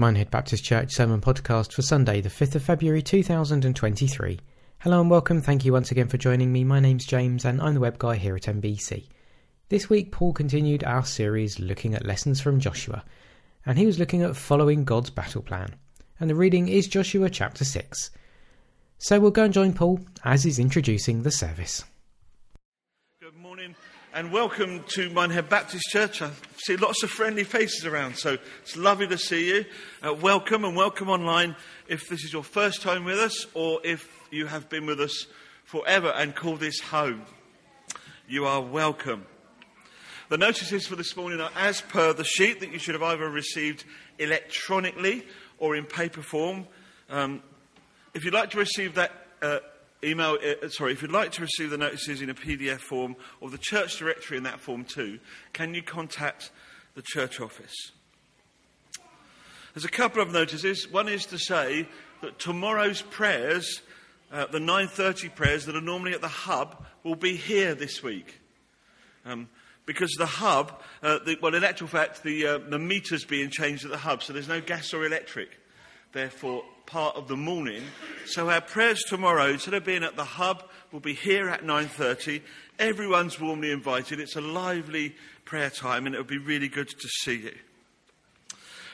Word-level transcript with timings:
Minehead 0.00 0.30
Baptist 0.30 0.64
Church 0.64 0.94
Sermon 0.94 1.20
Podcast 1.20 1.74
for 1.74 1.82
Sunday, 1.82 2.22
the 2.22 2.30
5th 2.30 2.54
of 2.54 2.62
February 2.62 3.02
2023. 3.02 4.40
Hello 4.78 4.98
and 4.98 5.10
welcome. 5.10 5.42
Thank 5.42 5.66
you 5.66 5.74
once 5.74 5.90
again 5.90 6.08
for 6.08 6.16
joining 6.16 6.50
me. 6.50 6.64
My 6.64 6.80
name's 6.80 7.04
James 7.04 7.44
and 7.44 7.60
I'm 7.60 7.74
the 7.74 7.80
web 7.80 7.98
guy 7.98 8.16
here 8.16 8.34
at 8.34 8.44
MBC. 8.44 9.08
This 9.68 9.90
week, 9.90 10.10
Paul 10.10 10.32
continued 10.32 10.84
our 10.84 11.04
series 11.04 11.60
looking 11.60 11.92
at 11.94 12.06
lessons 12.06 12.40
from 12.40 12.60
Joshua, 12.60 13.04
and 13.66 13.76
he 13.76 13.84
was 13.84 13.98
looking 13.98 14.22
at 14.22 14.36
following 14.36 14.86
God's 14.86 15.10
battle 15.10 15.42
plan. 15.42 15.74
And 16.18 16.30
the 16.30 16.34
reading 16.34 16.68
is 16.68 16.88
Joshua 16.88 17.28
chapter 17.28 17.66
6. 17.66 18.10
So 18.96 19.20
we'll 19.20 19.32
go 19.32 19.44
and 19.44 19.52
join 19.52 19.74
Paul 19.74 20.00
as 20.24 20.44
he's 20.44 20.58
introducing 20.58 21.24
the 21.24 21.30
service 21.30 21.84
and 24.12 24.32
welcome 24.32 24.82
to 24.88 25.08
Minehead 25.10 25.48
Baptist 25.48 25.84
Church. 25.90 26.20
I 26.20 26.30
see 26.56 26.76
lots 26.76 27.02
of 27.04 27.10
friendly 27.10 27.44
faces 27.44 27.86
around, 27.86 28.16
so 28.16 28.38
it's 28.62 28.76
lovely 28.76 29.06
to 29.06 29.16
see 29.16 29.46
you. 29.46 29.64
Uh, 30.04 30.14
welcome 30.14 30.64
and 30.64 30.76
welcome 30.76 31.08
online 31.08 31.54
if 31.86 32.08
this 32.08 32.24
is 32.24 32.32
your 32.32 32.42
first 32.42 32.82
time 32.82 33.04
with 33.04 33.18
us 33.18 33.46
or 33.54 33.80
if 33.84 34.08
you 34.32 34.46
have 34.46 34.68
been 34.68 34.84
with 34.84 35.00
us 35.00 35.26
forever 35.64 36.08
and 36.16 36.34
call 36.34 36.56
this 36.56 36.80
home. 36.80 37.22
You 38.28 38.46
are 38.46 38.60
welcome. 38.60 39.26
The 40.28 40.38
notices 40.38 40.88
for 40.88 40.96
this 40.96 41.16
morning 41.16 41.40
are 41.40 41.52
as 41.56 41.80
per 41.80 42.12
the 42.12 42.24
sheet 42.24 42.60
that 42.60 42.72
you 42.72 42.78
should 42.80 42.94
have 42.94 43.02
either 43.04 43.28
received 43.28 43.84
electronically 44.18 45.24
or 45.58 45.76
in 45.76 45.84
paper 45.84 46.22
form. 46.22 46.66
Um, 47.08 47.42
if 48.12 48.24
you'd 48.24 48.34
like 48.34 48.50
to 48.50 48.58
receive 48.58 48.96
that 48.96 49.12
uh, 49.40 49.58
email, 50.02 50.38
uh, 50.42 50.68
sorry, 50.68 50.92
if 50.92 51.02
you'd 51.02 51.12
like 51.12 51.32
to 51.32 51.42
receive 51.42 51.70
the 51.70 51.78
notices 51.78 52.22
in 52.22 52.30
a 52.30 52.34
PDF 52.34 52.80
form 52.80 53.16
or 53.40 53.50
the 53.50 53.58
church 53.58 53.98
directory 53.98 54.36
in 54.36 54.44
that 54.44 54.60
form 54.60 54.84
too, 54.84 55.18
can 55.52 55.74
you 55.74 55.82
contact 55.82 56.50
the 56.94 57.02
church 57.02 57.40
office? 57.40 57.92
There's 59.74 59.84
a 59.84 59.88
couple 59.88 60.20
of 60.20 60.32
notices. 60.32 60.88
One 60.90 61.08
is 61.08 61.26
to 61.26 61.38
say 61.38 61.88
that 62.22 62.38
tomorrow's 62.38 63.02
prayers, 63.02 63.82
uh, 64.32 64.46
the 64.46 64.58
9:30 64.58 65.28
prayers 65.28 65.66
that 65.66 65.76
are 65.76 65.80
normally 65.80 66.12
at 66.12 66.20
the 66.20 66.28
hub, 66.28 66.84
will 67.04 67.14
be 67.14 67.36
here 67.36 67.74
this 67.74 68.02
week. 68.02 68.40
Um, 69.24 69.48
because 69.86 70.12
the 70.18 70.26
hub, 70.26 70.82
uh, 71.02 71.18
the, 71.24 71.36
well, 71.40 71.54
in 71.54 71.64
actual 71.64 71.88
fact, 71.88 72.22
the, 72.22 72.46
uh, 72.46 72.58
the 72.58 72.78
meter's 72.78 73.24
being 73.24 73.50
changed 73.50 73.84
at 73.84 73.90
the 73.90 73.98
hub, 73.98 74.22
so 74.22 74.32
there's 74.32 74.48
no 74.48 74.60
gas 74.60 74.92
or 74.92 75.04
electric. 75.04 75.59
Therefore, 76.12 76.64
part 76.86 77.16
of 77.16 77.28
the 77.28 77.36
morning. 77.36 77.84
So 78.26 78.50
our 78.50 78.60
prayers 78.60 79.02
tomorrow, 79.08 79.46
instead 79.46 79.74
of 79.74 79.84
being 79.84 80.02
at 80.02 80.16
the 80.16 80.24
hub, 80.24 80.64
will 80.90 81.00
be 81.00 81.14
here 81.14 81.48
at 81.48 81.62
9.30. 81.62 82.42
Everyone's 82.78 83.38
warmly 83.38 83.70
invited. 83.70 84.18
It's 84.18 84.36
a 84.36 84.40
lively 84.40 85.14
prayer 85.44 85.70
time 85.70 86.06
and 86.06 86.14
it'll 86.14 86.26
be 86.26 86.38
really 86.38 86.68
good 86.68 86.88
to 86.88 87.08
see 87.22 87.36
you. 87.36 87.54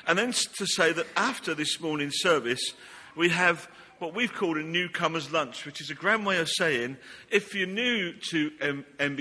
And 0.06 0.18
then 0.18 0.32
to 0.32 0.66
say 0.66 0.92
that 0.92 1.06
after 1.16 1.54
this 1.54 1.80
morning's 1.80 2.18
service, 2.18 2.74
we 3.16 3.30
have 3.30 3.68
what 3.98 4.14
we've 4.14 4.32
called 4.32 4.58
a 4.58 4.62
newcomer's 4.62 5.32
lunch, 5.32 5.64
which 5.64 5.80
is 5.80 5.90
a 5.90 5.94
grand 5.94 6.26
way 6.26 6.38
of 6.38 6.48
saying 6.48 6.98
if 7.30 7.54
you're 7.54 7.66
new 7.66 8.12
to 8.30 8.50
M- 8.60 8.84
and 8.98 9.18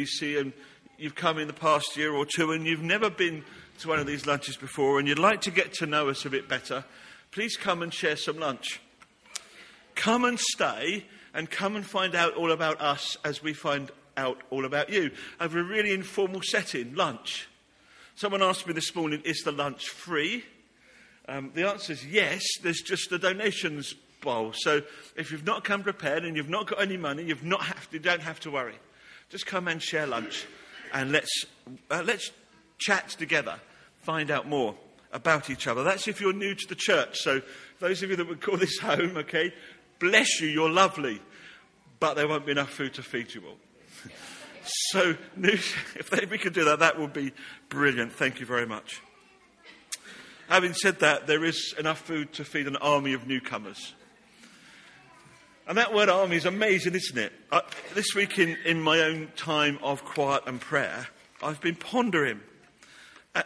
you've 0.97 1.15
come 1.15 1.39
in 1.39 1.47
the 1.47 1.53
past 1.53 1.95
year 1.95 2.13
or 2.13 2.25
two 2.25 2.51
and 2.51 2.65
you've 2.65 2.81
never 2.81 3.09
been 3.09 3.43
to 3.79 3.87
one 3.87 3.99
of 3.99 4.05
these 4.05 4.25
lunches 4.25 4.57
before 4.57 4.99
and 4.99 5.07
you'd 5.07 5.19
like 5.19 5.41
to 5.41 5.51
get 5.51 5.73
to 5.73 5.85
know 5.85 6.09
us 6.09 6.25
a 6.25 6.29
bit 6.29 6.47
better, 6.47 6.83
please 7.35 7.57
come 7.57 7.81
and 7.81 7.93
share 7.93 8.15
some 8.15 8.39
lunch. 8.39 8.79
Come 9.93 10.23
and 10.23 10.39
stay 10.39 11.05
and 11.33 11.51
come 11.51 11.75
and 11.75 11.85
find 11.85 12.15
out 12.15 12.33
all 12.35 12.49
about 12.49 12.79
us 12.79 13.17
as 13.25 13.43
we 13.43 13.51
find 13.51 13.91
out 14.15 14.41
all 14.51 14.63
about 14.63 14.89
you. 14.89 15.11
Over 15.41 15.59
a 15.59 15.63
really 15.63 15.91
informal 15.91 16.41
setting, 16.41 16.95
lunch. 16.95 17.49
Someone 18.15 18.41
asked 18.41 18.65
me 18.65 18.71
this 18.71 18.95
morning, 18.95 19.21
is 19.25 19.41
the 19.43 19.51
lunch 19.51 19.89
free? 19.89 20.45
Um, 21.27 21.51
the 21.53 21.67
answer 21.69 21.91
is 21.91 22.07
yes, 22.07 22.41
there's 22.63 22.79
just 22.79 23.11
a 23.11 23.19
donations 23.19 23.93
bowl. 24.21 24.53
So 24.53 24.83
if 25.17 25.33
you've 25.33 25.45
not 25.45 25.65
come 25.65 25.83
prepared 25.83 26.23
and 26.23 26.37
you've 26.37 26.47
not 26.47 26.67
got 26.67 26.81
any 26.81 26.95
money, 26.95 27.23
you've 27.23 27.43
not 27.43 27.63
have 27.63 27.89
to, 27.89 27.97
you 27.97 27.99
don't 27.99 28.21
have 28.21 28.39
to 28.41 28.51
worry. 28.51 28.79
Just 29.27 29.45
come 29.45 29.67
and 29.67 29.83
share 29.83 30.07
lunch 30.07 30.45
and 30.93 31.11
let's, 31.11 31.43
uh, 31.91 32.01
let's 32.05 32.31
chat 32.77 33.09
together, 33.09 33.59
find 34.03 34.31
out 34.31 34.47
more 34.47 34.77
about 35.15 35.49
each 35.49 35.65
other. 35.65 35.81
That's 35.81 36.07
if 36.07 36.19
you're 36.19 36.33
new 36.33 36.53
to 36.53 36.67
the 36.67 36.75
church. 36.75 37.17
So, 37.19 37.41
those 37.79 38.03
of 38.03 38.09
you 38.09 38.17
that 38.17 38.27
would 38.27 38.41
call 38.41 38.57
this 38.57 38.77
home, 38.81 39.17
okay, 39.17 39.53
bless 39.97 40.41
you, 40.41 40.47
you're 40.47 40.69
lovely. 40.69 41.21
But 41.99 42.15
there 42.15 42.27
won't 42.27 42.45
be 42.45 42.51
enough 42.51 42.69
food 42.69 42.93
to 42.95 43.03
feed 43.03 43.33
you 43.33 43.41
all. 43.47 43.57
so, 44.91 45.15
new, 45.35 45.53
if 45.95 46.29
we 46.29 46.37
could 46.37 46.53
do 46.53 46.65
that, 46.65 46.79
that 46.79 46.99
would 46.99 47.13
be 47.13 47.31
brilliant. 47.69 48.11
Thank 48.11 48.39
you 48.39 48.45
very 48.45 48.67
much. 48.67 49.01
Having 50.49 50.73
said 50.73 50.99
that, 50.99 51.25
there 51.25 51.43
is 51.43 51.73
enough 51.79 51.99
food 51.99 52.33
to 52.33 52.43
feed 52.43 52.67
an 52.67 52.75
army 52.75 53.13
of 53.13 53.25
newcomers. 53.25 53.95
And 55.67 55.79
that 55.79 55.95
word 55.95 56.09
army 56.09 56.35
is 56.35 56.45
amazing, 56.45 56.93
isn't 56.93 57.17
it? 57.17 57.33
Uh, 57.51 57.61
this 57.95 58.13
week, 58.13 58.37
in, 58.37 58.55
in 58.65 58.79
my 58.79 58.99
own 58.99 59.31
time 59.35 59.79
of 59.81 60.05
quiet 60.05 60.43
and 60.45 60.61
prayer, 60.61 61.07
I've 61.41 61.61
been 61.61 61.75
pondering 61.75 62.41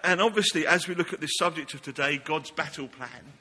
and 0.04 0.22
obviously, 0.22 0.68
as 0.68 0.88
we 0.88 0.96
look 0.96 1.14
at 1.14 1.22
this 1.22 1.38
subject 1.38 1.74
of 1.74 1.82
today, 1.82 2.18
God's 2.18 2.52
battle 2.52 2.88
plan, 2.88 3.34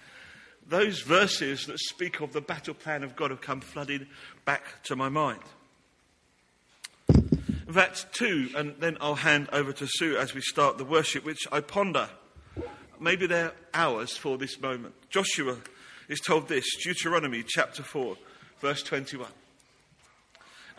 those 0.66 1.00
verses 1.00 1.66
that 1.66 1.78
speak 1.78 2.20
of 2.20 2.32
the 2.32 2.41
battle 2.41 2.75
plan 2.75 3.03
of 3.03 3.16
God 3.16 3.31
have 3.31 3.41
come 3.41 3.60
flooding 3.60 4.06
back 4.44 4.82
to 4.84 4.97
my 4.97 5.09
mind. 5.09 5.41
In 7.09 7.75
fact, 7.75 8.12
two, 8.14 8.48
and 8.56 8.75
then 8.81 8.97
I'll 9.00 9.14
hand 9.14 9.48
over 9.53 9.72
to 9.75 9.86
Sue 9.86 10.16
as 10.16 10.34
we 10.34 10.41
start 10.41 10.78
the 10.78 10.84
worship, 10.84 11.25
which 11.25 11.47
I 11.53 11.60
ponder. 11.60 12.09
Maybe 12.98 13.26
they're 13.26 13.53
ours 13.75 14.16
for 14.16 14.38
this 14.38 14.60
moment. 14.60 14.94
Joshua 15.10 15.59
is 16.09 16.20
told 16.20 16.48
this 16.48 16.65
Deuteronomy 16.82 17.44
chapter 17.47 17.82
4, 17.82 18.16
verse 18.60 18.82
21. 18.82 19.28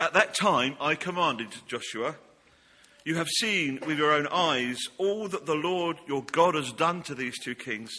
At 0.00 0.14
that 0.14 0.34
time 0.34 0.76
I 0.80 0.96
commanded 0.96 1.48
Joshua, 1.68 2.16
you 3.04 3.16
have 3.16 3.28
seen 3.28 3.80
with 3.86 3.98
your 3.98 4.12
own 4.12 4.26
eyes 4.28 4.78
all 4.98 5.28
that 5.28 5.46
the 5.46 5.54
Lord 5.54 5.96
your 6.06 6.22
God 6.22 6.54
has 6.54 6.72
done 6.72 7.02
to 7.02 7.14
these 7.14 7.38
two 7.38 7.54
kings. 7.54 7.90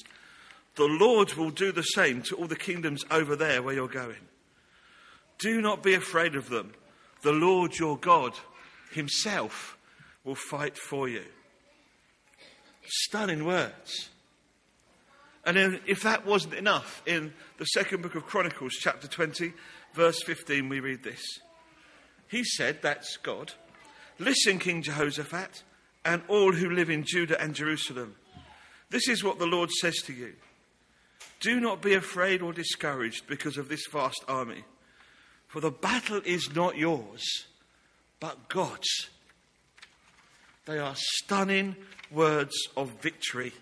The 0.75 0.85
Lord 0.85 1.33
will 1.33 1.49
do 1.49 1.71
the 1.71 1.81
same 1.81 2.21
to 2.23 2.35
all 2.35 2.47
the 2.47 2.55
kingdoms 2.55 3.03
over 3.11 3.35
there 3.35 3.61
where 3.61 3.73
you're 3.73 3.87
going. 3.87 4.27
Do 5.39 5.61
not 5.61 5.83
be 5.83 5.95
afraid 5.95 6.35
of 6.35 6.49
them. 6.49 6.73
The 7.23 7.31
Lord 7.31 7.77
your 7.77 7.97
God 7.97 8.33
himself 8.93 9.77
will 10.23 10.35
fight 10.35 10.77
for 10.77 11.09
you. 11.09 11.23
Stunning 12.85 13.45
words. 13.45 14.09
And 15.45 15.79
if 15.87 16.03
that 16.03 16.25
wasn't 16.25 16.53
enough, 16.53 17.01
in 17.07 17.33
the 17.57 17.65
second 17.65 18.03
book 18.03 18.15
of 18.15 18.27
Chronicles, 18.27 18.73
chapter 18.79 19.07
20, 19.07 19.53
verse 19.93 20.21
15, 20.23 20.69
we 20.69 20.79
read 20.79 21.03
this. 21.03 21.23
He 22.27 22.43
said, 22.43 22.81
that's 22.81 23.17
God, 23.17 23.53
Listen, 24.21 24.59
King 24.59 24.83
Jehoshaphat, 24.83 25.63
and 26.05 26.21
all 26.27 26.51
who 26.51 26.69
live 26.69 26.91
in 26.91 27.03
Judah 27.03 27.41
and 27.41 27.55
Jerusalem. 27.55 28.15
This 28.91 29.07
is 29.07 29.23
what 29.23 29.39
the 29.39 29.47
Lord 29.47 29.71
says 29.71 29.95
to 30.03 30.13
you 30.13 30.33
Do 31.39 31.59
not 31.59 31.81
be 31.81 31.95
afraid 31.95 32.43
or 32.43 32.53
discouraged 32.53 33.25
because 33.25 33.57
of 33.57 33.67
this 33.67 33.87
vast 33.91 34.23
army, 34.27 34.63
for 35.47 35.59
the 35.59 35.71
battle 35.71 36.21
is 36.23 36.55
not 36.55 36.77
yours, 36.77 37.23
but 38.19 38.47
God's. 38.47 39.09
They 40.65 40.77
are 40.77 40.93
stunning 40.95 41.75
words 42.11 42.53
of 42.77 43.01
victory, 43.01 43.53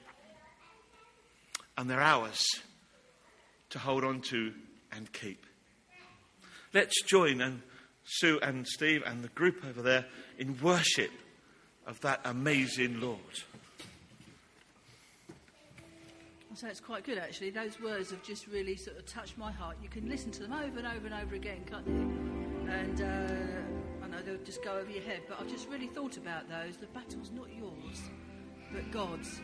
and 1.78 1.90
they're 1.90 2.02
ours 2.02 2.46
to 3.70 3.80
hold 3.80 4.04
on 4.04 4.20
to 4.24 4.52
and 4.92 5.14
keep. 5.14 5.46
Let's 6.74 7.02
join 7.04 7.40
and 7.40 7.62
Sue 8.04 8.40
and 8.42 8.68
Steve 8.68 9.04
and 9.06 9.24
the 9.24 9.30
group 9.30 9.64
over 9.66 9.82
there 9.82 10.06
in 10.40 10.58
worship 10.62 11.12
of 11.86 12.00
that 12.02 12.22
amazing 12.26 13.00
Lord. 13.00 13.20
So 16.56 16.68
it's 16.68 16.80
quite 16.80 17.06
good 17.06 17.18
actually. 17.18 17.52
Those 17.52 17.80
words 17.80 18.10
have 18.10 18.24
just 18.24 18.48
really 18.48 18.76
sort 18.76 18.98
of 18.98 19.06
touched 19.06 19.38
my 19.38 19.52
heart. 19.52 19.78
You 19.84 19.90
can 19.90 20.10
listen 20.10 20.32
to 20.32 20.42
them 20.42 20.54
over 20.54 20.80
and 20.80 20.88
over 20.88 21.06
and 21.06 21.14
over 21.14 21.36
again, 21.36 21.64
can't 21.70 21.88
you? 21.88 21.94
And 22.70 23.02
uh, 23.02 24.06
I 24.06 24.08
know 24.08 24.22
they'll 24.26 24.44
just 24.44 24.64
go 24.64 24.74
over 24.74 24.90
your 24.90 25.04
head, 25.04 25.22
but 25.28 25.40
I've 25.40 25.50
just 25.50 25.70
really 25.70 25.88
thought 25.88 26.18
about 26.18 26.50
those. 26.50 26.78
The 26.78 26.88
battle's 26.88 27.32
not 27.32 27.48
yours, 27.56 28.02
but 28.74 28.92
God's. 28.92 29.42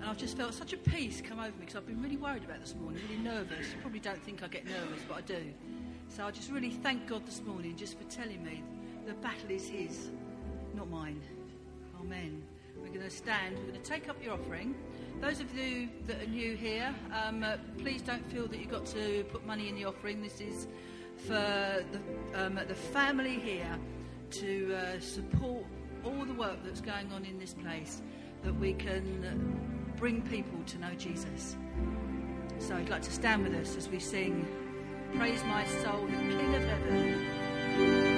And 0.00 0.08
I've 0.08 0.16
just 0.16 0.36
felt 0.36 0.54
such 0.54 0.72
a 0.72 0.78
peace 0.78 1.20
come 1.20 1.38
over 1.38 1.50
me 1.50 1.60
because 1.60 1.76
I've 1.76 1.86
been 1.86 2.02
really 2.02 2.16
worried 2.16 2.44
about 2.44 2.60
this 2.60 2.74
morning, 2.74 3.02
really 3.08 3.22
nervous. 3.22 3.70
You 3.70 3.80
probably 3.82 4.00
don't 4.00 4.22
think 4.22 4.42
I 4.42 4.48
get 4.48 4.64
nervous, 4.64 5.02
but 5.06 5.18
I 5.18 5.20
do. 5.20 5.44
So 6.08 6.24
I 6.24 6.30
just 6.30 6.50
really 6.50 6.70
thank 6.70 7.06
God 7.06 7.26
this 7.26 7.42
morning 7.42 7.76
just 7.76 7.98
for 7.98 8.04
telling 8.04 8.42
me 8.42 8.64
the 9.06 9.12
battle 9.14 9.50
is 9.50 9.68
His, 9.68 10.10
not 10.80 10.90
mine. 10.90 11.20
Amen. 12.00 12.42
We're 12.80 12.88
going 12.88 13.02
to 13.02 13.10
stand. 13.10 13.58
We're 13.58 13.72
going 13.72 13.82
to 13.82 13.90
take 13.90 14.08
up 14.08 14.16
your 14.24 14.32
offering. 14.32 14.74
Those 15.20 15.40
of 15.40 15.54
you 15.54 15.90
that 16.06 16.22
are 16.22 16.26
new 16.26 16.56
here, 16.56 16.94
um, 17.12 17.42
uh, 17.42 17.58
please 17.76 18.00
don't 18.00 18.24
feel 18.32 18.46
that 18.46 18.58
you've 18.58 18.70
got 18.70 18.86
to 18.86 19.22
put 19.24 19.46
money 19.46 19.68
in 19.68 19.74
the 19.74 19.84
offering. 19.84 20.22
This 20.22 20.40
is 20.40 20.68
for 21.26 21.84
the, 21.92 22.00
um, 22.34 22.58
the 22.66 22.74
family 22.74 23.38
here 23.38 23.78
to 24.30 24.74
uh, 24.74 25.00
support 25.00 25.66
all 26.02 26.24
the 26.24 26.32
work 26.32 26.56
that's 26.64 26.80
going 26.80 27.12
on 27.12 27.26
in 27.26 27.38
this 27.38 27.52
place, 27.52 28.00
that 28.42 28.54
we 28.54 28.72
can 28.72 29.60
bring 29.98 30.22
people 30.22 30.60
to 30.64 30.78
know 30.78 30.94
Jesus. 30.96 31.58
So 32.58 32.74
I'd 32.74 32.88
like 32.88 33.02
to 33.02 33.12
stand 33.12 33.42
with 33.42 33.54
us 33.54 33.76
as 33.76 33.86
we 33.90 33.98
sing 33.98 34.48
Praise 35.14 35.44
My 35.44 35.66
Soul, 35.66 36.06
the 36.06 36.12
King 36.12 36.54
of 36.54 36.62
Heaven. 36.62 38.09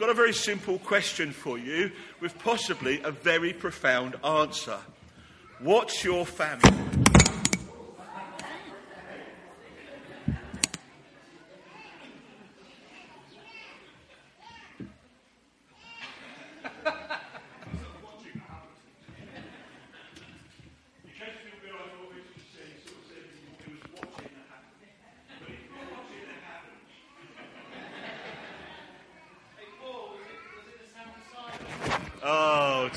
Got 0.00 0.08
a 0.08 0.14
very 0.14 0.32
simple 0.32 0.78
question 0.78 1.30
for 1.30 1.58
you 1.58 1.92
with 2.20 2.36
possibly 2.38 3.02
a 3.02 3.10
very 3.10 3.52
profound 3.52 4.16
answer. 4.24 4.78
What's 5.58 6.02
your 6.02 6.24
family? 6.24 6.99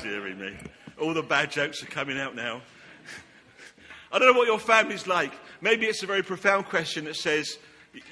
Dearie 0.02 0.34
me. 0.34 0.56
All 1.00 1.14
the 1.14 1.22
bad 1.22 1.50
jokes 1.50 1.82
are 1.82 1.86
coming 1.86 2.18
out 2.18 2.34
now. 2.34 2.62
I 4.12 4.18
don't 4.18 4.32
know 4.32 4.38
what 4.38 4.46
your 4.46 4.58
family's 4.58 5.06
like. 5.06 5.32
Maybe 5.60 5.86
it's 5.86 6.02
a 6.02 6.06
very 6.06 6.22
profound 6.22 6.66
question 6.66 7.04
that 7.04 7.16
says, 7.16 7.58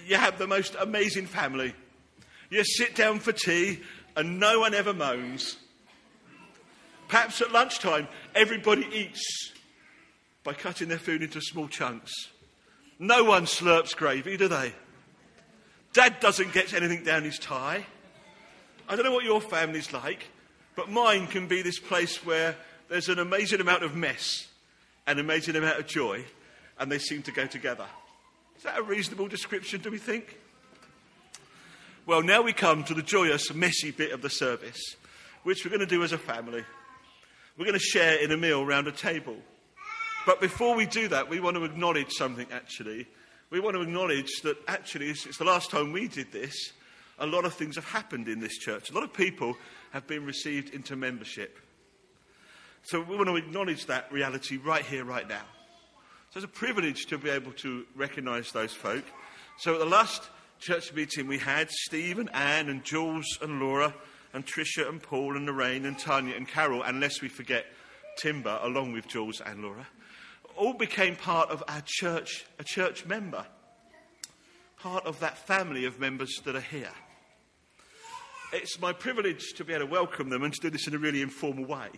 you 0.06 0.16
have 0.16 0.38
the 0.38 0.46
most 0.46 0.76
amazing 0.78 1.26
family. 1.26 1.74
You 2.50 2.64
sit 2.64 2.94
down 2.94 3.18
for 3.18 3.32
tea 3.32 3.80
and 4.16 4.38
no 4.38 4.60
one 4.60 4.74
ever 4.74 4.92
moans. 4.92 5.56
Perhaps 7.08 7.40
at 7.42 7.52
lunchtime, 7.52 8.08
everybody 8.34 8.86
eats 8.92 9.52
by 10.44 10.54
cutting 10.54 10.88
their 10.88 10.98
food 10.98 11.22
into 11.22 11.40
small 11.40 11.68
chunks. 11.68 12.12
No 12.98 13.24
one 13.24 13.46
slurps 13.46 13.96
gravy, 13.96 14.36
do 14.36 14.48
they? 14.48 14.72
Dad 15.92 16.20
doesn't 16.20 16.52
get 16.52 16.72
anything 16.72 17.04
down 17.04 17.24
his 17.24 17.38
tie. 17.38 17.84
I 18.88 18.96
don't 18.96 19.04
know 19.04 19.12
what 19.12 19.24
your 19.24 19.40
family's 19.40 19.92
like, 19.92 20.26
but 20.74 20.90
mine 20.90 21.26
can 21.26 21.46
be 21.46 21.62
this 21.62 21.78
place 21.78 22.24
where 22.24 22.56
there's 22.88 23.08
an 23.08 23.18
amazing 23.18 23.60
amount 23.60 23.82
of 23.82 23.94
mess 23.94 24.46
and 25.06 25.18
an 25.18 25.24
amazing 25.24 25.56
amount 25.56 25.78
of 25.78 25.86
joy, 25.86 26.24
and 26.78 26.90
they 26.90 26.98
seem 26.98 27.22
to 27.22 27.32
go 27.32 27.46
together. 27.46 27.86
Is 28.56 28.62
that 28.64 28.78
a 28.78 28.82
reasonable 28.82 29.28
description, 29.28 29.80
do 29.80 29.90
we 29.90 29.98
think? 29.98 30.38
Well, 32.06 32.22
now 32.22 32.42
we 32.42 32.52
come 32.52 32.84
to 32.84 32.94
the 32.94 33.02
joyous, 33.02 33.52
messy 33.54 33.90
bit 33.90 34.12
of 34.12 34.22
the 34.22 34.30
service, 34.30 34.96
which 35.42 35.64
we're 35.64 35.70
going 35.70 35.80
to 35.80 35.86
do 35.86 36.02
as 36.02 36.12
a 36.12 36.18
family. 36.18 36.64
We're 37.56 37.64
going 37.64 37.78
to 37.78 37.84
share 37.84 38.16
in 38.22 38.32
a 38.32 38.36
meal 38.36 38.64
round 38.64 38.88
a 38.88 38.92
table. 38.92 39.36
But 40.24 40.40
before 40.40 40.74
we 40.74 40.86
do 40.86 41.08
that, 41.08 41.28
we 41.28 41.40
want 41.40 41.56
to 41.56 41.64
acknowledge 41.64 42.12
something 42.12 42.46
actually. 42.52 43.06
We 43.50 43.60
want 43.60 43.76
to 43.76 43.82
acknowledge 43.82 44.40
that 44.42 44.56
actually, 44.66 45.10
it's 45.10 45.38
the 45.38 45.44
last 45.44 45.70
time 45.70 45.92
we 45.92 46.08
did 46.08 46.32
this, 46.32 46.72
a 47.18 47.26
lot 47.26 47.44
of 47.44 47.54
things 47.54 47.76
have 47.76 47.84
happened 47.84 48.28
in 48.28 48.40
this 48.40 48.56
church. 48.58 48.90
A 48.90 48.94
lot 48.94 49.04
of 49.04 49.12
people 49.12 49.56
have 49.92 50.06
been 50.06 50.24
received 50.24 50.74
into 50.74 50.96
membership. 50.96 51.58
So 52.82 53.00
we 53.00 53.16
want 53.16 53.28
to 53.28 53.36
acknowledge 53.36 53.86
that 53.86 54.10
reality 54.12 54.56
right 54.56 54.84
here, 54.84 55.04
right 55.04 55.28
now. 55.28 55.42
So 56.30 56.38
it's 56.38 56.44
a 56.44 56.48
privilege 56.48 57.06
to 57.06 57.18
be 57.18 57.30
able 57.30 57.52
to 57.52 57.84
recognise 57.94 58.50
those 58.52 58.72
folk. 58.72 59.04
So 59.58 59.74
at 59.74 59.78
the 59.78 59.86
last 59.86 60.22
church 60.58 60.92
meeting 60.92 61.28
we 61.28 61.38
had, 61.38 61.70
Steve 61.70 62.18
and 62.18 62.34
Anne 62.34 62.68
and 62.68 62.82
Jules 62.82 63.26
and 63.40 63.60
Laura 63.60 63.94
and 64.32 64.46
Tricia 64.46 64.88
and 64.88 65.02
Paul 65.02 65.36
and 65.36 65.46
Lorraine 65.46 65.84
and 65.84 65.98
Tanya 65.98 66.34
and 66.34 66.48
Carol, 66.48 66.82
unless 66.82 67.20
we 67.20 67.28
forget 67.28 67.66
Timber, 68.16 68.58
along 68.62 68.92
with 68.92 69.06
Jules 69.06 69.40
and 69.40 69.62
Laura, 69.62 69.86
all 70.56 70.72
became 70.72 71.16
part 71.16 71.50
of 71.50 71.62
our 71.68 71.82
church, 71.84 72.46
a 72.58 72.64
church 72.64 73.04
member, 73.06 73.44
part 74.78 75.06
of 75.06 75.20
that 75.20 75.38
family 75.38 75.84
of 75.84 76.00
members 76.00 76.40
that 76.44 76.56
are 76.56 76.60
here. 76.60 76.92
It's 78.52 78.78
my 78.78 78.92
privilege 78.92 79.54
to 79.54 79.64
be 79.64 79.72
able 79.72 79.86
to 79.86 79.90
welcome 79.90 80.28
them 80.28 80.42
and 80.42 80.52
to 80.52 80.60
do 80.60 80.68
this 80.68 80.86
in 80.86 80.94
a 80.94 80.98
really 80.98 81.22
informal 81.22 81.64
way. 81.64 81.88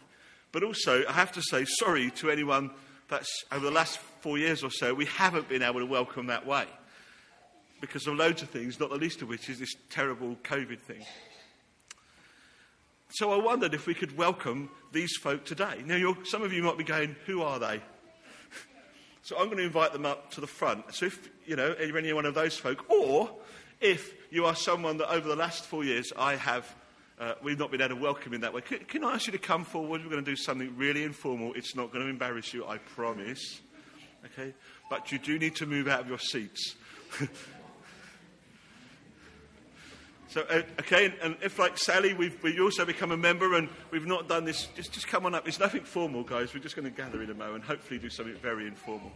But 0.53 0.63
also, 0.63 1.05
I 1.09 1.11
have 1.11 1.33
to 1.33 1.43
say 1.43 1.65
sorry 1.65 2.13
to 2.13 2.31
anyone 2.31 2.71
that's 3.09 3.29
over 3.51 3.65
the 3.65 3.73
last 3.73 3.99
four 4.21 4.39
years 4.39 4.63
or 4.63 4.71
so, 4.71 4.95
we 4.95 5.07
haven't 5.07 5.49
been 5.49 5.63
able 5.63 5.81
to 5.81 5.87
welcome 5.87 6.29
that 6.29 6.47
way 6.47 6.67
because 7.81 8.07
of 8.07 8.15
loads 8.15 8.41
of 8.41 8.51
things, 8.51 8.79
not 8.79 8.91
the 8.91 8.97
least 8.97 9.21
of 9.21 9.29
which 9.29 9.51
is 9.51 9.59
this 9.59 9.75
terrible 9.91 10.37
COVID 10.45 10.79
thing. 10.79 11.05
So 13.11 13.33
I 13.33 13.37
wondered 13.43 13.75
if 13.75 13.89
we 13.89 13.95
could 13.95 14.17
welcome 14.17 14.71
these 14.93 15.17
folk 15.17 15.45
today. 15.45 15.83
Now, 15.85 16.17
some 16.23 16.43
of 16.43 16.53
you 16.53 16.63
might 16.63 16.79
be 16.79 16.85
going, 16.85 17.17
who 17.27 17.43
are 17.43 17.59
they? 17.59 17.81
So 19.23 19.39
I'm 19.39 19.47
going 19.47 19.57
to 19.57 19.65
invite 19.65 19.95
them 19.95 20.05
up 20.05 20.31
to 20.33 20.43
the 20.43 20.47
front. 20.47 20.95
So 20.95 21.07
if, 21.07 21.31
you 21.47 21.57
know, 21.57 21.75
you're 21.81 21.97
any 21.97 22.13
one 22.13 22.27
of 22.27 22.35
those 22.35 22.59
folk, 22.59 22.85
or 22.91 23.31
if 23.81 24.13
you 24.35 24.47
are 24.47 24.57
someone 24.57 24.97
that 24.99 25.11
over 25.11 25.29
the 25.29 25.37
last 25.37 25.65
four 25.65 25.85
years 25.85 26.13
I 26.17 26.35
have, 26.35 26.75
uh, 27.21 27.35
we've 27.43 27.59
not 27.59 27.71
been 27.71 27.81
able 27.81 27.95
to 27.95 28.03
welcome 28.03 28.35
in 28.35 28.41
that 28.41 28.53
way, 28.53 28.63
can, 28.63 28.81
can 28.81 29.05
I 29.05 29.15
ask 29.15 29.27
you 29.29 29.33
to 29.33 29.39
come 29.39 29.65
forward? 29.65 30.03
We're 30.03 30.11
going 30.11 30.25
to 30.25 30.31
do 30.31 30.37
something 30.37 30.77
really 30.77 31.05
informal. 31.05 31.55
It's 31.55 31.77
not 31.77 31.93
going 31.93 32.05
to 32.05 32.11
embarrass 32.11 32.53
you, 32.53 32.67
I 32.67 32.79
promise. 32.79 33.61
Okay? 34.27 34.53
But 34.91 35.13
you 35.13 35.19
do 35.19 35.39
need 35.39 35.55
to 35.57 35.67
move 35.67 35.87
out 35.87 36.01
of 36.01 36.09
your 36.09 36.19
seats. 36.19 36.75
So, 40.29 40.41
uh, 40.51 40.63
okay, 40.81 41.15
and, 41.23 41.37
if 41.43 41.61
like 41.61 41.79
Sally, 41.79 42.13
we've, 42.13 42.43
we 42.43 42.59
also 42.59 42.85
become 42.85 43.13
a 43.13 43.17
member 43.17 43.55
and 43.55 43.69
we've 43.93 44.05
not 44.05 44.29
done 44.29 44.45
this, 44.45 44.67
just, 44.75 44.91
just 44.91 45.07
come 45.07 45.27
on 45.27 45.35
up. 45.37 45.47
It's 45.47 45.61
nothing 45.61 45.85
formal, 45.85 46.25
guys. 46.25 46.53
We're 46.53 46.59
just 46.59 46.75
going 46.75 46.87
to 46.87 46.91
gather 46.91 47.23
in 47.23 47.31
a 47.31 47.35
moment 47.35 47.55
and 47.55 47.63
hopefully 47.63 48.01
do 48.01 48.11
something 48.11 48.35
very 48.43 48.67
informal. 48.67 49.13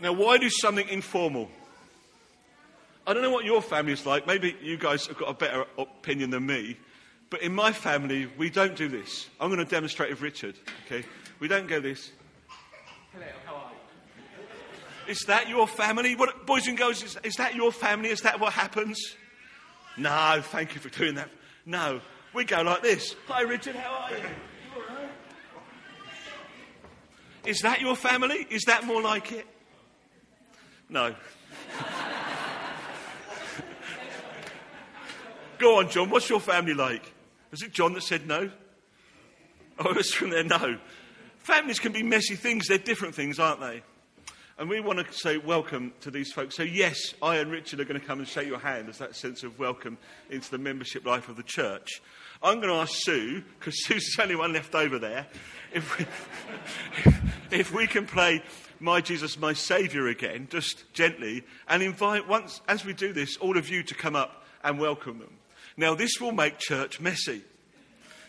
Now, 0.00 0.14
why 0.14 0.38
do 0.38 0.48
something 0.48 0.88
informal? 0.88 1.50
I 3.06 3.14
don't 3.14 3.22
know 3.22 3.30
what 3.30 3.44
your 3.44 3.62
family's 3.62 4.04
like. 4.04 4.26
Maybe 4.26 4.56
you 4.62 4.76
guys 4.76 5.06
have 5.06 5.18
got 5.18 5.30
a 5.30 5.34
better 5.34 5.64
opinion 5.78 6.30
than 6.30 6.46
me. 6.46 6.76
But 7.30 7.42
in 7.42 7.54
my 7.54 7.72
family, 7.72 8.28
we 8.36 8.50
don't 8.50 8.76
do 8.76 8.88
this. 8.88 9.28
I'm 9.40 9.48
going 9.48 9.64
to 9.64 9.70
demonstrate 9.70 10.10
with 10.10 10.20
Richard, 10.20 10.56
okay? 10.86 11.06
We 11.38 11.48
don't 11.48 11.68
go 11.68 11.80
this. 11.80 12.10
Hello, 13.12 13.26
how 13.46 13.54
are 13.54 13.70
you? 15.06 15.12
Is 15.12 15.20
that 15.26 15.48
your 15.48 15.66
family? 15.66 16.16
What, 16.16 16.46
boys 16.46 16.66
and 16.66 16.76
girls, 16.76 17.02
is, 17.02 17.16
is 17.22 17.36
that 17.36 17.54
your 17.54 17.72
family? 17.72 18.10
Is 18.10 18.20
that 18.22 18.40
what 18.40 18.52
happens? 18.52 19.16
No, 19.96 20.40
thank 20.42 20.74
you 20.74 20.80
for 20.80 20.88
doing 20.88 21.14
that. 21.14 21.30
No, 21.64 22.00
we 22.34 22.44
go 22.44 22.62
like 22.62 22.82
this. 22.82 23.14
Hi, 23.28 23.42
Richard, 23.42 23.76
how 23.76 23.92
are 23.92 24.10
you? 24.10 24.16
You 24.16 24.22
all 24.76 24.96
right? 24.96 25.10
Is 27.44 27.60
that 27.60 27.80
your 27.80 27.96
family? 27.96 28.46
Is 28.50 28.62
that 28.64 28.84
more 28.84 29.00
like 29.02 29.32
it? 29.32 29.46
No. 30.88 31.14
Go 35.60 35.78
on, 35.78 35.90
John. 35.90 36.08
What's 36.08 36.30
your 36.30 36.40
family 36.40 36.72
like? 36.72 37.12
Was 37.50 37.60
it 37.60 37.72
John 37.72 37.92
that 37.92 38.02
said 38.02 38.26
no? 38.26 38.50
Oh, 39.82 39.92
it 39.92 39.96
was 39.96 40.12
from 40.12 40.28
there. 40.28 40.44
No. 40.44 40.76
Families 41.38 41.78
can 41.78 41.92
be 41.92 42.02
messy 42.02 42.34
things. 42.34 42.68
They're 42.68 42.76
different 42.76 43.14
things, 43.14 43.38
aren't 43.38 43.60
they? 43.60 43.82
And 44.58 44.68
we 44.68 44.78
want 44.80 44.98
to 44.98 45.10
say 45.10 45.38
welcome 45.38 45.94
to 46.00 46.10
these 46.10 46.32
folks. 46.32 46.54
So, 46.54 46.62
yes, 46.62 47.14
I 47.22 47.36
and 47.36 47.50
Richard 47.50 47.80
are 47.80 47.86
going 47.86 47.98
to 47.98 48.06
come 48.06 48.18
and 48.18 48.28
shake 48.28 48.46
your 48.46 48.58
hand 48.58 48.90
as 48.90 48.98
that 48.98 49.16
sense 49.16 49.42
of 49.42 49.58
welcome 49.58 49.96
into 50.28 50.50
the 50.50 50.58
membership 50.58 51.06
life 51.06 51.30
of 51.30 51.36
the 51.36 51.42
church. 51.42 52.02
I'm 52.42 52.56
going 52.56 52.68
to 52.68 52.74
ask 52.74 52.92
Sue, 52.94 53.42
because 53.58 53.82
Sue's 53.86 54.14
the 54.14 54.22
only 54.22 54.36
one 54.36 54.52
left 54.52 54.74
over 54.74 54.98
there, 54.98 55.26
if 55.72 55.98
we, 55.98 57.16
if 57.58 57.72
we 57.72 57.86
can 57.86 58.06
play 58.06 58.42
My 58.80 59.00
Jesus, 59.00 59.38
My 59.38 59.54
Saviour 59.54 60.08
again, 60.08 60.46
just 60.50 60.92
gently, 60.92 61.42
and 61.68 61.82
invite, 61.82 62.28
once, 62.28 62.60
as 62.68 62.84
we 62.84 62.92
do 62.92 63.14
this, 63.14 63.38
all 63.38 63.56
of 63.56 63.70
you 63.70 63.82
to 63.84 63.94
come 63.94 64.14
up 64.14 64.44
and 64.62 64.78
welcome 64.78 65.20
them. 65.20 65.39
Now, 65.80 65.94
this 65.94 66.20
will 66.20 66.32
make 66.32 66.58
church 66.58 67.00
messy, 67.00 67.40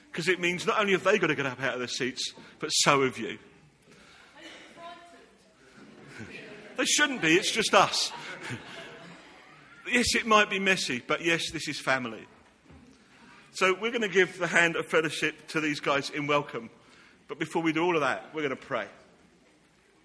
because 0.09 0.29
it 0.29 0.39
means 0.39 0.65
not 0.65 0.79
only 0.79 0.93
have 0.93 1.03
they 1.03 1.19
got 1.19 1.27
to 1.27 1.35
get 1.35 1.45
up 1.45 1.61
out 1.61 1.73
of 1.73 1.79
their 1.79 1.87
seats, 1.89 2.33
but 2.59 2.69
so 2.69 3.03
have 3.03 3.17
you. 3.17 3.37
They 6.77 6.85
shouldn't 6.85 7.21
be, 7.21 7.35
it's 7.35 7.51
just 7.51 7.73
us. 7.73 8.13
yes, 9.91 10.15
it 10.15 10.25
might 10.25 10.49
be 10.49 10.59
messy, 10.59 11.03
but 11.05 11.25
yes, 11.25 11.51
this 11.51 11.67
is 11.67 11.77
family. 11.77 12.25
So 13.51 13.73
we're 13.73 13.91
going 13.91 14.01
to 14.01 14.07
give 14.07 14.39
the 14.39 14.47
hand 14.47 14.77
of 14.77 14.85
fellowship 14.85 15.49
to 15.49 15.59
these 15.59 15.81
guys 15.81 16.09
in 16.09 16.27
welcome. 16.27 16.69
But 17.27 17.37
before 17.37 17.61
we 17.61 17.73
do 17.73 17.83
all 17.83 17.95
of 17.95 18.01
that, 18.01 18.29
we're 18.33 18.43
going 18.43 18.51
to 18.51 18.55
pray. 18.55 18.87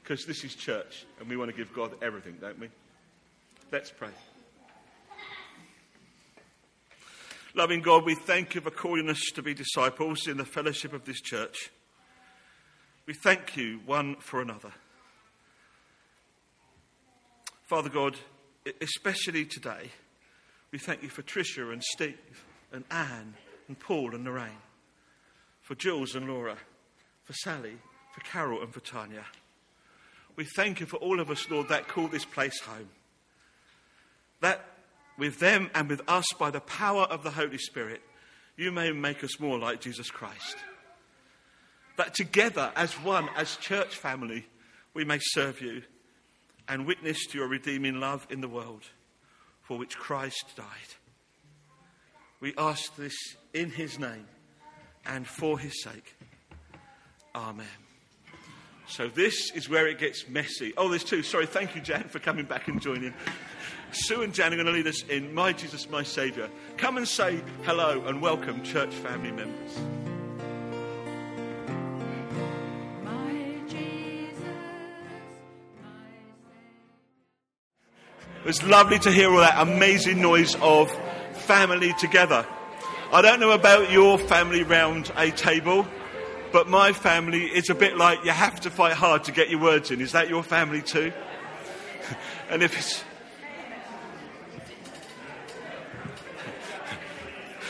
Because 0.02 0.26
this 0.26 0.42
is 0.42 0.56
church, 0.56 1.06
and 1.20 1.28
we 1.28 1.36
want 1.36 1.52
to 1.52 1.56
give 1.56 1.72
God 1.72 1.92
everything, 2.02 2.38
don't 2.40 2.58
we? 2.58 2.68
Let's 3.70 3.90
pray. 3.90 4.10
Loving 7.56 7.80
God, 7.80 8.04
we 8.04 8.14
thank 8.14 8.54
you 8.54 8.60
for 8.60 8.70
calling 8.70 9.08
us 9.08 9.30
to 9.32 9.42
be 9.42 9.54
disciples 9.54 10.26
in 10.26 10.36
the 10.36 10.44
fellowship 10.44 10.92
of 10.92 11.06
this 11.06 11.22
church. 11.22 11.70
We 13.06 13.14
thank 13.14 13.56
you 13.56 13.80
one 13.86 14.16
for 14.16 14.42
another. 14.42 14.72
Father 17.62 17.88
God, 17.88 18.18
especially 18.82 19.46
today, 19.46 19.90
we 20.70 20.78
thank 20.78 21.02
you 21.02 21.08
for 21.08 21.22
Tricia 21.22 21.72
and 21.72 21.82
Steve 21.82 22.44
and 22.72 22.84
Anne 22.90 23.32
and 23.68 23.78
Paul 23.78 24.14
and 24.14 24.26
Lorraine, 24.26 24.60
for 25.62 25.74
Jules 25.74 26.14
and 26.14 26.28
Laura, 26.28 26.58
for 27.24 27.32
Sally, 27.32 27.78
for 28.12 28.20
Carol 28.20 28.60
and 28.60 28.74
for 28.74 28.80
Tanya. 28.80 29.24
We 30.36 30.44
thank 30.44 30.80
you 30.80 30.84
for 30.84 30.98
all 30.98 31.20
of 31.20 31.30
us, 31.30 31.50
Lord, 31.50 31.68
that 31.70 31.88
call 31.88 32.08
this 32.08 32.26
place 32.26 32.60
home. 32.60 32.90
That 34.42 34.62
with 35.18 35.38
them 35.38 35.70
and 35.74 35.88
with 35.88 36.02
us, 36.08 36.26
by 36.38 36.50
the 36.50 36.60
power 36.60 37.02
of 37.02 37.22
the 37.22 37.30
Holy 37.30 37.58
Spirit, 37.58 38.02
you 38.56 38.72
may 38.72 38.90
make 38.92 39.22
us 39.24 39.40
more 39.40 39.58
like 39.58 39.80
Jesus 39.80 40.10
Christ. 40.10 40.56
That 41.96 42.14
together, 42.14 42.72
as 42.76 42.92
one, 42.94 43.28
as 43.36 43.56
church 43.56 43.94
family, 43.94 44.46
we 44.94 45.04
may 45.04 45.18
serve 45.20 45.60
you 45.60 45.82
and 46.68 46.86
witness 46.86 47.26
to 47.26 47.38
your 47.38 47.48
redeeming 47.48 48.00
love 48.00 48.26
in 48.30 48.40
the 48.40 48.48
world 48.48 48.82
for 49.62 49.78
which 49.78 49.96
Christ 49.96 50.44
died. 50.56 50.66
We 52.40 52.54
ask 52.58 52.94
this 52.96 53.14
in 53.54 53.70
his 53.70 53.98
name 53.98 54.26
and 55.06 55.26
for 55.26 55.58
his 55.58 55.82
sake. 55.82 56.16
Amen. 57.34 57.66
So 58.88 59.08
this 59.08 59.50
is 59.52 59.68
where 59.68 59.88
it 59.88 59.98
gets 59.98 60.28
messy. 60.28 60.72
Oh, 60.76 60.88
there's 60.88 61.02
two. 61.02 61.22
Sorry, 61.22 61.46
thank 61.46 61.74
you, 61.74 61.80
Jan, 61.80 62.04
for 62.04 62.18
coming 62.18 62.44
back 62.44 62.68
and 62.68 62.80
joining. 62.80 63.14
Sue 63.96 64.22
and 64.22 64.34
Jan 64.34 64.52
are 64.52 64.56
going 64.56 64.66
to 64.66 64.72
lead 64.72 64.86
us 64.86 65.02
in 65.04 65.32
My 65.32 65.54
Jesus, 65.54 65.88
My 65.88 66.02
Saviour. 66.02 66.50
Come 66.76 66.98
and 66.98 67.08
say 67.08 67.40
hello 67.62 68.04
and 68.06 68.20
welcome 68.20 68.62
church 68.62 68.92
family 68.94 69.32
members. 69.32 69.78
My 73.02 73.58
Jesus, 73.66 74.38
my 75.82 75.90
It 78.40 78.46
was 78.46 78.62
lovely 78.64 78.98
to 78.98 79.10
hear 79.10 79.30
all 79.30 79.38
that 79.38 79.66
amazing 79.66 80.20
noise 80.20 80.54
of 80.56 80.90
family 81.32 81.94
together. 81.94 82.46
I 83.12 83.22
don't 83.22 83.40
know 83.40 83.52
about 83.52 83.90
your 83.90 84.18
family 84.18 84.62
round 84.62 85.10
a 85.16 85.30
table, 85.30 85.86
but 86.52 86.68
my 86.68 86.92
family 86.92 87.46
is 87.46 87.70
a 87.70 87.74
bit 87.74 87.96
like 87.96 88.22
you 88.26 88.32
have 88.32 88.60
to 88.60 88.70
fight 88.70 88.92
hard 88.92 89.24
to 89.24 89.32
get 89.32 89.48
your 89.48 89.60
words 89.60 89.90
in. 89.90 90.02
Is 90.02 90.12
that 90.12 90.28
your 90.28 90.42
family 90.42 90.82
too? 90.82 91.14
and 92.50 92.62
if 92.62 92.76
it's. 92.76 93.02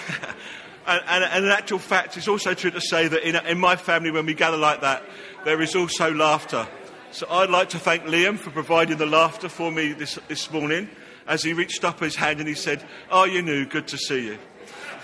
and, 0.87 1.03
and, 1.07 1.25
and 1.25 1.45
in 1.45 1.51
actual 1.51 1.79
fact, 1.79 2.17
it's 2.17 2.29
also 2.29 2.55
true 2.55 2.71
to 2.71 2.81
say 2.81 3.09
that 3.09 3.27
in, 3.27 3.37
in 3.47 3.59
my 3.59 3.77
family, 3.77 4.11
when 4.11 4.27
we 4.27 4.35
gather 4.35 4.57
like 4.57 4.81
that, 4.81 5.03
there 5.45 5.61
is 5.61 5.75
also 5.75 6.13
laughter. 6.13 6.67
So 7.13 7.27
I'd 7.31 7.51
like 7.51 7.71
to 7.71 7.79
thank 7.79 8.05
Liam 8.05 8.39
for 8.39 8.51
providing 8.51 8.99
the 8.99 9.07
laughter 9.07 9.49
for 9.49 9.71
me 9.71 9.93
this, 9.93 10.19
this 10.29 10.51
morning 10.51 10.89
as 11.27 11.43
he 11.43 11.53
reached 11.53 11.85
up 11.85 12.01
his 12.01 12.15
hand 12.17 12.41
and 12.41 12.49
he 12.49 12.55
said, 12.55 12.85
Oh, 13.11 13.25
you 13.25 13.43
knew, 13.43 13.65
good 13.67 13.89
to 13.89 13.99
see 13.99 14.27
you. 14.27 14.39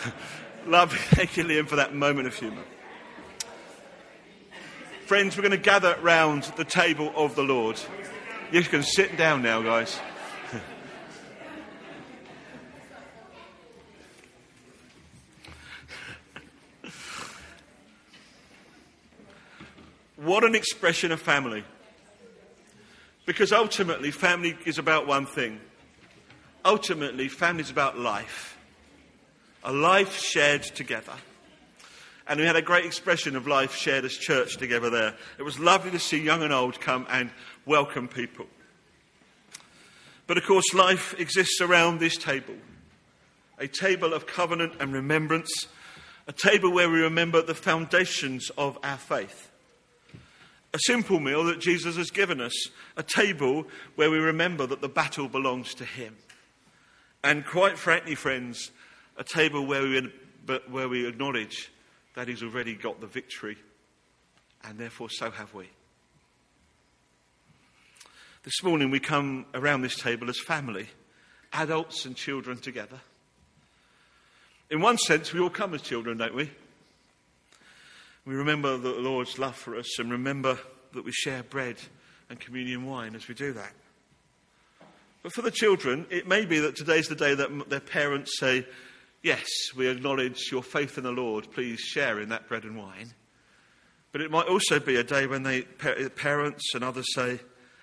Lovely. 0.67 0.99
Thank 0.99 1.37
you, 1.37 1.45
Liam, 1.45 1.67
for 1.67 1.77
that 1.77 1.95
moment 1.95 2.29
of 2.29 2.35
humour. 2.35 2.63
Friends, 5.07 5.37
we're 5.37 5.43
going 5.43 5.51
to 5.51 5.57
gather 5.57 5.97
round 6.01 6.45
the 6.57 6.65
table 6.65 7.13
of 7.17 7.35
the 7.35 7.43
Lord. 7.43 7.79
You 8.51 8.63
can 8.63 8.83
sit 8.83 9.17
down 9.17 9.43
now, 9.43 9.61
guys. 9.63 9.99
What 20.23 20.45
an 20.45 20.55
expression 20.55 21.13
of 21.13 21.21
family. 21.21 21.65
Because 23.27 23.53
ultimately, 23.53 24.11
family 24.11 24.57
is 24.65 24.79
about 24.79 25.07
one 25.07 25.27
thing. 25.27 25.61
Ultimately, 26.65 27.29
family 27.29 27.63
is 27.63 27.71
about 27.71 27.99
life. 27.99 28.59
A 29.65 29.73
life 29.73 30.17
shared 30.17 30.63
together. 30.63 31.13
And 32.29 32.39
we 32.41 32.47
had 32.47 32.57
a 32.57 32.63
great 32.63 32.85
expression 32.85 33.37
of 33.37 33.47
life 33.47 33.75
shared 33.75 34.05
as 34.05 34.13
church 34.13 34.57
together 34.57 34.91
there. 34.91 35.15
It 35.39 35.43
was 35.43 35.59
lovely 35.59 35.91
to 35.91 35.99
see 35.99 36.23
young 36.23 36.43
and 36.43 36.53
old 36.53 36.81
come 36.81 37.07
and 37.11 37.31
welcome 37.67 38.09
people. 38.09 38.47
But 40.27 40.39
of 40.39 40.45
course, 40.45 40.73
life 40.73 41.19
exists 41.19 41.61
around 41.61 41.99
this 41.99 42.17
table 42.17 42.55
a 43.59 43.69
table 43.69 44.13
of 44.13 44.27
covenant 44.27 44.73
and 44.81 44.93
remembrance, 44.93 45.69
a 46.27 46.33
table 46.33 46.73
where 46.73 46.91
we 46.91 47.01
remember 47.01 47.43
the 47.43 47.55
foundations 47.55 48.51
of 48.59 48.77
our 48.83 48.97
faith. 48.97 49.52
A 50.75 50.79
simple 50.79 51.21
meal 51.21 51.45
that 51.45 51.61
Jesus 51.61 51.97
has 51.97 52.11
given 52.11 52.41
us, 52.41 52.55
a 52.97 53.03
table 53.03 53.67
where 53.97 54.11
we 54.11 54.19
remember 54.19 54.67
that 54.67 54.81
the 54.81 54.89
battle 54.89 55.29
belongs 55.29 55.75
to 55.75 55.85
Him. 55.85 56.17
And 57.23 57.45
quite 57.45 57.79
frankly, 57.79 58.15
friends, 58.15 58.71
a 59.19 59.25
table 59.25 59.67
where 59.67 59.83
we, 59.83 60.13
where 60.71 60.89
we 60.89 61.07
acknowledge 61.07 61.71
that 62.15 62.29
He's 62.29 62.43
already 62.43 62.75
got 62.75 63.01
the 63.01 63.07
victory, 63.07 63.59
and 64.65 64.79
therefore 64.79 65.11
so 65.11 65.31
have 65.31 65.53
we. 65.53 65.69
This 68.45 68.63
morning 68.65 68.91
we 68.91 68.99
come 68.99 69.47
around 69.55 69.83
this 69.83 69.97
table 69.97 70.29
as 70.29 70.41
family, 70.41 70.89
adults 71.53 72.07
and 72.07 72.17
children 72.17 72.59
together. 72.59 73.01
In 74.71 74.81
one 74.81 74.97
sense, 74.97 75.33
we 75.33 75.41
all 75.41 75.51
come 75.51 75.75
as 75.75 75.83
children, 75.83 76.17
don't 76.17 76.35
we? 76.35 76.51
We 78.25 78.35
remember 78.35 78.77
the 78.77 78.91
Lord's 78.91 79.39
love 79.39 79.57
for 79.57 79.77
us 79.77 79.99
and 79.99 80.11
remember 80.11 80.59
that 80.93 81.05
we 81.05 81.13
share 81.13 81.43
bread 81.43 81.77
and 82.31 82.39
communion 82.39 82.87
wine 82.87 83.17
as 83.17 83.27
we 83.27 83.35
do 83.35 83.53
that. 83.53 83.73
But 85.23 85.33
for 85.33 85.43
the 85.43 85.51
children, 85.51 86.07
it 86.11 86.27
may 86.27 86.45
be 86.45 86.59
that 86.61 86.77
today's 86.77 87.09
the 87.09 87.15
day 87.15 87.35
that 87.35 87.69
their 87.69 87.81
parents 87.81 88.39
say, 88.39 88.67
Yes, 89.23 89.47
we 89.77 89.87
acknowledge 89.87 90.51
your 90.51 90.65
faith 90.65 90.99
in 90.99 91.05
the 91.05 91.13
Lord. 91.13 91.49
Please 91.53 91.79
share 91.79 92.19
in 92.19 92.31
that 92.31 92.49
bread 92.49 92.65
and 92.65 92.77
wine. 92.77 93.13
But 94.11 94.21
it 94.21 94.33
might 94.33 94.49
also 94.49 94.81
be 94.81 94.97
a 94.97 95.05
day 95.05 95.29
when 95.29 95.45
they, 95.45 95.63
parents 95.63 96.75
and 96.75 96.83
others 96.83 97.07
say, 97.15 97.39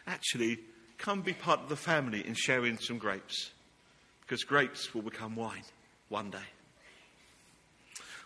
Actually, 0.06 0.60
come 0.98 1.22
be 1.22 1.34
part 1.34 1.62
of 1.62 1.70
the 1.70 1.78
family 1.78 2.26
in 2.28 2.34
sharing 2.34 2.78
some 2.78 2.98
grapes, 2.98 3.52
because 4.22 4.44
grapes 4.44 4.94
will 4.94 5.02
become 5.02 5.36
wine 5.36 5.64
one 6.10 6.30
day. 6.30 6.38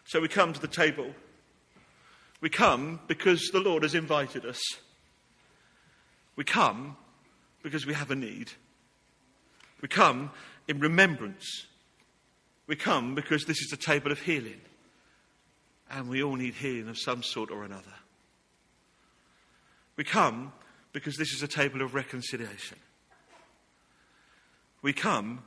So 0.05 0.19
we 0.19 0.27
come 0.27 0.53
to 0.53 0.59
the 0.59 0.67
table. 0.67 1.13
We 2.43 2.49
come 2.49 2.99
because 3.07 3.51
the 3.53 3.61
Lord 3.61 3.83
has 3.83 3.95
invited 3.95 4.45
us. 4.45 4.61
We 6.35 6.43
come 6.43 6.97
because 7.61 7.85
we 7.85 7.93
have 7.93 8.11
a 8.11 8.17
need. 8.17 8.51
We 9.79 9.87
come 9.87 10.29
in 10.67 10.81
remembrance. 10.81 11.67
We 12.67 12.75
come 12.75 13.15
because 13.15 13.45
this 13.45 13.61
is 13.61 13.71
a 13.71 13.77
table 13.77 14.11
of 14.11 14.19
healing. 14.19 14.59
And 15.89 16.09
we 16.09 16.21
all 16.21 16.35
need 16.35 16.55
healing 16.55 16.89
of 16.89 16.99
some 16.99 17.23
sort 17.23 17.49
or 17.49 17.63
another. 17.63 17.95
We 19.95 20.03
come 20.03 20.51
because 20.91 21.15
this 21.15 21.31
is 21.31 21.43
a 21.43 21.47
table 21.47 21.81
of 21.81 21.95
reconciliation. 21.95 22.77
We 24.81 24.91
come 24.91 25.43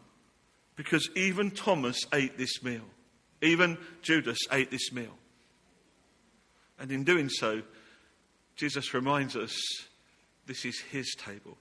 because 0.76 1.10
even 1.14 1.50
Thomas 1.50 1.98
ate 2.14 2.38
this 2.38 2.62
meal. 2.62 2.88
Even 3.42 3.76
Judas 4.00 4.38
ate 4.50 4.70
this 4.70 4.90
meal. 4.92 5.12
And 6.78 6.92
in 6.92 7.04
doing 7.04 7.28
so, 7.28 7.62
Jesus 8.56 8.94
reminds 8.94 9.36
us 9.36 9.56
this 10.46 10.64
is 10.64 10.80
his 10.80 11.14
table. 11.14 11.56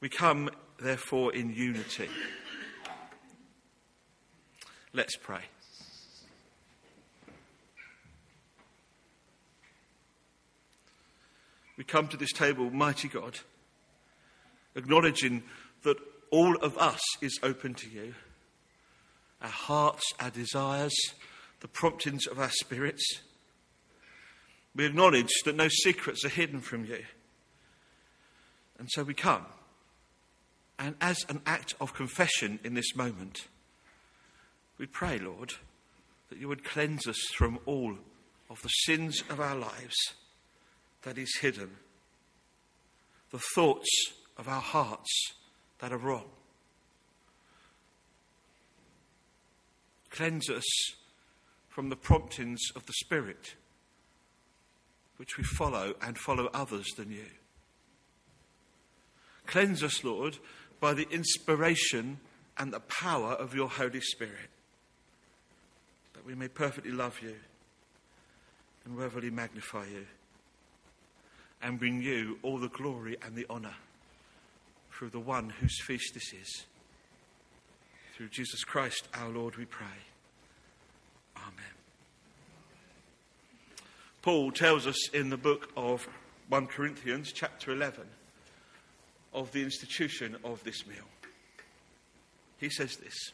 We 0.00 0.08
come, 0.08 0.50
therefore, 0.80 1.32
in 1.34 1.52
unity. 1.52 2.08
Let's 4.92 5.16
pray. 5.16 5.42
We 11.76 11.84
come 11.84 12.08
to 12.08 12.16
this 12.16 12.32
table, 12.32 12.70
mighty 12.70 13.08
God, 13.08 13.38
acknowledging 14.74 15.42
that 15.82 15.96
all 16.30 16.56
of 16.56 16.76
us 16.78 17.00
is 17.20 17.38
open 17.42 17.74
to 17.74 17.88
you 17.88 18.14
our 19.40 19.48
hearts, 19.48 20.04
our 20.20 20.30
desires, 20.30 20.94
the 21.62 21.68
promptings 21.68 22.26
of 22.26 22.40
our 22.40 22.50
spirits. 22.50 23.20
We 24.74 24.84
acknowledge 24.84 25.30
that 25.44 25.54
no 25.54 25.68
secrets 25.68 26.24
are 26.24 26.28
hidden 26.28 26.60
from 26.60 26.84
you. 26.84 27.04
And 28.78 28.90
so 28.90 29.04
we 29.04 29.14
come. 29.14 29.46
And 30.76 30.96
as 31.00 31.24
an 31.28 31.40
act 31.46 31.74
of 31.80 31.94
confession 31.94 32.58
in 32.64 32.74
this 32.74 32.96
moment, 32.96 33.46
we 34.76 34.86
pray, 34.86 35.18
Lord, 35.18 35.52
that 36.30 36.38
you 36.38 36.48
would 36.48 36.64
cleanse 36.64 37.06
us 37.06 37.20
from 37.36 37.60
all 37.64 37.94
of 38.50 38.60
the 38.62 38.68
sins 38.68 39.22
of 39.30 39.38
our 39.38 39.54
lives 39.54 39.96
that 41.02 41.16
is 41.16 41.38
hidden, 41.40 41.70
the 43.30 43.40
thoughts 43.54 43.88
of 44.36 44.48
our 44.48 44.60
hearts 44.60 45.32
that 45.78 45.92
are 45.92 45.98
wrong. 45.98 46.28
Cleanse 50.10 50.50
us 50.50 50.64
from 51.72 51.88
the 51.88 51.96
promptings 51.96 52.60
of 52.76 52.84
the 52.84 52.92
Spirit, 52.92 53.54
which 55.16 55.38
we 55.38 55.44
follow 55.44 55.94
and 56.02 56.18
follow 56.18 56.50
others 56.52 56.86
than 56.98 57.10
you. 57.10 57.24
Cleanse 59.46 59.82
us, 59.82 60.04
Lord, 60.04 60.38
by 60.80 60.92
the 60.92 61.08
inspiration 61.10 62.20
and 62.58 62.72
the 62.72 62.80
power 62.80 63.32
of 63.32 63.54
your 63.54 63.68
Holy 63.68 64.02
Spirit, 64.02 64.50
that 66.12 66.26
we 66.26 66.34
may 66.34 66.48
perfectly 66.48 66.92
love 66.92 67.20
you 67.22 67.36
and 68.84 68.98
reverently 68.98 69.30
magnify 69.30 69.86
you 69.86 70.06
and 71.62 71.78
bring 71.78 72.02
you 72.02 72.38
all 72.42 72.58
the 72.58 72.68
glory 72.68 73.16
and 73.24 73.34
the 73.34 73.46
honour 73.48 73.76
through 74.90 75.10
the 75.10 75.20
one 75.20 75.48
whose 75.48 75.80
feast 75.80 76.12
this 76.12 76.34
is. 76.34 76.66
Through 78.14 78.28
Jesus 78.28 78.62
Christ 78.62 79.08
our 79.14 79.30
Lord, 79.30 79.56
we 79.56 79.64
pray. 79.64 80.11
Paul 84.22 84.52
tells 84.52 84.86
us 84.86 85.08
in 85.10 85.30
the 85.30 85.36
book 85.36 85.70
of 85.76 86.08
1 86.48 86.68
Corinthians, 86.68 87.32
chapter 87.32 87.72
11, 87.72 88.04
of 89.34 89.50
the 89.52 89.62
institution 89.62 90.36
of 90.44 90.62
this 90.64 90.86
meal. 90.86 91.04
He 92.58 92.70
says 92.70 92.96
this 92.96 93.32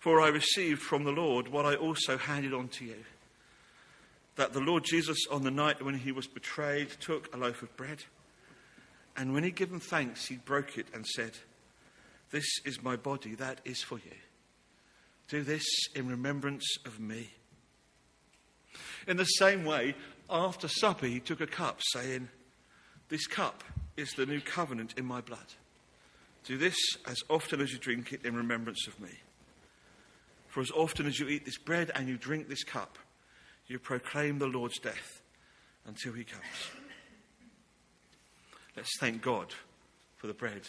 For 0.00 0.20
I 0.20 0.28
received 0.28 0.80
from 0.80 1.04
the 1.04 1.10
Lord 1.10 1.48
what 1.48 1.66
I 1.66 1.74
also 1.74 2.16
handed 2.16 2.54
on 2.54 2.68
to 2.68 2.84
you 2.84 3.04
that 4.36 4.52
the 4.52 4.60
Lord 4.60 4.84
Jesus, 4.84 5.18
on 5.30 5.42
the 5.42 5.50
night 5.50 5.82
when 5.82 5.94
he 5.94 6.12
was 6.12 6.26
betrayed, 6.26 6.90
took 7.00 7.34
a 7.34 7.38
loaf 7.38 7.62
of 7.62 7.74
bread, 7.76 8.04
and 9.16 9.32
when 9.32 9.44
he'd 9.44 9.56
given 9.56 9.80
thanks, 9.80 10.26
he 10.26 10.36
broke 10.36 10.78
it 10.78 10.86
and 10.94 11.06
said, 11.06 11.32
This 12.30 12.46
is 12.64 12.82
my 12.82 12.96
body, 12.96 13.34
that 13.34 13.60
is 13.64 13.82
for 13.82 13.96
you. 13.96 14.14
Do 15.28 15.42
this 15.42 15.64
in 15.94 16.08
remembrance 16.08 16.76
of 16.84 17.00
me. 17.00 17.30
In 19.06 19.16
the 19.16 19.24
same 19.24 19.64
way, 19.64 19.94
after 20.28 20.68
supper, 20.68 21.06
he 21.06 21.20
took 21.20 21.40
a 21.40 21.46
cup, 21.46 21.80
saying, 21.92 22.28
This 23.08 23.26
cup 23.26 23.62
is 23.96 24.10
the 24.10 24.26
new 24.26 24.40
covenant 24.40 24.94
in 24.96 25.04
my 25.04 25.20
blood. 25.20 25.54
Do 26.44 26.56
this 26.56 26.76
as 27.06 27.16
often 27.28 27.60
as 27.60 27.72
you 27.72 27.78
drink 27.78 28.12
it 28.12 28.24
in 28.24 28.36
remembrance 28.36 28.86
of 28.86 29.00
me. 29.00 29.10
For 30.48 30.60
as 30.60 30.70
often 30.70 31.06
as 31.06 31.18
you 31.18 31.28
eat 31.28 31.44
this 31.44 31.58
bread 31.58 31.90
and 31.94 32.08
you 32.08 32.16
drink 32.16 32.48
this 32.48 32.64
cup, 32.64 32.98
you 33.66 33.78
proclaim 33.78 34.38
the 34.38 34.46
Lord's 34.46 34.78
death 34.78 35.20
until 35.86 36.12
he 36.12 36.24
comes. 36.24 36.44
Let's 38.76 38.96
thank 38.98 39.22
God 39.22 39.54
for 40.16 40.26
the 40.26 40.34
bread 40.34 40.62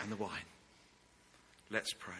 and 0.00 0.10
the 0.10 0.16
wine. 0.16 0.30
Let's 1.70 1.92
pray. 1.92 2.14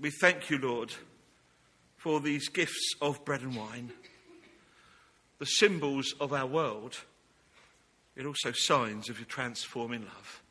We 0.00 0.10
thank 0.10 0.50
you, 0.50 0.58
Lord, 0.58 0.92
for 1.96 2.20
these 2.20 2.48
gifts 2.48 2.94
of 3.00 3.24
bread 3.24 3.40
and 3.40 3.56
wine, 3.56 3.92
the 5.38 5.46
symbols 5.46 6.14
of 6.20 6.32
our 6.32 6.46
world, 6.46 6.98
yet 8.14 8.26
also 8.26 8.52
signs 8.52 9.08
of 9.08 9.18
your 9.18 9.26
transforming 9.26 10.02
love. 10.02 10.42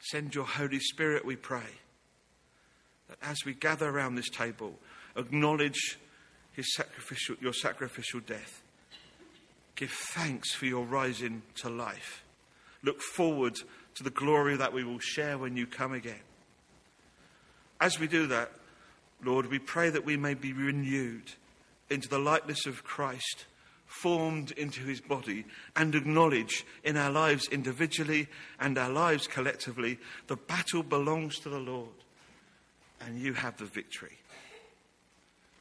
Send 0.00 0.34
your 0.34 0.44
Holy 0.44 0.80
Spirit, 0.80 1.24
we 1.24 1.36
pray 1.36 1.66
that 3.08 3.18
as 3.22 3.38
we 3.44 3.54
gather 3.54 3.88
around 3.88 4.14
this 4.14 4.28
table, 4.28 4.78
acknowledge 5.16 5.98
his 6.52 6.74
sacrificial, 6.74 7.36
your 7.40 7.52
sacrificial 7.52 8.20
death, 8.20 8.62
give 9.76 9.90
thanks 9.90 10.52
for 10.52 10.66
your 10.66 10.84
rising 10.84 11.42
to 11.56 11.68
life, 11.68 12.24
look 12.82 13.00
forward 13.00 13.54
to 13.94 14.02
the 14.02 14.10
glory 14.10 14.56
that 14.56 14.72
we 14.72 14.84
will 14.84 14.98
share 14.98 15.38
when 15.38 15.56
you 15.56 15.66
come 15.66 15.92
again. 15.92 16.20
As 17.80 17.98
we 17.98 18.06
do 18.06 18.26
that, 18.26 18.50
Lord, 19.24 19.46
we 19.46 19.58
pray 19.58 19.90
that 19.90 20.04
we 20.04 20.16
may 20.16 20.34
be 20.34 20.52
renewed 20.52 21.32
into 21.90 22.08
the 22.08 22.18
likeness 22.18 22.66
of 22.66 22.84
Christ, 22.84 23.46
formed 23.86 24.50
into 24.52 24.82
his 24.82 25.00
body, 25.00 25.44
and 25.74 25.94
acknowledge 25.94 26.64
in 26.84 26.96
our 26.96 27.10
lives 27.10 27.48
individually 27.48 28.28
and 28.60 28.76
our 28.76 28.90
lives 28.90 29.26
collectively 29.26 29.98
the 30.26 30.36
battle 30.36 30.82
belongs 30.82 31.38
to 31.40 31.48
the 31.48 31.58
Lord 31.58 31.88
and 33.00 33.18
you 33.18 33.32
have 33.32 33.56
the 33.56 33.64
victory. 33.64 34.18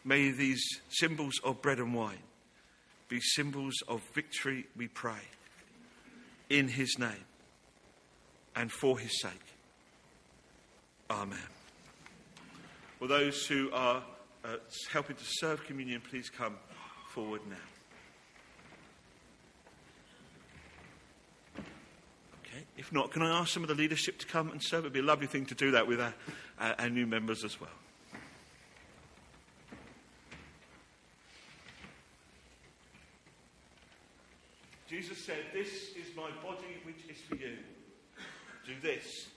May 0.03 0.31
these 0.31 0.63
symbols 0.89 1.39
of 1.43 1.61
bread 1.61 1.79
and 1.79 1.93
wine 1.93 2.17
be 3.09 3.19
symbols 3.21 3.75
of 3.87 4.01
victory, 4.13 4.65
we 4.75 4.87
pray, 4.87 5.21
in 6.49 6.67
his 6.67 6.97
name 6.99 7.25
and 8.55 8.71
for 8.71 8.99
his 8.99 9.21
sake. 9.21 9.31
Amen. 11.09 11.56
Will 12.99 13.07
those 13.07 13.45
who 13.45 13.69
are 13.71 14.03
uh, 14.43 14.55
helping 14.91 15.15
to 15.15 15.23
serve 15.23 15.63
communion 15.65 16.01
please 16.01 16.29
come 16.29 16.55
forward 17.09 17.41
now? 17.47 17.55
Okay. 22.43 22.63
If 22.75 22.91
not, 22.91 23.11
can 23.11 23.21
I 23.21 23.39
ask 23.39 23.53
some 23.53 23.63
of 23.63 23.69
the 23.69 23.75
leadership 23.75 24.17
to 24.19 24.25
come 24.25 24.49
and 24.51 24.63
serve? 24.63 24.79
It'd 24.79 24.93
be 24.93 24.99
a 24.99 25.03
lovely 25.03 25.27
thing 25.27 25.45
to 25.47 25.55
do 25.55 25.71
that 25.71 25.87
with 25.87 26.01
our, 26.01 26.13
our 26.59 26.89
new 26.89 27.05
members 27.05 27.43
as 27.43 27.61
well. 27.61 27.69
Jesus 34.89 35.17
said, 35.23 35.37
This 35.53 35.67
is 35.67 36.15
my 36.15 36.29
body 36.41 36.77
which 36.83 37.03
is 37.09 37.21
for 37.29 37.35
you. 37.35 37.57
Do 38.65 38.73
this 38.81 39.27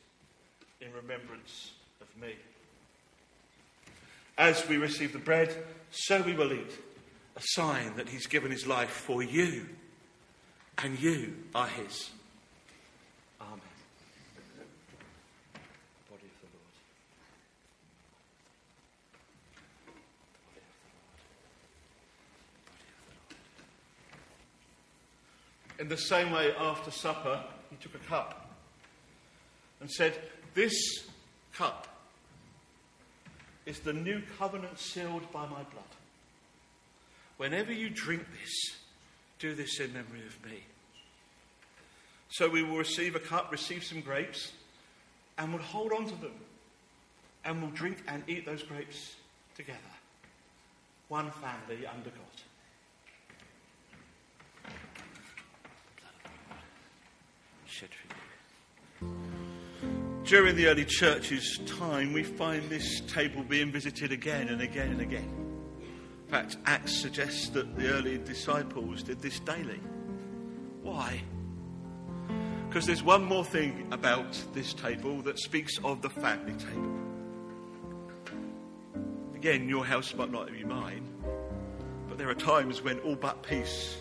in 0.81 0.93
remembrance 0.93 1.73
of 2.01 2.07
me. 2.21 2.35
As 4.41 4.67
we 4.67 4.79
receive 4.79 5.13
the 5.13 5.19
bread, 5.19 5.55
so 5.91 6.23
we 6.23 6.33
will 6.33 6.51
eat, 6.55 6.73
a 7.37 7.43
sign 7.43 7.95
that 7.97 8.09
he's 8.09 8.27
given 8.27 8.51
his 8.51 8.67
life 8.67 8.89
for 8.89 9.23
you, 9.23 9.67
and 10.79 10.99
you 10.99 11.37
are 11.55 11.67
his. 11.67 12.09
Amen. 13.39 13.61
Body 16.09 16.25
of 16.25 16.41
the 16.41 16.49
Lord. 25.77 25.81
In 25.81 25.89
the 25.91 25.99
same 25.99 26.31
way, 26.31 26.55
after 26.59 26.91
supper, 26.91 27.45
he 27.69 27.77
took 27.77 27.95
a 27.95 27.99
cup 28.09 28.51
and 29.83 29.91
said, 29.91 30.15
This 30.55 30.73
cup 31.53 31.90
is 33.67 33.81
the 33.81 33.93
new 33.93 34.23
covenant 34.39 34.79
sealed 34.79 35.31
by 35.33 35.43
my 35.43 35.63
blood. 35.63 35.85
Whenever 37.37 37.73
you 37.73 37.89
drink 37.91 38.25
this, 38.41 38.77
do 39.39 39.55
this 39.55 39.81
in 39.81 39.93
memory 39.93 40.27
of 40.27 40.45
me. 40.45 40.61
So 42.29 42.49
we 42.49 42.63
will 42.63 42.77
receive 42.77 43.17
a 43.17 43.21
cup, 43.21 43.51
receive 43.51 43.83
some 43.83 44.01
grapes, 44.01 44.53
and 45.39 45.53
we'll 45.53 45.63
hold 45.63 45.93
on 45.93 46.07
to 46.07 46.15
them. 46.17 46.35
And 47.45 47.63
we'll 47.63 47.71
drink 47.71 48.03
and 48.07 48.23
eat 48.29 48.45
those 48.45 48.63
grapes 48.63 49.15
together. 49.57 49.79
One 51.09 51.31
family 51.31 51.87
under 51.87 52.11
God. 52.11 52.31
During 60.31 60.55
the 60.55 60.69
early 60.69 60.85
church's 60.85 61.59
time, 61.67 62.13
we 62.13 62.23
find 62.23 62.71
this 62.71 63.01
table 63.01 63.43
being 63.43 63.73
visited 63.73 64.13
again 64.13 64.47
and 64.47 64.63
again 64.63 64.93
and 64.93 65.01
again. 65.01 65.29
In 65.81 66.31
fact, 66.31 66.57
Acts 66.67 66.93
suggests 66.93 67.49
that 67.49 67.75
the 67.75 67.89
early 67.89 68.17
disciples 68.19 69.03
did 69.03 69.21
this 69.21 69.41
daily. 69.41 69.81
Why? 70.85 71.21
Because 72.69 72.87
there's 72.87 73.03
one 73.03 73.25
more 73.25 73.45
thing 73.45 73.89
about 73.91 74.41
this 74.55 74.73
table 74.73 75.21
that 75.23 75.41
speaks 75.41 75.79
of 75.83 76.01
the 76.01 76.11
family 76.11 76.53
table. 76.53 76.95
Again, 79.35 79.69
your 79.69 79.85
house 79.85 80.15
might 80.15 80.31
not 80.31 80.47
be 80.53 80.63
mine, 80.63 81.09
but 82.09 82.19
there 82.19 82.31
are 82.31 82.35
times 82.37 82.83
when 82.83 83.01
all 83.01 83.17
but 83.17 83.43
peace 83.43 83.97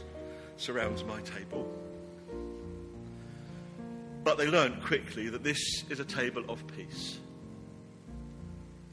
surrounds 0.57 1.03
my 1.03 1.21
table. 1.21 1.68
But 4.29 4.37
they 4.37 4.45
learned 4.45 4.83
quickly 4.83 5.27
that 5.29 5.43
this 5.43 5.83
is 5.89 5.99
a 5.99 6.05
table 6.05 6.43
of 6.49 6.63
peace. 6.67 7.17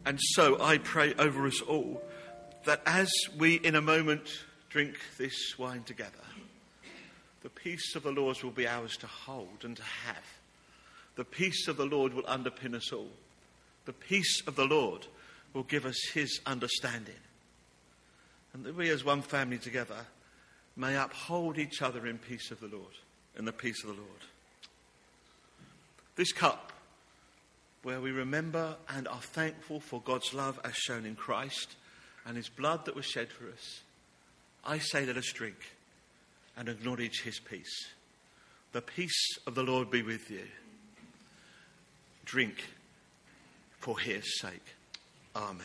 And 0.07 0.19
so 0.19 0.59
I 0.63 0.79
pray 0.79 1.13
over 1.19 1.47
us 1.47 1.61
all 1.61 2.03
that 2.65 2.81
as 2.87 3.13
we 3.37 3.57
in 3.57 3.75
a 3.75 3.83
moment 3.83 4.31
drink 4.71 4.97
this 5.19 5.59
wine 5.59 5.83
together, 5.83 6.25
the 7.43 7.51
peace 7.51 7.95
of 7.95 8.03
the 8.03 8.13
Lord 8.13 8.43
will 8.43 8.51
be 8.51 8.67
ours 8.67 8.97
to 8.97 9.07
hold 9.07 9.63
and 9.63 9.77
to 9.77 9.83
have. 9.83 10.25
The 11.17 11.25
peace 11.27 11.69
of 11.69 11.77
the 11.77 11.85
Lord 11.85 12.15
will 12.15 12.23
underpin 12.23 12.75
us 12.75 12.91
all. 12.91 13.13
The 13.85 13.93
peace 13.93 14.43
of 14.47 14.57
the 14.57 14.65
Lord 14.65 15.07
will 15.53 15.65
give 15.65 15.85
us 15.85 16.03
his 16.15 16.41
understanding. 16.47 17.21
And 18.55 18.65
that 18.65 18.75
we, 18.75 18.89
as 18.89 19.05
one 19.05 19.21
family 19.21 19.59
together, 19.59 20.07
may 20.77 20.97
uphold 20.97 21.59
each 21.59 21.83
other 21.83 22.07
in 22.07 22.17
peace 22.17 22.51
of 22.51 22.61
the 22.61 22.69
Lord, 22.69 22.95
in 23.39 23.45
the 23.45 23.53
peace 23.53 23.85
of 23.85 23.91
the 23.91 24.01
Lord. 24.01 24.23
This 26.17 26.33
cup, 26.33 26.73
where 27.83 28.01
we 28.01 28.11
remember 28.11 28.77
and 28.89 29.07
are 29.07 29.21
thankful 29.21 29.81
for 29.81 30.01
God's 30.01 30.33
love 30.33 30.59
as 30.65 30.75
shown 30.75 31.05
in 31.05 31.15
Christ 31.15 31.77
and 32.25 32.37
his 32.37 32.49
blood 32.49 32.87
that 32.87 32.97
was 32.97 33.05
shed 33.05 33.29
for 33.29 33.47
us, 33.49 33.83
I 34.65 34.79
say, 34.79 35.05
let 35.05 35.19
us 35.19 35.31
drink 35.33 35.57
and 36.57 36.71
acknowledge 36.71 37.21
his 37.23 37.39
peace. 37.39 37.87
The 38.73 38.81
peace 38.81 39.39
of 39.47 39.55
the 39.55 39.63
Lord 39.63 39.91
be 39.91 40.03
with 40.03 40.31
you. 40.31 40.47
Drink 42.25 42.65
for 43.79 43.99
his 43.99 44.41
sake. 44.41 44.75
Amen. 45.37 45.65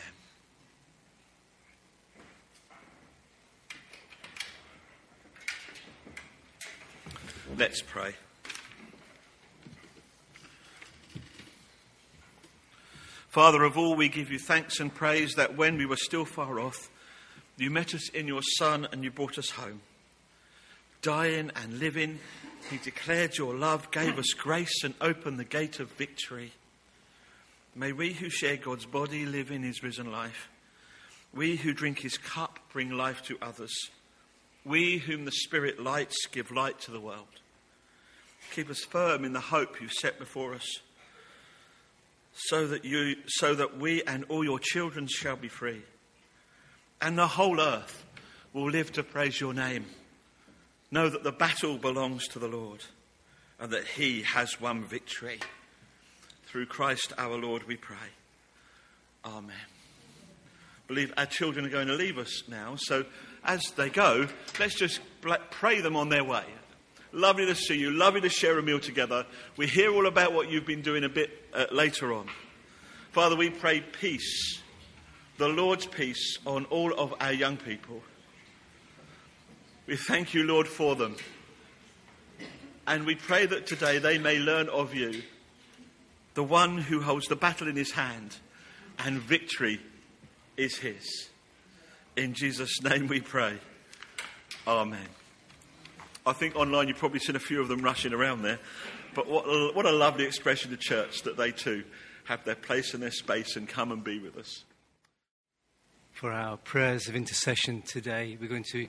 Let's 7.56 7.82
pray. 7.82 8.14
Father 13.32 13.64
of 13.64 13.78
all, 13.78 13.94
we 13.94 14.10
give 14.10 14.30
you 14.30 14.38
thanks 14.38 14.78
and 14.78 14.94
praise 14.94 15.36
that 15.36 15.56
when 15.56 15.78
we 15.78 15.86
were 15.86 15.96
still 15.96 16.26
far 16.26 16.60
off, 16.60 16.90
you 17.56 17.70
met 17.70 17.94
us 17.94 18.10
in 18.10 18.26
your 18.26 18.42
Son 18.42 18.86
and 18.92 19.02
you 19.02 19.10
brought 19.10 19.38
us 19.38 19.48
home. 19.48 19.80
Dying 21.00 21.50
and 21.56 21.78
living, 21.78 22.18
he 22.70 22.76
declared 22.76 23.38
your 23.38 23.54
love, 23.54 23.90
gave 23.90 24.18
us 24.18 24.34
grace, 24.34 24.84
and 24.84 24.92
opened 25.00 25.40
the 25.40 25.44
gate 25.44 25.80
of 25.80 25.90
victory. 25.92 26.52
May 27.74 27.92
we 27.92 28.12
who 28.12 28.28
share 28.28 28.58
God's 28.58 28.84
body 28.84 29.24
live 29.24 29.50
in 29.50 29.62
his 29.62 29.82
risen 29.82 30.12
life. 30.12 30.50
We 31.32 31.56
who 31.56 31.72
drink 31.72 32.00
his 32.00 32.18
cup 32.18 32.58
bring 32.70 32.90
life 32.90 33.22
to 33.22 33.38
others. 33.40 33.74
We 34.62 34.98
whom 34.98 35.24
the 35.24 35.32
Spirit 35.32 35.82
lights 35.82 36.26
give 36.26 36.50
light 36.50 36.80
to 36.80 36.90
the 36.90 37.00
world. 37.00 37.40
Keep 38.54 38.68
us 38.68 38.84
firm 38.84 39.24
in 39.24 39.32
the 39.32 39.40
hope 39.40 39.80
you 39.80 39.88
set 39.88 40.18
before 40.18 40.52
us, 40.52 40.80
so 42.34 42.66
that, 42.66 42.84
you, 42.84 43.16
so 43.26 43.54
that 43.54 43.78
we 43.78 44.02
and 44.04 44.24
all 44.28 44.44
your 44.44 44.58
children 44.58 45.06
shall 45.06 45.36
be 45.36 45.48
free, 45.48 45.82
and 47.00 47.18
the 47.18 47.26
whole 47.26 47.60
earth 47.60 48.04
will 48.52 48.70
live 48.70 48.92
to 48.92 49.02
praise 49.02 49.40
your 49.40 49.54
name. 49.54 49.86
Know 50.90 51.08
that 51.08 51.24
the 51.24 51.32
battle 51.32 51.78
belongs 51.78 52.28
to 52.28 52.38
the 52.38 52.48
Lord, 52.48 52.84
and 53.58 53.70
that 53.72 53.86
he 53.86 54.22
has 54.22 54.60
won 54.60 54.84
victory. 54.84 55.40
Through 56.46 56.66
Christ 56.66 57.12
our 57.16 57.36
Lord 57.36 57.66
we 57.66 57.76
pray. 57.76 57.96
Amen. 59.24 59.54
Believe 60.88 61.14
our 61.16 61.26
children 61.26 61.64
are 61.64 61.70
going 61.70 61.86
to 61.86 61.94
leave 61.94 62.18
us 62.18 62.42
now, 62.48 62.74
so 62.76 63.04
as 63.44 63.62
they 63.76 63.88
go, 63.88 64.26
let's 64.58 64.74
just 64.74 65.00
pray 65.50 65.80
them 65.80 65.96
on 65.96 66.08
their 66.08 66.24
way. 66.24 66.44
Lovely 67.12 67.46
to 67.46 67.54
see 67.54 67.76
you. 67.76 67.90
Lovely 67.90 68.22
to 68.22 68.28
share 68.28 68.58
a 68.58 68.62
meal 68.62 68.80
together. 68.80 69.26
We 69.56 69.66
hear 69.66 69.92
all 69.92 70.06
about 70.06 70.32
what 70.32 70.50
you've 70.50 70.66
been 70.66 70.82
doing 70.82 71.04
a 71.04 71.08
bit 71.08 71.30
uh, 71.52 71.66
later 71.70 72.12
on. 72.12 72.28
Father, 73.12 73.36
we 73.36 73.50
pray 73.50 73.80
peace, 73.80 74.62
the 75.36 75.48
Lord's 75.48 75.84
peace 75.84 76.38
on 76.46 76.64
all 76.66 76.94
of 76.94 77.14
our 77.20 77.32
young 77.32 77.58
people. 77.58 78.02
We 79.86 79.96
thank 79.96 80.32
you, 80.32 80.44
Lord, 80.44 80.66
for 80.66 80.96
them. 80.96 81.16
And 82.86 83.04
we 83.04 83.14
pray 83.14 83.44
that 83.46 83.66
today 83.66 83.98
they 83.98 84.16
may 84.18 84.38
learn 84.38 84.68
of 84.68 84.94
you, 84.94 85.22
the 86.34 86.42
one 86.42 86.78
who 86.78 87.02
holds 87.02 87.26
the 87.26 87.36
battle 87.36 87.68
in 87.68 87.76
his 87.76 87.92
hand, 87.92 88.36
and 88.98 89.18
victory 89.18 89.80
is 90.56 90.78
his. 90.78 91.28
In 92.16 92.32
Jesus' 92.32 92.82
name 92.82 93.06
we 93.06 93.20
pray. 93.20 93.58
Amen. 94.66 95.08
I 96.24 96.32
think 96.32 96.54
online 96.54 96.86
you've 96.86 96.98
probably 96.98 97.18
seen 97.18 97.34
a 97.34 97.40
few 97.40 97.60
of 97.60 97.68
them 97.68 97.82
rushing 97.82 98.12
around 98.12 98.42
there. 98.42 98.60
But 99.14 99.28
what 99.28 99.44
a, 99.44 99.72
what 99.74 99.86
a 99.86 99.90
lovely 99.90 100.24
expression 100.24 100.72
of 100.72 100.80
church 100.80 101.22
that 101.22 101.36
they 101.36 101.50
too 101.50 101.84
have 102.24 102.44
their 102.44 102.54
place 102.54 102.94
and 102.94 103.02
their 103.02 103.10
space 103.10 103.56
and 103.56 103.68
come 103.68 103.90
and 103.90 104.04
be 104.04 104.20
with 104.20 104.36
us. 104.36 104.64
For 106.12 106.32
our 106.32 106.56
prayers 106.58 107.08
of 107.08 107.16
intercession 107.16 107.82
today, 107.82 108.38
we're 108.40 108.48
going 108.48 108.66
to 108.72 108.86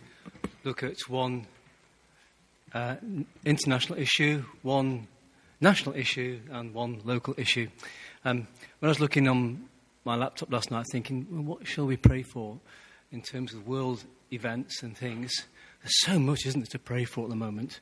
look 0.63 0.84
at 0.84 0.98
one 1.08 1.48
uh, 2.74 2.98
international 3.46 3.98
issue, 3.98 4.43
one 4.62 5.08
national 5.60 5.96
issue, 5.96 6.39
and 6.52 6.74
one 6.74 7.02
local 7.04 7.34
issue. 7.38 7.67
Um, 8.26 8.48
when 8.80 8.88
I 8.88 8.91
was 8.91 9.00
looking 9.00 9.28
on 9.28 9.65
my 10.06 10.15
laptop 10.15 10.52
last 10.52 10.69
night, 10.69 10.86
thinking, 10.91 11.26
well, 11.32 11.43
what 11.43 11.67
shall 11.67 11.86
we 11.86 11.98
pray 11.98 12.22
for 12.22 12.60
in 13.12 13.22
terms 13.22 13.54
of 13.54 13.67
world 13.67 14.04
events 14.32 14.84
and 14.84 14.96
things? 14.96 15.34
There's 15.84 16.02
so 16.02 16.17
much, 16.17 16.46
isn't 16.46 16.62
there, 16.62 16.67
to 16.67 16.80
pray 16.80 17.04
for 17.04 17.26
at 17.26 17.30
the 17.30 17.36
moment. 17.36 17.82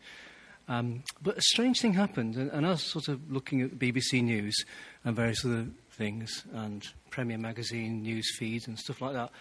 Um, 0.67 1.03
but 1.21 1.37
a 1.37 1.41
strange 1.41 1.81
thing 1.81 1.93
happened, 1.93 2.35
and, 2.35 2.49
and, 2.51 2.65
I 2.65 2.71
was 2.71 2.83
sort 2.83 3.07
of 3.07 3.31
looking 3.31 3.61
at 3.61 3.77
BBC 3.77 4.23
News 4.23 4.55
and 5.03 5.15
various 5.15 5.45
other 5.45 5.67
things, 5.91 6.45
and 6.53 6.87
Premier 7.11 7.37
Magazine 7.37 8.01
news 8.01 8.35
feeds 8.37 8.67
and 8.67 8.79
stuff 8.79 9.01
like 9.01 9.13
that. 9.13 9.31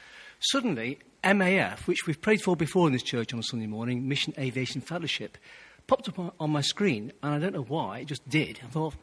Suddenly, 0.40 0.98
MAF, 1.24 1.86
which 1.86 2.06
we've 2.06 2.20
prayed 2.20 2.42
for 2.42 2.54
before 2.56 2.86
in 2.86 2.92
this 2.92 3.02
church 3.02 3.32
on 3.32 3.38
a 3.38 3.42
Sunday 3.42 3.66
morning, 3.66 4.08
Mission 4.08 4.34
Aviation 4.38 4.80
Fellowship, 4.80 5.38
popped 5.86 6.08
up 6.08 6.18
on, 6.18 6.32
on 6.38 6.50
my 6.50 6.60
screen, 6.60 7.12
and 7.22 7.34
I 7.34 7.38
don't 7.38 7.54
know 7.54 7.62
why, 7.62 8.00
it 8.00 8.06
just 8.06 8.28
did. 8.28 8.60
I 8.62 8.70
thought, 8.70 8.94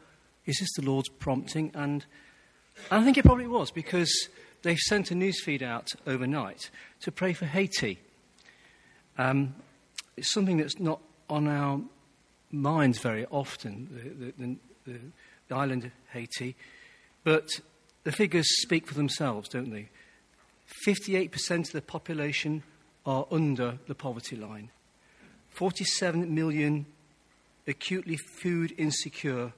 is 0.46 0.58
this 0.60 0.68
the 0.76 0.82
Lord's 0.82 1.08
prompting? 1.08 1.72
And, 1.74 2.04
and 2.90 3.00
I 3.00 3.04
think 3.04 3.18
it 3.18 3.24
probably 3.24 3.48
was, 3.48 3.70
because 3.70 4.28
they've 4.62 4.78
sent 4.78 5.10
a 5.10 5.14
news 5.14 5.42
feed 5.42 5.62
out 5.62 5.88
overnight 6.06 6.70
to 7.00 7.10
pray 7.10 7.32
for 7.32 7.46
Haiti. 7.46 7.98
Um, 9.18 9.54
it's 10.16 10.32
something 10.32 10.56
that's 10.56 10.78
not 10.78 11.00
on 11.28 11.48
our 11.48 11.80
minds 12.50 12.98
very 13.00 13.26
often, 13.26 13.88
the, 13.92 14.32
the, 14.32 14.56
the, 14.86 14.98
the 15.48 15.54
island 15.54 15.84
of 15.84 15.90
Haiti, 16.12 16.56
but 17.24 17.48
the 18.04 18.12
figures 18.12 18.46
speak 18.62 18.86
for 18.86 18.94
themselves, 18.94 19.48
don't 19.48 19.70
they? 19.70 19.88
58% 20.86 21.66
of 21.66 21.72
the 21.72 21.82
population 21.82 22.62
are 23.04 23.26
under 23.30 23.78
the 23.86 23.94
poverty 23.94 24.36
line. 24.36 24.70
47 25.50 26.34
million 26.34 26.86
acutely 27.66 28.16
food 28.16 28.72
insecure, 28.78 29.52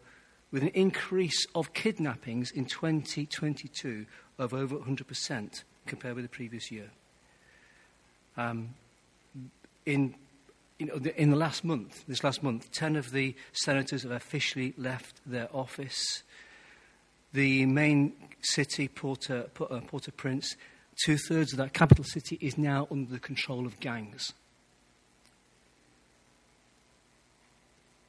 with 0.50 0.62
an 0.62 0.68
increase 0.68 1.46
of 1.54 1.72
kidnappings 1.74 2.50
in 2.50 2.64
2022 2.64 4.06
of 4.38 4.52
over 4.52 4.76
100% 4.76 5.62
compared 5.86 6.14
with 6.16 6.24
the 6.24 6.28
previous 6.28 6.72
year. 6.72 6.90
Um, 8.36 8.74
in, 9.86 10.14
you 10.78 10.86
know, 10.86 10.94
in 11.16 11.30
the 11.30 11.36
last 11.36 11.64
month, 11.64 12.04
this 12.06 12.24
last 12.24 12.42
month, 12.42 12.70
10 12.72 12.96
of 12.96 13.10
the 13.10 13.34
senators 13.52 14.02
have 14.02 14.12
officially 14.12 14.74
left 14.76 15.20
their 15.26 15.48
office. 15.54 16.22
The 17.32 17.66
main 17.66 18.12
city, 18.42 18.88
Port 18.88 19.30
au 19.30 19.48
uh, 19.70 19.80
Prince, 20.16 20.56
two 21.04 21.16
thirds 21.16 21.52
of 21.52 21.58
that 21.58 21.72
capital 21.72 22.04
city 22.04 22.38
is 22.40 22.58
now 22.58 22.86
under 22.90 23.10
the 23.10 23.20
control 23.20 23.66
of 23.66 23.78
gangs. 23.80 24.32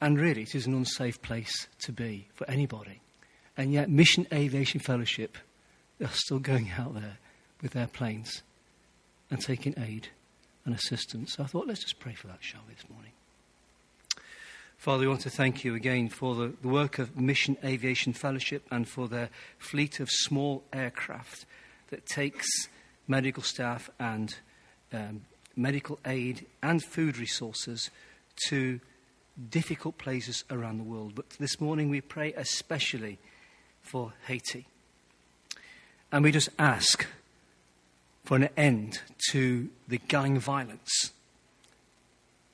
And 0.00 0.18
really, 0.18 0.42
it 0.42 0.54
is 0.56 0.66
an 0.66 0.74
unsafe 0.74 1.22
place 1.22 1.68
to 1.82 1.92
be 1.92 2.26
for 2.34 2.48
anybody. 2.50 3.00
And 3.56 3.72
yet, 3.72 3.88
Mission 3.88 4.26
Aviation 4.32 4.80
Fellowship 4.80 5.38
are 6.02 6.08
still 6.08 6.40
going 6.40 6.72
out 6.76 6.94
there 6.94 7.18
with 7.60 7.72
their 7.72 7.86
planes 7.86 8.42
and 9.30 9.40
taking 9.40 9.74
aid 9.78 10.08
and 10.64 10.74
assistance. 10.74 11.34
So 11.34 11.42
I 11.42 11.46
thought, 11.46 11.66
let's 11.66 11.82
just 11.82 11.98
pray 11.98 12.14
for 12.14 12.28
that, 12.28 12.38
shall 12.40 12.60
we, 12.68 12.74
this 12.74 12.88
morning? 12.90 13.12
Father, 14.76 15.02
we 15.02 15.08
want 15.08 15.20
to 15.20 15.30
thank 15.30 15.64
you 15.64 15.74
again 15.74 16.08
for 16.08 16.34
the, 16.34 16.52
the 16.60 16.68
work 16.68 16.98
of 16.98 17.16
Mission 17.16 17.56
Aviation 17.64 18.12
Fellowship 18.12 18.66
and 18.70 18.88
for 18.88 19.06
their 19.06 19.30
fleet 19.58 20.00
of 20.00 20.10
small 20.10 20.64
aircraft 20.72 21.46
that 21.90 22.04
takes 22.06 22.48
medical 23.06 23.42
staff 23.42 23.90
and 24.00 24.36
um, 24.92 25.22
medical 25.56 25.98
aid 26.04 26.46
and 26.62 26.82
food 26.82 27.16
resources 27.16 27.90
to 28.48 28.80
difficult 29.50 29.98
places 29.98 30.44
around 30.50 30.78
the 30.78 30.84
world. 30.84 31.14
But 31.14 31.30
this 31.30 31.60
morning 31.60 31.88
we 31.88 32.00
pray 32.00 32.32
especially 32.32 33.18
for 33.82 34.12
Haiti. 34.26 34.66
And 36.10 36.24
we 36.24 36.32
just 36.32 36.50
ask 36.58 37.06
for 38.24 38.36
an 38.36 38.48
end 38.56 39.00
to 39.30 39.68
the 39.88 39.98
gang 39.98 40.38
violence 40.38 41.12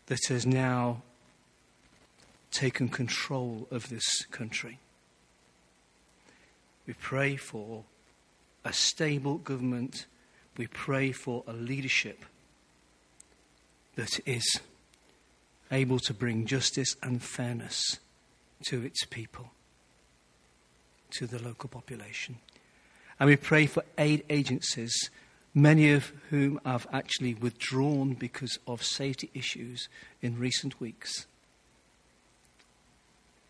that 0.07 0.21
has 0.29 0.47
now 0.47 1.03
taken 2.51 2.89
control 2.89 3.69
of 3.71 3.89
this 3.89 4.25
country. 4.27 4.79
We 6.87 6.95
pray 6.95 7.37
for 7.37 7.85
a 8.65 8.73
stable 8.73 9.37
government. 9.37 10.07
We 10.57 10.67
pray 10.67 11.13
for 11.13 11.45
a 11.47 11.53
leadership 11.53 12.25
that 13.97 14.19
is 14.27 14.61
able 15.71 15.99
to 15.99 16.15
bring 16.15 16.47
justice 16.47 16.97
and 17.03 17.23
fairness 17.23 17.99
to 18.65 18.83
its 18.83 19.05
people, 19.05 19.51
to 21.11 21.27
the 21.27 21.43
local 21.43 21.69
population. 21.69 22.37
And 23.21 23.29
we 23.29 23.37
pray 23.37 23.67
for 23.67 23.85
aid 23.99 24.25
agencies 24.31 25.11
many 25.55 25.93
of 25.93 26.13
whom 26.31 26.61
have 26.65 26.87
actually 26.93 27.35
withdrawn 27.35 28.15
because 28.15 28.59
of 28.67 28.83
safety 28.83 29.31
issues 29.35 29.89
in 30.23 30.39
recent 30.39 30.81
weeks. 30.81 31.27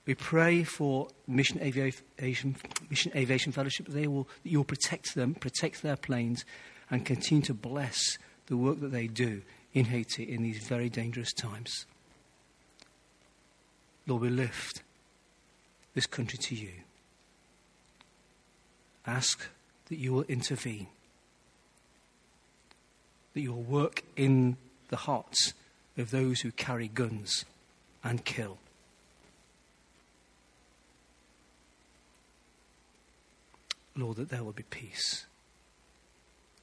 We 0.07 0.15
pray 0.15 0.65
for 0.65 1.09
Mission 1.27 1.61
Aviation, 1.61 2.57
Mission 2.89 3.13
Aviation 3.15 3.53
Fellowship 3.53 3.87
that, 3.87 3.93
they 3.93 4.07
will, 4.07 4.27
that 4.43 4.51
you 4.51 4.59
will 4.59 4.65
protect 4.65 5.15
them, 5.15 5.35
protect 5.35 5.83
their 5.83 5.97
planes, 5.97 6.47
and 6.91 7.05
continue 7.05 7.43
to 7.45 7.53
bless 7.53 7.99
the 8.47 8.57
work 8.57 8.81
that 8.81 8.91
they 8.91 9.07
do 9.07 9.43
in 9.75 9.85
Haiti 9.85 10.23
in 10.23 10.43
these 10.43 10.67
very 10.67 10.89
dangerous 10.89 11.33
times. 11.35 11.85
Lord, 14.07 14.23
we 14.23 14.31
lift 14.31 14.83
this 15.95 16.07
country 16.07 16.39
to 16.39 16.55
you. 16.55 16.71
Ask 19.07 19.47
that 19.89 19.99
you 19.99 20.15
will 20.15 20.23
intervene, 20.23 20.87
that 23.39 23.43
you 23.43 23.53
will 23.53 23.63
work 23.63 24.03
in 24.17 24.57
the 24.89 24.97
hearts 24.97 25.53
of 25.97 26.11
those 26.11 26.41
who 26.41 26.51
carry 26.51 26.89
guns 26.89 27.45
and 28.03 28.25
kill. 28.25 28.59
Lord, 33.95 34.17
that 34.17 34.31
there 34.31 34.43
will 34.43 34.51
be 34.51 34.65
peace. 34.65 35.27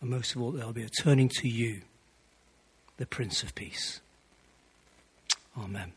And 0.02 0.10
most 0.10 0.36
of 0.36 0.42
all, 0.42 0.52
there 0.52 0.66
will 0.66 0.74
be 0.74 0.84
a 0.84 0.90
turning 0.90 1.30
to 1.38 1.48
you, 1.48 1.80
the 2.98 3.06
Prince 3.06 3.42
of 3.42 3.56
Peace. 3.56 4.02
Amen. 5.58 5.94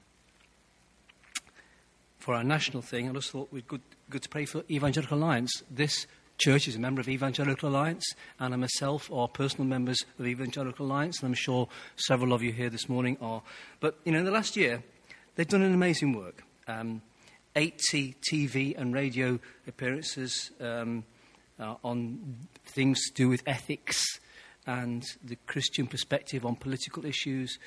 For 2.20 2.34
our 2.34 2.44
national 2.44 2.82
thing, 2.82 3.10
I 3.10 3.12
just 3.14 3.32
thought 3.32 3.48
we'd 3.50 3.66
good, 3.66 3.82
good 4.10 4.22
to 4.22 4.28
pray 4.28 4.44
for 4.44 4.62
Evangelical 4.70 5.18
Alliance. 5.18 5.60
This 5.68 6.06
church 6.38 6.68
is 6.68 6.76
a 6.76 6.78
member 6.78 7.00
of 7.00 7.08
Evangelical 7.08 7.68
Alliance, 7.68 8.04
and 8.38 8.54
I 8.54 8.56
myself 8.56 9.10
are 9.12 9.28
personal 9.28 9.66
members 9.66 9.98
of 10.18 10.26
Evangelical 10.26 10.86
Alliance, 10.86 11.20
and 11.20 11.26
I'm 11.28 11.34
sure 11.34 11.68
several 11.96 12.32
of 12.32 12.42
you 12.42 12.52
here 12.52 12.70
this 12.70 12.88
morning 12.88 13.18
are. 13.20 13.42
But, 13.80 13.98
you 14.04 14.12
know, 14.12 14.20
in 14.20 14.24
the 14.24 14.30
last 14.30 14.56
year, 14.56 14.82
they've 15.34 15.48
done 15.48 15.62
an 15.62 15.74
amazing 15.74 16.16
work. 16.16 16.44
Um, 16.66 17.02
80 17.56 18.14
TV 18.30 18.78
and 18.78 18.94
radio 18.94 19.40
appearances 19.66 20.52
um, 20.60 21.04
uh, 21.58 21.74
on 21.82 22.36
things 22.66 23.08
to 23.08 23.14
do 23.14 23.28
with 23.28 23.42
ethics 23.46 24.04
and 24.66 25.04
the 25.24 25.36
Christian 25.46 25.86
perspective 25.86 26.46
on 26.46 26.54
political 26.54 27.04
issues. 27.04 27.58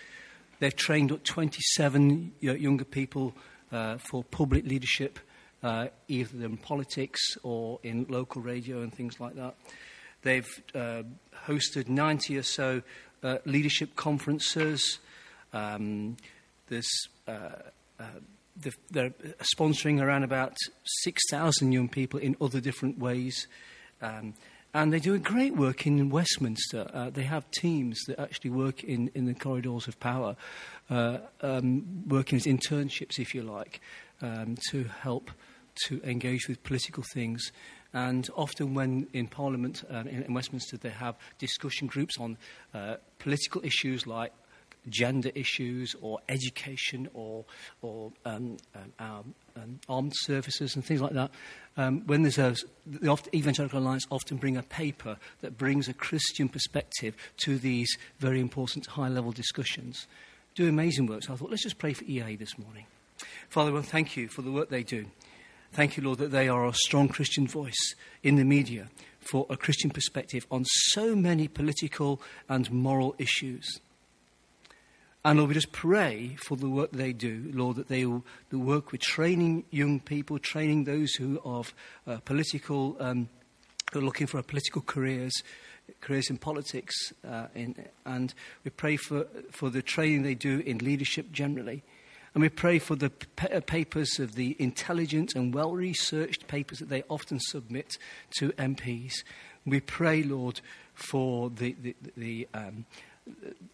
They've 0.60 0.76
trained 0.76 1.12
up 1.12 1.24
27 1.24 2.34
younger 2.40 2.86
people 2.86 3.34
uh, 3.72 3.98
for 3.98 4.24
public 4.24 4.66
leadership, 4.66 5.20
uh, 5.64 5.88
either 6.08 6.46
in 6.46 6.58
politics 6.58 7.22
or 7.44 7.80
in 7.84 8.06
local 8.10 8.42
radio 8.42 8.82
and 8.82 8.94
things 8.94 9.20
like 9.20 9.36
that. 9.36 9.56
They've 10.24 10.50
uh, 10.76 11.04
hosted 11.48 11.90
90 11.90 12.38
or 12.38 12.44
so 12.44 12.82
uh, 13.24 13.38
leadership 13.46 13.96
conferences. 13.96 15.00
Um, 15.54 16.18
there's, 16.68 16.90
uh, 17.28 17.50
uh, 18.00 18.06
they're 18.92 19.14
sponsoring 19.56 20.02
around 20.02 20.24
about 20.24 20.56
6,000 21.04 21.72
young 21.72 21.90
people 21.90 22.20
in 22.20 22.36
other 22.40 22.60
different 22.60 23.00
ways. 23.00 23.48
Um, 24.02 24.34
and 24.74 24.94
they 24.94 25.00
do 25.00 25.14
a 25.14 25.20
great 25.20 25.56
work 25.56 25.86
in 25.86 26.10
Westminster. 26.10 26.90
Uh, 26.94 27.10
they 27.10 27.24
have 27.24 27.50
teams 27.52 28.00
that 28.08 28.20
actually 28.20 28.52
work 28.52 28.84
in, 28.84 29.12
in 29.14 29.26
the 29.26 29.34
corridors 29.34 29.88
of 29.88 30.00
power, 30.00 30.38
uh, 30.90 31.18
um, 31.42 32.04
working 32.08 32.38
as 32.38 32.46
internships, 32.46 33.20
if 33.20 33.36
you 33.36 33.44
like, 33.44 33.82
um, 34.22 34.56
to 34.70 34.86
help 35.02 35.30
to 35.88 36.02
engage 36.04 36.48
with 36.48 36.64
political 36.64 37.04
things. 37.14 37.52
And 37.94 38.30
often, 38.36 38.74
when 38.74 39.08
in 39.14 39.28
Parliament 39.28 39.84
uh, 39.92 40.00
in, 40.00 40.24
in 40.24 40.34
Westminster, 40.34 40.78
they 40.78 40.90
have 40.90 41.16
discussion 41.40 41.88
groups 41.88 42.18
on 42.18 42.38
uh, 42.74 42.96
political 43.20 43.64
issues 43.66 44.08
like 44.08 44.32
gender 44.90 45.32
issues 45.36 45.96
or 46.02 46.20
education 46.30 47.08
or, 47.14 47.46
or 47.82 48.12
um, 48.26 48.58
um, 48.76 48.94
our 49.00 49.24
um, 49.58 49.80
armed 49.88 50.14
services 50.16 50.76
and 50.76 50.84
things 50.84 51.02
like 51.02 51.14
that. 51.14 51.32
Um, 51.78 52.06
when 52.08 52.24
there's 52.24 52.38
a, 52.38 52.56
the 52.86 53.18
Evangelical 53.34 53.80
Alliance 53.80 54.06
often 54.10 54.38
bring 54.38 54.58
a 54.58 54.64
paper 54.64 55.18
that 55.42 55.58
brings 55.58 55.88
a 55.88 55.94
Christian 55.94 56.50
perspective 56.50 57.16
to 57.38 57.58
these 57.58 57.98
very 58.20 58.40
important 58.40 58.88
high-level 58.88 59.32
discussions. 59.32 60.08
Do 60.56 60.68
amazing 60.68 61.08
work. 61.08 61.24
So 61.24 61.34
I 61.34 61.36
thought, 61.36 61.50
let's 61.50 61.64
just 61.64 61.78
pray 61.78 61.94
for 61.94 62.04
EA 62.06 62.36
this 62.36 62.58
morning. 62.58 62.86
Father, 63.50 63.72
well, 63.72 63.84
thank 63.84 64.18
you 64.18 64.28
for 64.28 64.42
the 64.42 64.52
work 64.52 64.70
they 64.70 64.84
do. 64.84 65.06
Thank 65.74 65.96
you, 65.96 66.04
Lord, 66.04 66.18
that 66.18 66.32
they 66.32 66.50
are 66.50 66.68
a 66.68 66.74
strong 66.74 67.08
Christian 67.08 67.48
voice 67.48 67.96
in 68.24 68.36
the 68.36 68.44
media 68.44 68.90
for 69.22 69.46
a 69.50 69.56
Christian 69.56 69.90
perspective 69.90 70.46
on 70.52 70.66
so 70.66 71.16
many 71.16 71.48
political 71.48 72.22
and 72.50 72.70
moral 72.70 73.16
issues. 73.18 73.80
And 75.24 75.38
Lord, 75.38 75.48
we 75.48 75.54
just 75.54 75.72
pray 75.72 76.36
for 76.46 76.58
the 76.58 76.68
work 76.68 76.92
they 76.92 77.14
do, 77.14 77.52
Lord, 77.54 77.78
that 77.78 77.88
they 77.88 78.06
will 78.06 78.26
the 78.50 78.60
work 78.60 78.92
with 78.92 79.00
training 79.00 79.64
young 79.72 80.02
people, 80.02 80.40
training 80.40 80.84
those 80.84 81.14
who 81.14 81.40
are 81.46 81.64
uh, 82.06 82.18
political, 82.26 82.98
um, 83.00 83.30
who 83.94 84.00
are 84.00 84.04
looking 84.04 84.28
for 84.28 84.42
political 84.44 84.82
careers, 84.82 85.32
careers 86.02 86.30
in 86.30 86.38
politics, 86.38 87.14
uh, 87.26 87.48
in, 87.56 87.76
and 88.06 88.34
we 88.66 88.72
pray 88.72 88.98
for, 88.98 89.26
for 89.52 89.70
the 89.70 89.82
training 89.82 90.24
they 90.24 90.36
do 90.36 90.60
in 90.66 90.80
leadership 90.80 91.32
generally. 91.32 91.82
And 92.34 92.42
we 92.42 92.50
pray 92.50 92.80
for 92.80 92.96
the 92.96 93.12
uh, 93.52 93.60
papers 93.62 94.20
of 94.20 94.36
the 94.36 94.56
intelligent 94.58 95.36
and 95.36 95.54
well 95.54 95.74
researched 95.74 96.48
papers 96.48 96.80
that 96.80 96.90
they 96.90 97.04
often 97.10 97.40
submit 97.40 97.98
to 98.40 98.52
MPs. 98.54 99.24
We 99.66 99.82
pray, 99.82 100.24
Lord, 100.24 100.62
for 100.94 101.50
the, 101.50 101.76
the, 101.82 101.96
the 102.16 102.48
um, 102.54 102.86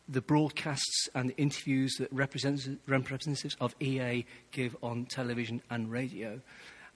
the 0.09 0.21
broadcasts 0.21 1.07
and 1.15 1.29
the 1.29 1.37
interviews 1.37 1.93
that 1.99 2.11
representatives 2.11 3.55
of 3.61 3.75
EA 3.79 4.25
give 4.51 4.75
on 4.83 5.05
television 5.05 5.61
and 5.69 5.91
radio. 5.91 6.41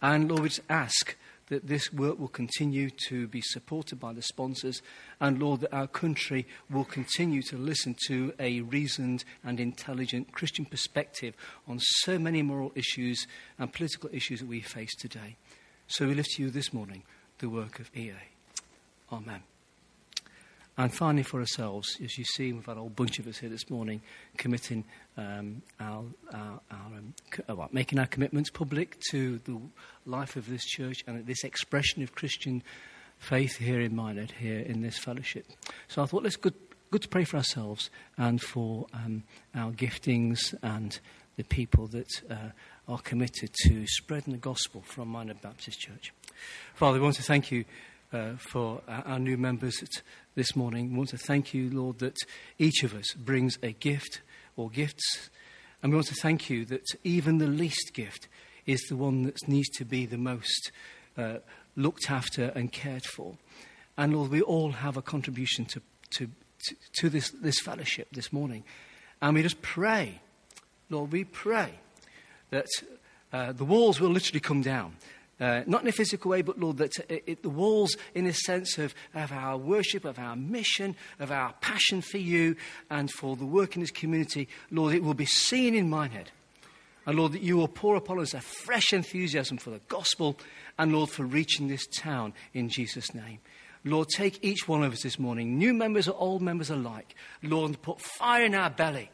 And 0.01 0.29
Lord, 0.29 0.41
we 0.41 0.49
just 0.49 0.61
ask 0.69 1.15
that 1.51 1.67
this 1.67 1.91
work 1.91 2.17
will 2.17 2.29
continue 2.29 2.89
to 3.09 3.27
be 3.27 3.41
supported 3.41 3.99
by 3.99 4.13
the 4.13 4.21
sponsors, 4.21 4.81
and 5.19 5.37
Lord, 5.37 5.59
that 5.59 5.75
our 5.75 5.85
country 5.85 6.47
will 6.69 6.85
continue 6.85 7.41
to 7.43 7.57
listen 7.57 7.93
to 8.07 8.33
a 8.39 8.61
reasoned 8.61 9.25
and 9.43 9.59
intelligent 9.59 10.31
Christian 10.31 10.63
perspective 10.63 11.35
on 11.67 11.77
so 11.81 12.17
many 12.17 12.41
moral 12.41 12.71
issues 12.73 13.27
and 13.59 13.73
political 13.73 14.09
issues 14.13 14.39
that 14.39 14.47
we 14.47 14.61
face 14.61 14.95
today. 14.95 15.35
So 15.87 16.07
we 16.07 16.15
lift 16.15 16.31
to 16.37 16.43
you 16.43 16.51
this 16.51 16.71
morning 16.71 17.03
the 17.39 17.49
work 17.49 17.79
of 17.79 17.91
EA. 17.93 18.13
Amen. 19.11 19.43
And 20.77 20.93
finally, 20.93 21.23
for 21.23 21.39
ourselves, 21.39 21.97
as 22.03 22.17
you 22.17 22.23
see, 22.23 22.53
we've 22.53 22.65
had 22.65 22.77
a 22.77 22.79
whole 22.79 22.89
bunch 22.89 23.19
of 23.19 23.27
us 23.27 23.37
here 23.37 23.49
this 23.49 23.69
morning 23.69 24.01
committing 24.37 24.85
um, 25.17 25.61
our, 25.79 26.05
our, 26.33 26.61
our 26.71 26.97
um, 26.97 27.13
uh, 27.49 27.55
well, 27.55 27.69
making 27.71 27.99
our 27.99 28.05
commitments 28.05 28.49
public 28.49 28.97
to 29.11 29.39
the 29.39 29.59
life 30.05 30.37
of 30.37 30.49
this 30.49 30.63
church 30.63 31.03
and 31.05 31.25
this 31.25 31.43
expression 31.43 32.01
of 32.03 32.15
Christian 32.15 32.63
faith 33.19 33.57
here 33.57 33.81
in 33.81 33.95
Minehead, 33.95 34.31
here 34.31 34.59
in 34.59 34.81
this 34.81 34.97
fellowship. 34.97 35.45
So 35.89 36.01
I 36.01 36.05
thought 36.05 36.23
let's 36.23 36.37
good, 36.37 36.55
good 36.89 37.01
to 37.01 37.09
pray 37.09 37.25
for 37.25 37.37
ourselves 37.37 37.89
and 38.17 38.41
for 38.41 38.87
um, 38.93 39.23
our 39.53 39.71
giftings 39.71 40.39
and 40.63 40.97
the 41.35 41.43
people 41.43 41.87
that 41.87 42.07
uh, 42.29 42.35
are 42.87 42.99
committed 42.99 43.51
to 43.67 43.85
spreading 43.87 44.33
the 44.33 44.39
gospel 44.39 44.81
from 44.85 45.09
Minehead 45.09 45.41
Baptist 45.41 45.79
Church. 45.79 46.13
Father, 46.73 46.97
we 46.97 47.03
want 47.03 47.15
to 47.17 47.23
thank 47.23 47.51
you 47.51 47.65
uh, 48.13 48.33
for 48.37 48.81
our, 48.87 49.03
our 49.07 49.19
new 49.19 49.37
members 49.37 49.81
this 50.35 50.55
morning. 50.55 50.91
We 50.91 50.97
want 50.97 51.09
to 51.09 51.17
thank 51.17 51.53
you, 51.53 51.69
Lord, 51.69 51.99
that 51.99 52.17
each 52.57 52.83
of 52.83 52.93
us 52.93 53.13
brings 53.13 53.57
a 53.61 53.73
gift 53.73 54.21
or 54.55 54.69
gifts. 54.69 55.29
And 55.81 55.91
we 55.91 55.97
want 55.97 56.07
to 56.07 56.15
thank 56.15 56.49
you 56.49 56.65
that 56.65 56.85
even 57.03 57.37
the 57.37 57.47
least 57.47 57.93
gift 57.93 58.27
is 58.65 58.81
the 58.87 58.95
one 58.95 59.23
that 59.23 59.47
needs 59.47 59.69
to 59.69 59.85
be 59.85 60.05
the 60.05 60.17
most 60.17 60.71
uh, 61.17 61.37
looked 61.75 62.09
after 62.09 62.51
and 62.55 62.71
cared 62.71 63.05
for. 63.05 63.35
And 63.97 64.15
Lord, 64.15 64.31
we 64.31 64.41
all 64.41 64.71
have 64.71 64.97
a 64.97 65.01
contribution 65.01 65.65
to, 65.65 65.81
to, 66.11 66.29
to, 66.93 67.09
this, 67.09 67.31
this 67.31 67.59
fellowship 67.59 68.07
this 68.11 68.31
morning. 68.31 68.63
And 69.21 69.35
we 69.35 69.43
just 69.43 69.61
pray, 69.61 70.21
Lord, 70.89 71.11
we 71.11 71.23
pray 71.23 71.79
that 72.51 72.67
uh, 73.33 73.51
the 73.51 73.65
walls 73.65 73.99
will 73.99 74.09
literally 74.09 74.39
come 74.39 74.61
down 74.61 74.95
uh, 75.41 75.63
not 75.65 75.81
in 75.81 75.87
a 75.87 75.91
physical 75.91 76.31
way, 76.31 76.43
but 76.43 76.59
Lord, 76.59 76.77
that 76.77 76.97
it, 77.09 77.23
it, 77.25 77.43
the 77.43 77.49
walls, 77.49 77.97
in 78.13 78.27
a 78.27 78.33
sense 78.33 78.77
of, 78.77 78.93
of 79.15 79.31
our 79.31 79.57
worship, 79.57 80.05
of 80.05 80.19
our 80.19 80.35
mission, 80.35 80.95
of 81.19 81.31
our 81.31 81.53
passion 81.61 82.01
for 82.01 82.19
you 82.19 82.55
and 82.91 83.09
for 83.09 83.35
the 83.35 83.45
work 83.45 83.75
in 83.75 83.81
this 83.81 83.89
community, 83.89 84.47
Lord, 84.69 84.93
it 84.93 85.03
will 85.03 85.15
be 85.15 85.25
seen 85.25 85.73
in 85.73 85.89
Minehead. 85.89 86.31
And 87.07 87.17
Lord, 87.17 87.31
that 87.31 87.41
you 87.41 87.57
will 87.57 87.67
pour 87.67 87.95
upon 87.95 88.19
us 88.19 88.35
a 88.35 88.41
fresh 88.41 88.93
enthusiasm 88.93 89.57
for 89.57 89.71
the 89.71 89.81
gospel 89.87 90.37
and, 90.77 90.93
Lord, 90.93 91.09
for 91.09 91.23
reaching 91.23 91.67
this 91.67 91.87
town 91.87 92.33
in 92.53 92.69
Jesus' 92.69 93.15
name. 93.15 93.39
Lord, 93.83 94.09
take 94.09 94.45
each 94.45 94.67
one 94.67 94.83
of 94.83 94.93
us 94.93 95.01
this 95.01 95.17
morning, 95.17 95.57
new 95.57 95.73
members 95.73 96.07
or 96.07 96.15
old 96.19 96.43
members 96.43 96.69
alike, 96.69 97.15
Lord, 97.41 97.69
and 97.69 97.81
put 97.81 97.99
fire 97.99 98.45
in 98.45 98.53
our 98.53 98.69
belly 98.69 99.09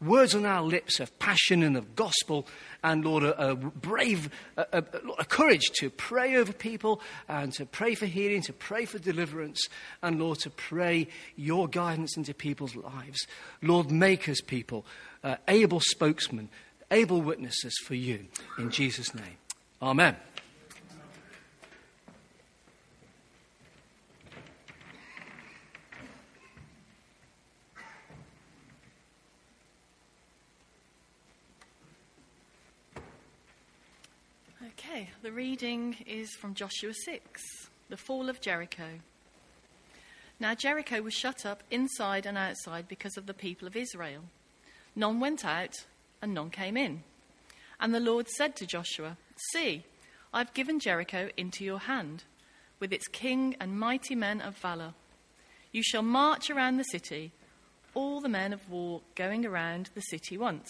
words 0.00 0.34
on 0.34 0.46
our 0.46 0.62
lips 0.62 1.00
of 1.00 1.16
passion 1.18 1.62
and 1.62 1.76
of 1.76 1.94
gospel, 1.94 2.46
and 2.82 3.04
Lord, 3.04 3.22
a, 3.22 3.50
a 3.50 3.54
brave, 3.54 4.30
a, 4.56 4.82
a, 5.18 5.24
courage 5.24 5.70
to 5.74 5.90
pray 5.90 6.36
over 6.36 6.52
people 6.52 7.00
and 7.28 7.52
to 7.54 7.66
pray 7.66 7.94
for 7.94 8.06
healing, 8.06 8.42
to 8.42 8.52
pray 8.52 8.86
for 8.86 8.98
deliverance, 8.98 9.68
and 10.02 10.18
Lord, 10.18 10.38
to 10.40 10.50
pray 10.50 11.08
your 11.36 11.68
guidance 11.68 12.16
into 12.16 12.32
people's 12.32 12.74
lives. 12.74 13.26
Lord, 13.62 13.90
make 13.90 14.28
us 14.28 14.40
people, 14.40 14.86
uh, 15.22 15.36
able 15.48 15.80
spokesmen, 15.80 16.48
able 16.90 17.20
witnesses 17.20 17.76
for 17.84 17.94
you. 17.94 18.26
In 18.58 18.70
Jesus' 18.70 19.14
name. 19.14 19.36
Amen. 19.82 20.16
Okay, 35.00 35.08
the 35.22 35.32
reading 35.32 35.96
is 36.06 36.34
from 36.34 36.52
Joshua 36.52 36.92
6, 36.92 37.42
the 37.88 37.96
fall 37.96 38.28
of 38.28 38.42
Jericho. 38.42 38.98
Now 40.38 40.54
Jericho 40.54 41.00
was 41.00 41.14
shut 41.14 41.46
up 41.46 41.62
inside 41.70 42.26
and 42.26 42.36
outside 42.36 42.86
because 42.86 43.16
of 43.16 43.24
the 43.24 43.32
people 43.32 43.66
of 43.66 43.76
Israel. 43.76 44.24
None 44.94 45.18
went 45.18 45.42
out 45.42 45.72
and 46.20 46.34
none 46.34 46.50
came 46.50 46.76
in. 46.76 47.02
And 47.80 47.94
the 47.94 48.00
Lord 48.00 48.28
said 48.28 48.56
to 48.56 48.66
Joshua, 48.66 49.16
See, 49.52 49.84
I've 50.34 50.52
given 50.52 50.78
Jericho 50.78 51.30
into 51.34 51.64
your 51.64 51.78
hand, 51.78 52.24
with 52.78 52.92
its 52.92 53.08
king 53.08 53.56
and 53.58 53.80
mighty 53.80 54.14
men 54.14 54.42
of 54.42 54.58
valor. 54.58 54.92
You 55.72 55.82
shall 55.82 56.02
march 56.02 56.50
around 56.50 56.76
the 56.76 56.84
city, 56.84 57.32
all 57.94 58.20
the 58.20 58.28
men 58.28 58.52
of 58.52 58.68
war 58.68 59.00
going 59.14 59.46
around 59.46 59.88
the 59.94 60.02
city 60.02 60.36
once. 60.36 60.68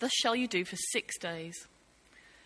Thus 0.00 0.12
shall 0.12 0.34
you 0.34 0.48
do 0.48 0.64
for 0.64 0.76
six 0.90 1.16
days. 1.18 1.68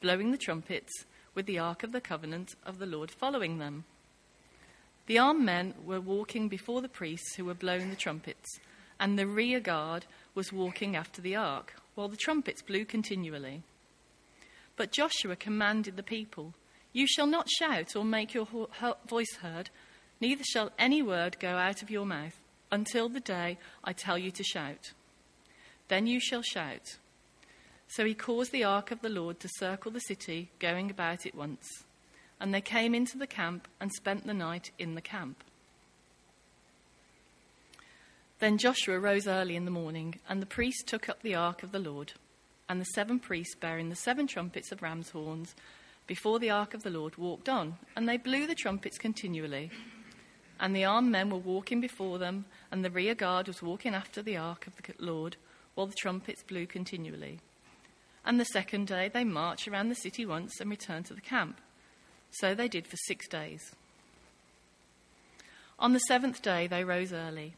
blowing 0.00 0.30
the 0.30 0.38
trumpets, 0.38 1.04
with 1.34 1.46
the 1.46 1.58
ark 1.58 1.82
of 1.82 1.92
the 1.92 2.00
covenant 2.00 2.54
of 2.66 2.78
the 2.78 2.86
Lord 2.86 3.10
following 3.10 3.58
them. 3.58 3.84
The 5.06 5.18
armed 5.18 5.44
men 5.44 5.74
were 5.84 6.00
walking 6.00 6.48
before 6.48 6.82
the 6.82 6.88
priests 6.88 7.36
who 7.36 7.44
were 7.44 7.54
blowing 7.54 7.90
the 7.90 7.96
trumpets, 7.96 8.58
and 9.00 9.18
the 9.18 9.26
rear 9.26 9.60
guard 9.60 10.04
was 10.34 10.52
walking 10.52 10.96
after 10.96 11.22
the 11.22 11.36
ark, 11.36 11.74
while 11.94 12.08
the 12.08 12.16
trumpets 12.16 12.62
blew 12.62 12.84
continually. 12.84 13.62
But 14.76 14.92
Joshua 14.92 15.36
commanded 15.36 15.96
the 15.96 16.02
people, 16.02 16.54
You 16.92 17.06
shall 17.06 17.26
not 17.26 17.48
shout 17.48 17.96
or 17.96 18.04
make 18.04 18.34
your 18.34 18.46
voice 19.08 19.36
heard, 19.40 19.70
neither 20.20 20.44
shall 20.44 20.72
any 20.78 21.02
word 21.02 21.38
go 21.40 21.56
out 21.56 21.82
of 21.82 21.90
your 21.90 22.06
mouth 22.06 22.38
until 22.70 23.08
the 23.08 23.20
day 23.20 23.58
I 23.82 23.92
tell 23.92 24.18
you 24.18 24.30
to 24.30 24.44
shout. 24.44 24.92
Then 25.88 26.06
you 26.06 26.20
shall 26.20 26.42
shout. 26.42 26.98
So 27.88 28.04
he 28.04 28.14
caused 28.14 28.52
the 28.52 28.64
ark 28.64 28.90
of 28.90 29.00
the 29.00 29.08
Lord 29.08 29.40
to 29.40 29.48
circle 29.56 29.90
the 29.90 30.00
city, 30.00 30.50
going 30.58 30.90
about 30.90 31.24
it 31.24 31.34
once. 31.34 31.66
And 32.38 32.54
they 32.54 32.60
came 32.60 32.94
into 32.94 33.18
the 33.18 33.26
camp 33.26 33.66
and 33.80 33.90
spent 33.92 34.26
the 34.26 34.34
night 34.34 34.70
in 34.78 34.94
the 34.94 35.00
camp. 35.00 35.42
Then 38.38 38.58
Joshua 38.58 39.00
rose 39.00 39.26
early 39.26 39.56
in 39.56 39.64
the 39.64 39.70
morning, 39.70 40.20
and 40.28 40.40
the 40.40 40.46
priests 40.46 40.84
took 40.84 41.08
up 41.08 41.22
the 41.22 41.34
ark 41.34 41.62
of 41.62 41.72
the 41.72 41.80
Lord. 41.80 42.12
And 42.68 42.80
the 42.80 42.86
seven 42.94 43.18
priests, 43.18 43.56
bearing 43.56 43.88
the 43.88 43.96
seven 43.96 44.26
trumpets 44.26 44.70
of 44.70 44.82
ram's 44.82 45.10
horns, 45.10 45.54
before 46.06 46.38
the 46.38 46.50
ark 46.50 46.74
of 46.74 46.82
the 46.82 46.90
Lord 46.90 47.16
walked 47.16 47.48
on, 47.48 47.76
and 47.96 48.08
they 48.08 48.16
blew 48.16 48.46
the 48.46 48.54
trumpets 48.54 48.98
continually. 48.98 49.70
And 50.60 50.76
the 50.76 50.84
armed 50.84 51.10
men 51.10 51.30
were 51.30 51.38
walking 51.38 51.80
before 51.80 52.18
them, 52.18 52.44
and 52.70 52.84
the 52.84 52.90
rear 52.90 53.14
guard 53.14 53.48
was 53.48 53.62
walking 53.62 53.94
after 53.94 54.22
the 54.22 54.36
ark 54.36 54.66
of 54.66 54.76
the 54.76 54.94
Lord, 54.98 55.36
while 55.74 55.86
the 55.86 55.94
trumpets 55.94 56.42
blew 56.42 56.66
continually. 56.66 57.40
And 58.28 58.38
the 58.38 58.44
second 58.44 58.88
day 58.88 59.08
they 59.08 59.24
marched 59.24 59.66
around 59.66 59.88
the 59.88 59.94
city 59.94 60.26
once 60.26 60.60
and 60.60 60.68
return 60.68 61.02
to 61.04 61.14
the 61.14 61.20
camp. 61.22 61.62
So 62.30 62.54
they 62.54 62.68
did 62.68 62.86
for 62.86 62.98
six 63.06 63.26
days. 63.26 63.74
On 65.78 65.94
the 65.94 66.00
seventh 66.00 66.42
day 66.42 66.66
they 66.66 66.84
rose 66.84 67.10
early, 67.10 67.54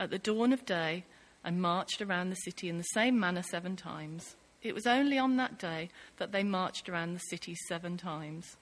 at 0.00 0.10
the 0.10 0.18
dawn 0.18 0.52
of 0.52 0.66
day, 0.66 1.04
and 1.44 1.62
marched 1.62 2.02
around 2.02 2.30
the 2.30 2.36
city 2.36 2.68
in 2.68 2.76
the 2.76 2.82
same 2.82 3.20
manner 3.20 3.42
seven 3.42 3.76
times. 3.76 4.34
It 4.64 4.74
was 4.74 4.84
only 4.84 5.16
on 5.16 5.36
that 5.36 5.60
day 5.60 5.90
that 6.16 6.32
they 6.32 6.42
marched 6.42 6.88
around 6.88 7.14
the 7.14 7.20
city 7.20 7.54
seven 7.68 7.96
times. 7.96 8.56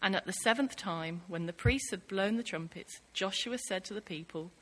And 0.00 0.14
at 0.14 0.24
the 0.24 0.32
seventh 0.32 0.76
time, 0.76 1.22
when 1.26 1.46
the 1.46 1.52
priests 1.52 1.90
had 1.90 2.06
blown 2.06 2.36
the 2.36 2.44
trumpets, 2.44 3.00
Joshua 3.12 3.58
said 3.58 3.84
to 3.86 3.94
the 3.94 4.00
people, 4.00 4.52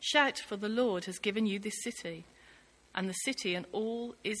Shout, 0.00 0.38
for 0.38 0.56
the 0.56 0.68
Lord 0.68 1.04
has 1.04 1.20
given 1.20 1.46
you 1.46 1.60
this 1.60 1.84
city, 1.84 2.24
and 2.96 3.08
the 3.08 3.14
city 3.14 3.54
and 3.54 3.64
all 3.70 4.16
is 4.24 4.40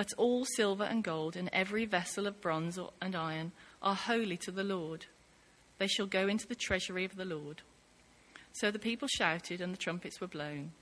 But 0.00 0.14
all 0.16 0.46
silver 0.46 0.84
and 0.84 1.04
gold 1.04 1.36
and 1.36 1.50
every 1.52 1.84
vessel 1.84 2.26
of 2.26 2.40
bronze 2.40 2.78
and 3.02 3.14
iron 3.14 3.52
are 3.82 3.94
holy 3.94 4.38
to 4.38 4.50
the 4.50 4.64
Lord. 4.64 5.04
They 5.76 5.88
shall 5.88 6.06
go 6.06 6.26
into 6.26 6.48
the 6.48 6.54
treasury 6.54 7.04
of 7.04 7.16
the 7.16 7.26
Lord. 7.26 7.60
So 8.54 8.70
the 8.70 8.78
people 8.78 9.08
shouted, 9.08 9.60
and 9.60 9.74
the 9.74 9.78
trumpets 9.78 10.18
were 10.18 10.26
blown. 10.26 10.72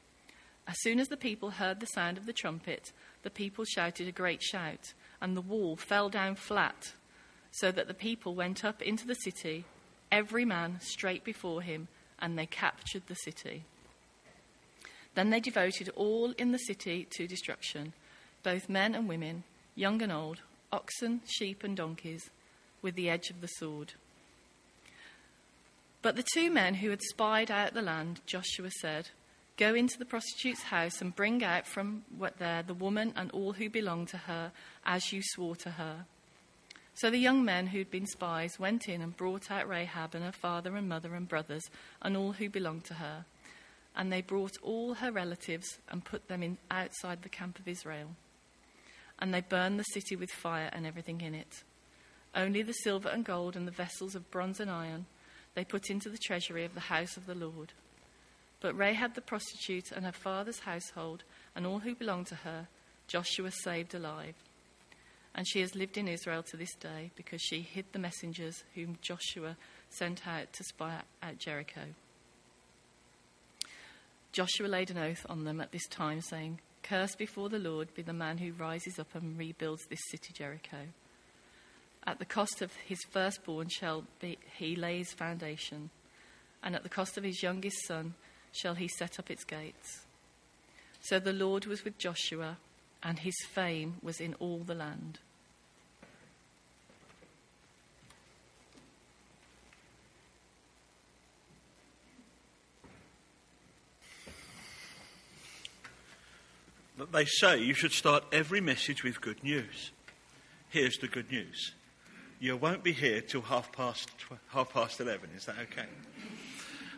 As 0.69 0.81
soon 0.83 1.01
as 1.01 1.09
the 1.09 1.17
people 1.17 1.51
heard 1.51 1.81
the 1.81 1.87
sound 1.87 2.17
of 2.17 2.27
the 2.27 2.33
trumpet, 2.33 2.93
the 3.25 3.29
people 3.29 3.65
shouted 3.65 4.07
a 4.07 4.13
great 4.13 4.41
shout, 4.41 4.95
and 5.21 5.37
the 5.37 5.41
wall 5.41 5.75
fell 5.75 6.09
down 6.09 6.37
flat, 6.37 6.93
so 7.51 7.73
that 7.73 7.89
the 7.89 7.95
people 7.95 8.37
went 8.37 8.65
up 8.65 8.81
into 8.83 9.05
the 9.05 9.17
city, 9.17 9.65
every 10.13 10.45
man 10.45 10.79
straight 10.81 11.25
before 11.25 11.63
him, 11.63 11.89
and 12.21 12.39
they 12.39 12.47
captured 12.47 13.09
the 13.09 13.17
city. 13.17 13.65
Then 15.17 15.31
they 15.31 15.41
devoted 15.41 15.89
all 15.97 16.31
in 16.39 16.53
the 16.53 16.59
city 16.59 17.09
to 17.17 17.27
destruction, 17.27 17.95
both 18.43 18.69
men 18.69 18.95
and 18.95 19.09
women, 19.09 19.45
young 19.75 20.03
and 20.03 20.13
old, 20.13 20.41
oxen, 20.73 21.21
sheep, 21.27 21.65
and 21.65 21.77
donkeys, 21.77 22.31
with 22.83 22.95
the 22.95 23.11
edge 23.11 23.31
of 23.31 23.41
the 23.41 23.49
sword. 23.49 23.95
But 26.01 26.17
the 26.17 26.27
two 26.35 26.51
men 26.51 26.75
who 26.75 26.91
had 26.91 27.03
spied 27.03 27.51
out 27.51 27.75
the 27.75 27.83
land, 27.83 28.21
Joshua 28.27 28.71
said, 28.81 29.11
Go 29.57 29.75
into 29.75 29.99
the 29.99 30.05
prostitute's 30.05 30.63
house 30.63 31.01
and 31.01 31.17
bring 31.17 31.43
out 31.43 31.67
from 31.67 32.05
there 32.39 32.63
the 32.63 32.75
woman 32.75 33.13
and 33.17 33.31
all 33.33 33.55
who 33.55 33.69
belong 33.69 34.07
to 34.07 34.17
her, 34.17 34.53
as 34.87 35.13
you 35.13 35.21
swore 35.23 35.57
to 35.57 35.73
her. 35.73 36.07
So 36.95 37.11
the 37.11 37.19
young 37.19 37.45
men 37.45 37.69
who'd 37.69 37.91
been 37.91 38.07
spies 38.07 38.59
went 38.59 38.89
in 38.89 39.03
and 39.03 39.17
brought 39.17 39.51
out 39.51 39.69
Rahab 39.69 40.15
and 40.15 40.25
her 40.25 40.33
father 40.33 40.77
and 40.77 40.89
mother 40.89 41.15
and 41.15 41.29
brothers 41.29 41.65
and 42.03 42.17
all 42.17 42.33
who 42.33 42.49
belonged 42.49 42.85
to 42.87 42.95
her. 42.95 43.25
And 43.97 44.13
they 44.13 44.21
brought 44.21 44.57
all 44.63 44.95
her 44.95 45.11
relatives 45.11 45.79
and 45.89 46.05
put 46.05 46.29
them 46.29 46.43
in 46.43 46.59
outside 46.71 47.23
the 47.23 47.29
camp 47.29 47.59
of 47.59 47.67
Israel. 47.67 48.11
And 49.19 49.35
they 49.35 49.41
burned 49.41 49.79
the 49.79 49.85
city 49.85 50.17
with 50.17 50.31
fire 50.31 50.71
and 50.73 50.87
everything 50.87 51.21
in 51.21 51.35
it. 51.35 51.65
Only 52.35 52.63
the 52.63 52.73
silver 52.73 53.09
and 53.09 53.25
gold 53.25 53.57
and 53.57 53.67
the 53.67 53.73
vessels 53.73 54.15
of 54.15 54.31
bronze 54.31 54.61
and 54.61 54.71
iron 54.71 55.07
they 55.55 55.65
put 55.65 55.91
into 55.91 56.09
the 56.09 56.19
treasury 56.19 56.65
of 56.65 56.75
the 56.75 56.81
house 56.81 57.17
of 57.17 57.27
the 57.27 57.35
Lord. 57.35 57.73
But 58.61 58.77
Rahab 58.77 59.15
the 59.15 59.21
prostitute 59.21 59.91
and 59.91 60.05
her 60.05 60.13
father's 60.13 60.61
household 60.61 61.25
and 61.57 61.67
all 61.67 61.81
who 61.81 61.95
belonged 61.95 62.27
to 62.29 62.37
her, 62.37 62.69
Joshua 63.09 63.51
saved 63.51 63.95
alive. 63.95 64.35
And 65.35 65.47
she 65.49 65.61
has 65.61 65.75
lived 65.75 65.97
in 65.97 66.09
Israel 66.09 66.43
to 66.45 66.57
this 66.57 66.75
day 66.75 67.11
because 67.17 67.41
she 67.41 67.61
hid 67.61 67.87
the 67.93 67.99
messengers 67.99 68.65
whom 68.75 68.99
Joshua 69.01 69.57
sent 69.91 70.27
out 70.27 70.53
to 70.53 70.65
spy 70.65 71.01
out 71.23 71.39
Jericho. 71.39 71.83
Joshua 74.33 74.67
laid 74.67 74.91
an 74.91 74.99
oath 74.99 75.25
on 75.29 75.45
them 75.45 75.61
at 75.61 75.73
this 75.73 75.87
time, 75.87 76.21
saying, 76.21 76.61
Cursed 76.83 77.19
before 77.19 77.49
the 77.49 77.59
Lord 77.59 77.93
be 77.95 78.03
the 78.03 78.13
man 78.13 78.39
who 78.39 78.53
rises 78.53 78.99
up 78.99 79.15
and 79.15 79.39
rebuilds 79.39 79.87
this 79.87 80.01
city 80.11 80.33
Jericho. 80.33 80.89
At 82.07 82.19
the 82.19 82.25
cost 82.25 82.63
of 82.63 82.73
his 82.77 83.03
firstborn 83.11 83.69
shall 83.69 84.05
be, 84.21 84.39
he 84.57 84.75
lay 84.75 84.99
his 84.99 85.13
foundation, 85.13 85.91
and 86.63 86.75
at 86.75 86.83
the 86.83 86.89
cost 86.89 87.19
of 87.19 87.25
his 87.25 87.43
youngest 87.43 87.87
son 87.87 88.15
shall 88.53 88.75
he 88.75 88.89
set 88.89 89.19
up 89.19 89.31
its 89.31 89.45
gates. 89.45 90.07
So 91.01 91.19
the 91.19 91.33
Lord 91.33 91.67
was 91.67 91.85
with 91.85 91.99
Joshua, 91.99 92.57
and 93.03 93.19
his 93.19 93.37
fame 93.51 93.97
was 94.03 94.21
in 94.21 94.35
all 94.35 94.61
the 94.61 94.75
land. 94.75 95.19
But 106.99 107.13
they 107.13 107.27
say 107.27 107.63
you 107.63 107.75
should 107.75 107.93
start 107.93 108.25
every 108.33 108.61
message 108.61 109.05
with 109.05 109.21
good 109.21 109.45
news. 109.45 109.93
Here's 110.69 110.99
the 110.99 111.07
good 111.07 111.31
news. 111.31 111.73
You 112.41 112.57
won't 112.57 112.83
be 112.83 112.93
here 112.93 113.21
till 113.21 113.43
half 113.43 113.71
past, 113.71 114.09
tw- 114.19 114.39
half 114.49 114.73
past 114.73 114.99
11. 115.01 115.31
Is 115.37 115.45
that 115.45 115.55
okay? 115.61 115.87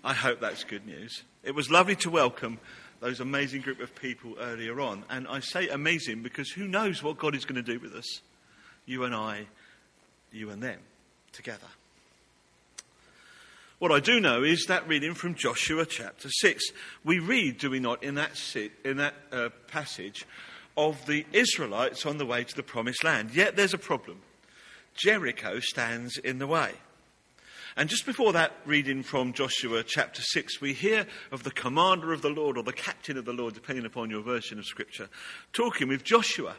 I 0.03 0.15
hope 0.15 0.41
that's 0.41 0.65
good 0.65 0.87
news. 0.87 1.23
It 1.45 1.55
was 1.55 1.71
lovely 1.71 1.97
to 1.97 2.11
welcome 2.11 2.59
those 3.01 3.21
amazing 3.21 3.61
group 3.61 3.81
of 3.81 3.95
people 3.95 4.37
earlier 4.41 4.81
on. 4.81 5.05
And 5.11 5.29
I 5.29 5.41
say 5.41 5.69
amazing 5.69 6.23
because 6.23 6.51
who 6.51 6.67
knows 6.67 7.03
what 7.03 7.19
God 7.19 7.35
is 7.35 7.45
going 7.45 7.63
to 7.63 7.73
do 7.73 7.79
with 7.79 7.95
us? 7.95 8.23
You 8.87 9.05
and 9.05 9.15
I, 9.15 9.49
you 10.33 10.49
and 10.49 10.63
them, 10.63 10.81
together. 11.33 11.69
What 13.81 13.93
I 13.93 14.01
do 14.01 14.21
know 14.21 14.43
is 14.43 14.67
that 14.67 14.87
reading 14.87 15.15
from 15.15 15.35
Joshua 15.35 15.87
chapter 15.87 16.29
6. 16.29 16.65
We 17.03 17.19
read, 17.19 17.57
do 17.57 17.71
we 17.71 17.81
not, 17.81 18.05
in 18.05 18.17
that, 18.17 18.39
in 18.85 18.99
that 18.99 19.15
uh, 19.33 19.49
passage 19.69 20.27
of 20.77 21.07
the 21.07 21.25
Israelites 21.33 22.05
on 22.05 22.19
the 22.19 22.27
way 22.27 22.45
to 22.45 22.55
the 22.55 22.63
promised 22.63 23.03
land. 23.05 23.31
Yet 23.35 23.57
there's 23.57 23.73
a 23.73 23.79
problem. 23.79 24.21
Jericho 24.95 25.61
stands 25.61 26.19
in 26.19 26.39
the 26.39 26.47
way. 26.47 26.73
And 27.75 27.89
just 27.89 28.05
before 28.05 28.35
that 28.35 28.53
reading 28.67 29.03
from 29.03 29.33
Joshua 29.33 29.83
chapter 29.83 30.21
6, 30.21 30.61
we 30.61 30.75
hear 30.75 31.07
of 31.33 31.43
the 31.43 31.51
commander 31.51 32.13
of 32.13 32.21
the 32.21 32.29
Lord 32.29 32.59
or 32.59 32.63
the 32.63 32.75
captain 32.75 33.17
of 33.17 33.25
the 33.25 33.33
Lord, 33.33 33.55
depending 33.55 33.87
upon 33.87 34.11
your 34.11 34.21
version 34.21 34.59
of 34.59 34.67
Scripture, 34.67 35.09
talking 35.55 35.89
with 35.89 36.05
Joshua. 36.05 36.55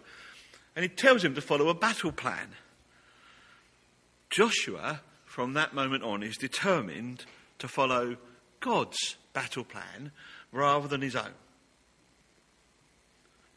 And 0.76 0.82
he 0.82 0.90
tells 0.90 1.24
him 1.24 1.36
to 1.36 1.42
follow 1.42 1.70
a 1.70 1.76
battle 1.76 2.14
plan. 2.14 2.48
Joshua, 4.32 5.02
from 5.32 5.54
that 5.54 5.74
moment 5.74 6.04
on, 6.04 6.24
is 6.24 6.36
determined 6.36 7.24
to 7.58 7.66
follow 7.66 8.18
God's 8.60 9.16
battle 9.32 9.64
plan 9.64 10.12
rather 10.52 10.90
than 10.90 11.02
his 11.02 11.16
own. 11.16 11.32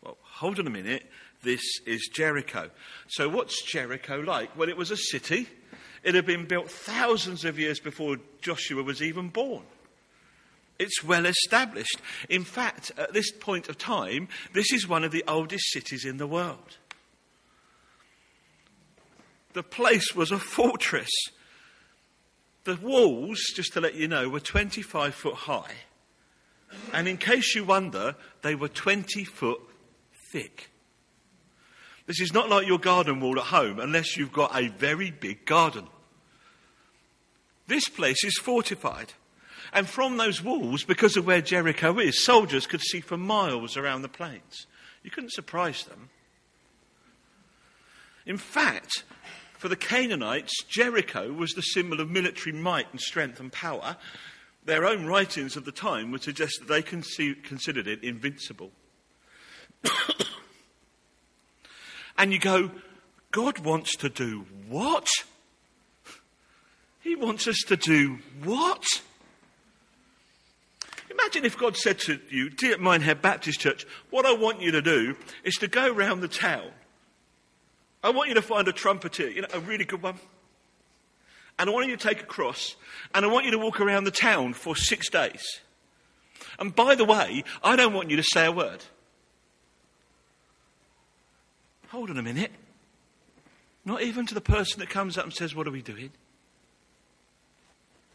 Well, 0.00 0.16
hold 0.22 0.60
on 0.60 0.68
a 0.68 0.70
minute. 0.70 1.04
This 1.42 1.80
is 1.84 2.08
Jericho. 2.14 2.70
So, 3.08 3.28
what's 3.28 3.60
Jericho 3.64 4.20
like? 4.20 4.56
Well, 4.56 4.68
it 4.68 4.76
was 4.76 4.92
a 4.92 4.96
city. 4.96 5.48
It 6.04 6.14
had 6.14 6.24
been 6.24 6.46
built 6.46 6.70
thousands 6.70 7.44
of 7.44 7.58
years 7.58 7.80
before 7.80 8.18
Joshua 8.40 8.84
was 8.84 9.02
even 9.02 9.28
born. 9.28 9.64
It's 10.78 11.02
well 11.02 11.26
established. 11.26 12.00
In 12.28 12.44
fact, 12.44 12.92
at 12.96 13.12
this 13.12 13.32
point 13.32 13.68
of 13.68 13.78
time, 13.78 14.28
this 14.52 14.72
is 14.72 14.86
one 14.86 15.02
of 15.02 15.10
the 15.10 15.24
oldest 15.26 15.72
cities 15.72 16.04
in 16.04 16.18
the 16.18 16.26
world. 16.28 16.78
The 19.54 19.64
place 19.64 20.14
was 20.14 20.30
a 20.30 20.38
fortress. 20.38 21.10
The 22.64 22.76
walls, 22.76 23.40
just 23.54 23.74
to 23.74 23.80
let 23.80 23.94
you 23.94 24.08
know, 24.08 24.28
were 24.28 24.40
25 24.40 25.14
foot 25.14 25.34
high. 25.34 25.72
And 26.92 27.06
in 27.06 27.18
case 27.18 27.54
you 27.54 27.64
wonder, 27.64 28.16
they 28.42 28.54
were 28.54 28.68
20 28.68 29.24
foot 29.24 29.60
thick. 30.32 30.70
This 32.06 32.20
is 32.20 32.32
not 32.32 32.50
like 32.50 32.66
your 32.66 32.78
garden 32.78 33.20
wall 33.20 33.38
at 33.38 33.46
home 33.46 33.78
unless 33.78 34.16
you've 34.16 34.32
got 34.32 34.58
a 34.58 34.68
very 34.68 35.10
big 35.10 35.46
garden. 35.46 35.86
This 37.66 37.88
place 37.88 38.24
is 38.24 38.38
fortified. 38.38 39.12
And 39.72 39.88
from 39.88 40.16
those 40.16 40.42
walls, 40.42 40.84
because 40.84 41.16
of 41.16 41.26
where 41.26 41.40
Jericho 41.40 41.98
is, 41.98 42.24
soldiers 42.24 42.66
could 42.66 42.82
see 42.82 43.00
for 43.00 43.16
miles 43.16 43.76
around 43.76 44.02
the 44.02 44.08
plains. 44.08 44.66
You 45.02 45.10
couldn't 45.10 45.32
surprise 45.32 45.84
them. 45.84 46.10
In 48.26 48.36
fact, 48.36 49.04
for 49.58 49.68
the 49.68 49.76
Canaanites, 49.76 50.62
Jericho 50.64 51.32
was 51.32 51.52
the 51.52 51.62
symbol 51.62 52.00
of 52.00 52.10
military 52.10 52.54
might 52.54 52.90
and 52.92 53.00
strength 53.00 53.40
and 53.40 53.50
power. 53.50 53.96
Their 54.64 54.86
own 54.86 55.06
writings 55.06 55.56
of 55.56 55.64
the 55.64 55.72
time 55.72 56.10
would 56.10 56.22
suggest 56.22 56.58
that 56.60 56.68
they 56.68 56.82
considered 56.82 57.86
it 57.86 58.02
invincible. 58.02 58.70
and 62.18 62.32
you 62.32 62.38
go, 62.38 62.70
God 63.30 63.58
wants 63.60 63.96
to 63.96 64.08
do 64.08 64.46
what? 64.68 65.08
He 67.00 67.14
wants 67.14 67.46
us 67.46 67.62
to 67.66 67.76
do 67.76 68.18
what? 68.42 68.84
Imagine 71.10 71.44
if 71.44 71.58
God 71.58 71.76
said 71.76 71.98
to 72.00 72.18
you, 72.30 72.50
Dear 72.50 72.78
Minehead 72.78 73.22
Baptist 73.22 73.60
Church, 73.60 73.86
what 74.10 74.26
I 74.26 74.32
want 74.32 74.60
you 74.60 74.72
to 74.72 74.82
do 74.82 75.16
is 75.44 75.54
to 75.56 75.68
go 75.68 75.92
around 75.92 76.20
the 76.20 76.28
town. 76.28 76.70
I 78.04 78.10
want 78.10 78.28
you 78.28 78.34
to 78.34 78.42
find 78.42 78.68
a 78.68 78.72
trumpeter, 78.72 79.30
you 79.30 79.40
know, 79.40 79.48
a 79.54 79.60
really 79.60 79.86
good 79.86 80.02
one. 80.02 80.16
And 81.58 81.70
I 81.70 81.72
want 81.72 81.88
you 81.88 81.96
to 81.96 82.08
take 82.08 82.20
a 82.20 82.26
cross, 82.26 82.76
and 83.14 83.24
I 83.24 83.28
want 83.28 83.46
you 83.46 83.52
to 83.52 83.58
walk 83.58 83.80
around 83.80 84.04
the 84.04 84.10
town 84.10 84.52
for 84.52 84.76
six 84.76 85.08
days. 85.08 85.60
And 86.58 86.74
by 86.74 86.94
the 86.94 87.04
way, 87.04 87.44
I 87.62 87.76
don't 87.76 87.94
want 87.94 88.10
you 88.10 88.16
to 88.16 88.22
say 88.22 88.44
a 88.44 88.52
word. 88.52 88.84
Hold 91.88 92.10
on 92.10 92.18
a 92.18 92.22
minute. 92.22 92.50
Not 93.86 94.02
even 94.02 94.26
to 94.26 94.34
the 94.34 94.40
person 94.40 94.80
that 94.80 94.90
comes 94.90 95.16
up 95.16 95.24
and 95.24 95.32
says, 95.32 95.54
What 95.54 95.66
are 95.66 95.70
we 95.70 95.80
doing? 95.80 96.10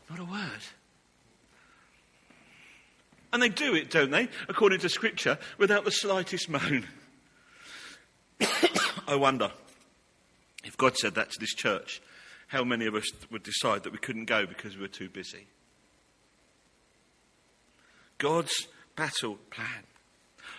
Not 0.10 0.20
a 0.20 0.26
word. 0.26 0.64
And 3.32 3.42
they 3.42 3.50
do 3.50 3.74
it, 3.74 3.90
don't 3.90 4.12
they, 4.12 4.28
according 4.48 4.80
to 4.80 4.90
Scripture, 4.90 5.40
without 5.58 5.86
the 5.86 5.92
slightest 5.92 6.50
moan. 6.50 6.86
I 9.08 9.16
wonder 9.16 9.52
if 10.70 10.78
God 10.78 10.96
said 10.96 11.16
that 11.16 11.32
to 11.32 11.40
this 11.40 11.56
church, 11.56 12.00
how 12.48 12.64
many 12.64 12.86
of 12.86 12.94
us 12.94 13.10
would 13.32 13.42
decide 13.42 13.82
that 13.84 13.92
we 13.92 13.98
couldn't 13.98 14.26
go 14.26 14.46
because 14.46 14.76
we 14.76 14.84
were 14.84 14.88
too 14.88 15.10
busy? 15.10 15.48
God's 18.20 18.68
battle 18.96 19.40
plan. 19.50 19.84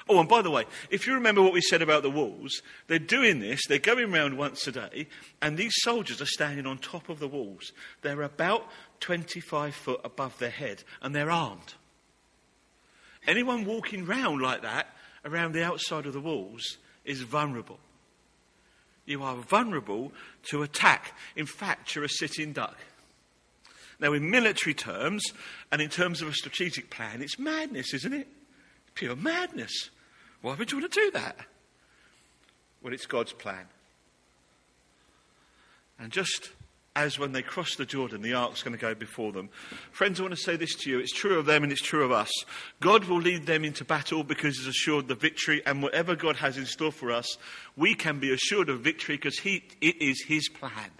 Oh, 0.09 0.19
and 0.19 0.29
by 0.29 0.43
the 0.43 0.51
way, 0.51 0.65
if 0.91 1.07
you 1.07 1.15
remember 1.15 1.43
what 1.43 1.53
we 1.53 1.61
said 1.61 1.81
about 1.81 2.03
the 2.03 2.11
walls, 2.11 2.61
they're 2.89 2.99
doing 2.99 3.39
this, 3.39 3.61
they're 3.69 3.79
going 3.79 4.11
round 4.11 4.37
once 4.37 4.67
a 4.67 4.73
day, 4.73 5.07
and 5.41 5.57
these 5.57 5.75
soldiers 5.83 6.21
are 6.21 6.27
standing 6.27 6.67
on 6.67 6.79
top 6.79 7.09
of 7.09 7.21
the 7.21 7.29
walls. 7.29 7.71
They're 8.03 8.23
about 8.23 8.67
25 8.99 9.77
foot 9.77 10.01
above 10.03 10.37
their 10.41 10.51
head, 10.51 10.83
and 11.01 11.15
they're 11.15 11.31
armed. 11.31 11.75
Anyone 13.29 13.65
walking 13.65 14.07
round 14.07 14.43
like 14.43 14.63
that, 14.63 14.89
around 15.25 15.53
the 15.53 15.65
outside 15.65 16.07
of 16.07 16.15
the 16.15 16.21
walls, 16.21 16.79
is 17.05 17.21
vulnerable. 17.21 17.79
You 19.07 19.23
are 19.23 19.37
vulnerable 19.37 20.13
to 20.51 20.63
attack. 20.63 21.15
In 21.37 21.47
fact, 21.47 21.95
you're 21.95 22.05
a 22.05 22.09
sitting 22.09 22.53
duck. 22.53 22.77
Now, 23.99 24.13
in 24.13 24.31
military 24.31 24.75
terms, 24.75 25.23
and 25.71 25.83
in 25.83 25.91
terms 25.91 26.23
of 26.23 26.29
a 26.29 26.33
strategic 26.33 26.91
plan, 26.91 27.21
it's 27.21 27.39
madness, 27.39 27.93
isn't 27.93 28.15
it? 28.15 28.29
Pure 28.95 29.17
madness. 29.17 29.91
Why 30.41 30.55
would 30.55 30.73
you 30.73 30.79
want 30.79 30.93
to 30.93 31.01
do 31.01 31.11
that? 31.13 31.37
Well, 32.83 32.95
it's 32.95 33.07
God's 33.07 33.33
plan. 33.33 33.67
And 35.99 36.11
just 36.11 36.51
as 36.97 37.19
when 37.19 37.33
they 37.33 37.43
cross 37.43 37.77
the 37.77 37.87
Jordan, 37.87 38.21
the 38.21 38.35
ark's 38.35 38.63
going 38.63 38.77
to 38.77 38.81
go 38.81 38.95
before 38.95 39.33
them. 39.33 39.49
Friends, 39.93 40.19
I 40.19 40.25
want 40.25 40.35
to 40.35 40.41
say 40.41 40.57
this 40.57 40.75
to 40.77 40.91
you. 40.91 40.99
It's 40.99 41.13
true 41.13 41.39
of 41.39 41.47
them 41.47 41.63
and 41.63 41.71
it's 41.71 41.83
true 41.83 42.05
of 42.05 42.11
us. 42.11 42.31
God 42.81 43.05
will 43.05 43.21
lead 43.21 43.47
them 43.47 43.65
into 43.65 43.85
battle 43.85 44.25
because 44.25 44.59
He's 44.59 44.67
assured 44.67 45.07
the 45.07 45.15
victory, 45.15 45.63
and 45.65 45.83
whatever 45.83 46.17
God 46.17 46.37
has 46.37 46.57
in 46.57 46.67
store 46.67 46.91
for 46.93 47.13
us, 47.13 47.39
we 47.77 47.95
can 47.95 48.19
be 48.19 48.33
assured 48.33 48.69
of 48.69 48.81
victory 48.81 49.17
because 49.17 49.39
he, 49.39 49.63
it 49.81 50.03
is 50.03 50.25
His 50.27 50.49
plan. 50.49 50.91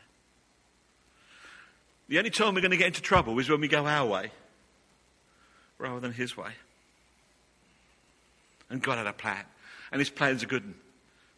The 2.09 2.19
only 2.19 2.31
time 2.31 2.55
we're 2.55 2.61
going 2.61 2.71
to 2.73 2.77
get 2.77 2.89
into 2.89 3.03
trouble 3.03 3.39
is 3.39 3.49
when 3.49 3.61
we 3.61 3.69
go 3.69 3.87
our 3.87 4.07
way 4.07 4.31
rather 5.79 6.01
than 6.01 6.13
His 6.13 6.37
way. 6.37 6.53
And 8.69 8.81
God 8.81 8.99
had 8.99 9.09
a 9.09 9.13
plan, 9.13 9.45
and 9.91 9.99
His 9.99 10.11
plan's 10.11 10.45
a 10.45 10.47
good 10.47 10.63
one 10.65 10.75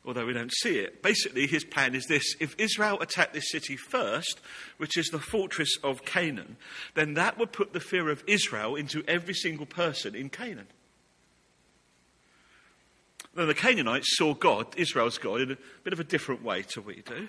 although 0.04 0.26
we 0.26 0.32
don't 0.32 0.52
see 0.52 0.78
it. 0.78 1.02
Basically, 1.02 1.46
his 1.46 1.64
plan 1.64 1.94
is 1.94 2.06
this 2.06 2.34
if 2.40 2.54
Israel 2.58 3.00
attacked 3.00 3.34
this 3.34 3.50
city 3.50 3.76
first, 3.76 4.40
which 4.78 4.96
is 4.96 5.08
the 5.08 5.18
fortress 5.18 5.76
of 5.82 6.04
Canaan, 6.04 6.56
then 6.94 7.14
that 7.14 7.38
would 7.38 7.52
put 7.52 7.72
the 7.72 7.80
fear 7.80 8.10
of 8.10 8.24
Israel 8.26 8.74
into 8.74 9.04
every 9.06 9.34
single 9.34 9.66
person 9.66 10.14
in 10.14 10.28
Canaan. 10.28 10.68
Then 13.34 13.48
the 13.48 13.54
Canaanites 13.54 14.16
saw 14.16 14.34
God, 14.34 14.66
Israel's 14.76 15.18
God, 15.18 15.40
in 15.40 15.52
a 15.52 15.58
bit 15.84 15.92
of 15.92 16.00
a 16.00 16.04
different 16.04 16.42
way 16.42 16.62
to 16.62 16.82
we 16.82 17.02
do. 17.02 17.28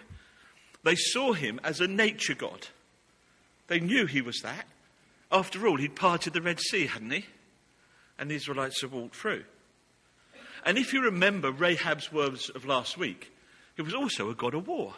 They 0.83 0.95
saw 0.95 1.31
him 1.31 1.61
as 1.63 1.79
a 1.79 1.87
nature 1.87 2.35
God. 2.35 2.67
They 3.67 3.79
knew 3.79 4.05
he 4.05 4.21
was 4.21 4.41
that. 4.41 4.65
After 5.31 5.65
all, 5.65 5.77
he'd 5.77 5.95
parted 5.95 6.33
the 6.33 6.41
Red 6.41 6.59
Sea, 6.59 6.87
hadn't 6.87 7.11
he? 7.11 7.25
And 8.19 8.29
the 8.29 8.35
Israelites 8.35 8.81
had 8.81 8.91
walked 8.91 9.15
through. 9.15 9.45
And 10.65 10.77
if 10.77 10.93
you 10.93 11.01
remember 11.01 11.51
Rahab's 11.51 12.11
words 12.11 12.49
of 12.49 12.65
last 12.65 12.97
week, 12.97 13.31
he 13.75 13.81
was 13.81 13.93
also 13.93 14.29
a 14.29 14.35
god 14.35 14.53
of 14.53 14.67
war. 14.67 14.93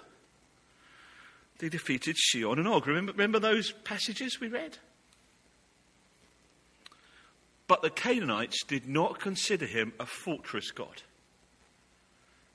They 1.60 1.70
defeated 1.70 2.18
Sihon 2.18 2.60
and 2.60 2.68
Og. 2.68 2.86
Remember, 2.86 3.14
remember 3.14 3.40
those 3.40 3.72
passages 3.72 4.40
we 4.40 4.48
read? 4.48 4.78
But 7.68 7.82
the 7.82 7.90
Canaanites 7.90 8.64
did 8.64 8.88
not 8.88 9.20
consider 9.20 9.66
him 9.66 9.94
a 10.00 10.06
fortress 10.06 10.72
god. 10.72 11.02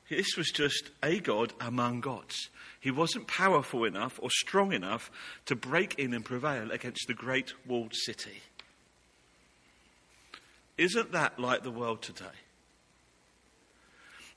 This 0.09 0.37
was 0.37 0.51
just 0.51 0.91
a 1.03 1.21
god 1.21 1.53
among 1.61 2.01
gods. 2.01 2.49
He 2.81 2.91
wasn't 2.91 3.27
powerful 3.27 3.85
enough 3.85 4.19
or 4.23 4.31
strong 4.31 4.73
enough 4.73 5.11
to 5.47 5.55
break 5.55 5.99
in 5.99 6.13
and 6.15 6.25
prevail 6.25 6.71
against 6.71 7.07
the 7.07 7.15
great 7.15 7.53
walled 7.67 7.95
city. 7.95 8.43
Isn't 10.77 11.13
that 11.13 11.39
like 11.39 11.63
the 11.63 11.71
world 11.71 12.03
today? 12.03 12.27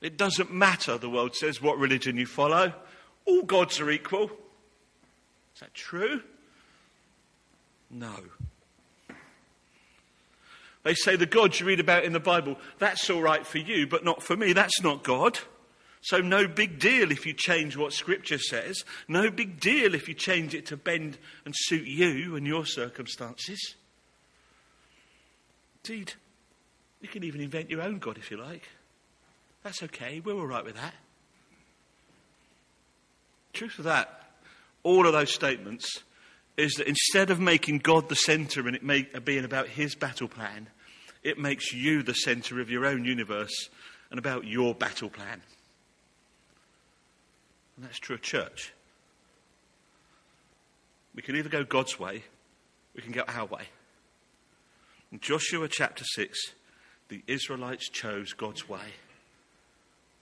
It 0.04 0.18
doesn't 0.18 0.52
matter, 0.52 0.98
the 0.98 1.08
world 1.08 1.34
says, 1.34 1.62
what 1.62 1.78
religion 1.78 2.18
you 2.18 2.26
follow. 2.26 2.74
All 3.24 3.42
gods 3.42 3.80
are 3.80 3.90
equal. 3.90 4.24
Is 4.24 5.60
that 5.60 5.72
true? 5.72 6.20
No. 7.90 8.12
They 10.82 10.92
say 10.92 11.16
the 11.16 11.24
God 11.24 11.58
you 11.58 11.64
read 11.64 11.80
about 11.80 12.04
in 12.04 12.12
the 12.12 12.20
Bible, 12.20 12.58
that's 12.78 13.08
all 13.08 13.22
right 13.22 13.46
for 13.46 13.56
you, 13.56 13.86
but 13.86 14.04
not 14.04 14.22
for 14.22 14.36
me. 14.36 14.52
That's 14.52 14.82
not 14.82 15.04
God. 15.04 15.38
So, 16.02 16.18
no 16.18 16.46
big 16.48 16.78
deal 16.78 17.10
if 17.10 17.24
you 17.24 17.32
change 17.32 17.74
what 17.74 17.94
Scripture 17.94 18.36
says. 18.36 18.84
No 19.08 19.30
big 19.30 19.58
deal 19.58 19.94
if 19.94 20.06
you 20.06 20.12
change 20.12 20.54
it 20.54 20.66
to 20.66 20.76
bend 20.76 21.16
and 21.46 21.54
suit 21.56 21.86
you 21.86 22.36
and 22.36 22.46
your 22.46 22.66
circumstances. 22.66 23.74
Indeed, 25.82 26.12
you 27.00 27.08
can 27.08 27.24
even 27.24 27.40
invent 27.40 27.70
your 27.70 27.80
own 27.80 28.00
God 28.00 28.18
if 28.18 28.30
you 28.30 28.36
like. 28.36 28.68
That's 29.64 29.82
okay. 29.82 30.20
We're 30.20 30.34
all 30.34 30.46
right 30.46 30.64
with 30.64 30.76
that. 30.76 30.94
Truth 33.54 33.78
of 33.78 33.86
that, 33.86 34.22
all 34.82 35.06
of 35.06 35.14
those 35.14 35.32
statements 35.32 36.02
is 36.56 36.74
that 36.74 36.86
instead 36.86 37.30
of 37.30 37.40
making 37.40 37.78
God 37.78 38.08
the 38.08 38.14
centre 38.14 38.66
and 38.66 38.76
it 38.76 38.82
make, 38.82 39.16
uh, 39.16 39.20
being 39.20 39.44
about 39.44 39.68
his 39.68 39.94
battle 39.94 40.28
plan, 40.28 40.68
it 41.22 41.38
makes 41.38 41.72
you 41.72 42.02
the 42.02 42.12
centre 42.12 42.60
of 42.60 42.70
your 42.70 42.84
own 42.84 43.04
universe 43.04 43.70
and 44.10 44.18
about 44.18 44.44
your 44.44 44.74
battle 44.74 45.08
plan. 45.08 45.40
And 47.76 47.86
that's 47.86 47.98
true 47.98 48.16
of 48.16 48.22
church. 48.22 48.72
We 51.14 51.22
can 51.22 51.36
either 51.36 51.48
go 51.48 51.64
God's 51.64 51.98
way, 51.98 52.22
we 52.94 53.02
can 53.02 53.12
go 53.12 53.24
our 53.26 53.46
way. 53.46 53.62
In 55.10 55.20
Joshua 55.20 55.68
chapter 55.68 56.04
6, 56.04 56.38
the 57.08 57.22
Israelites 57.26 57.88
chose 57.88 58.34
God's 58.34 58.68
way. 58.68 58.92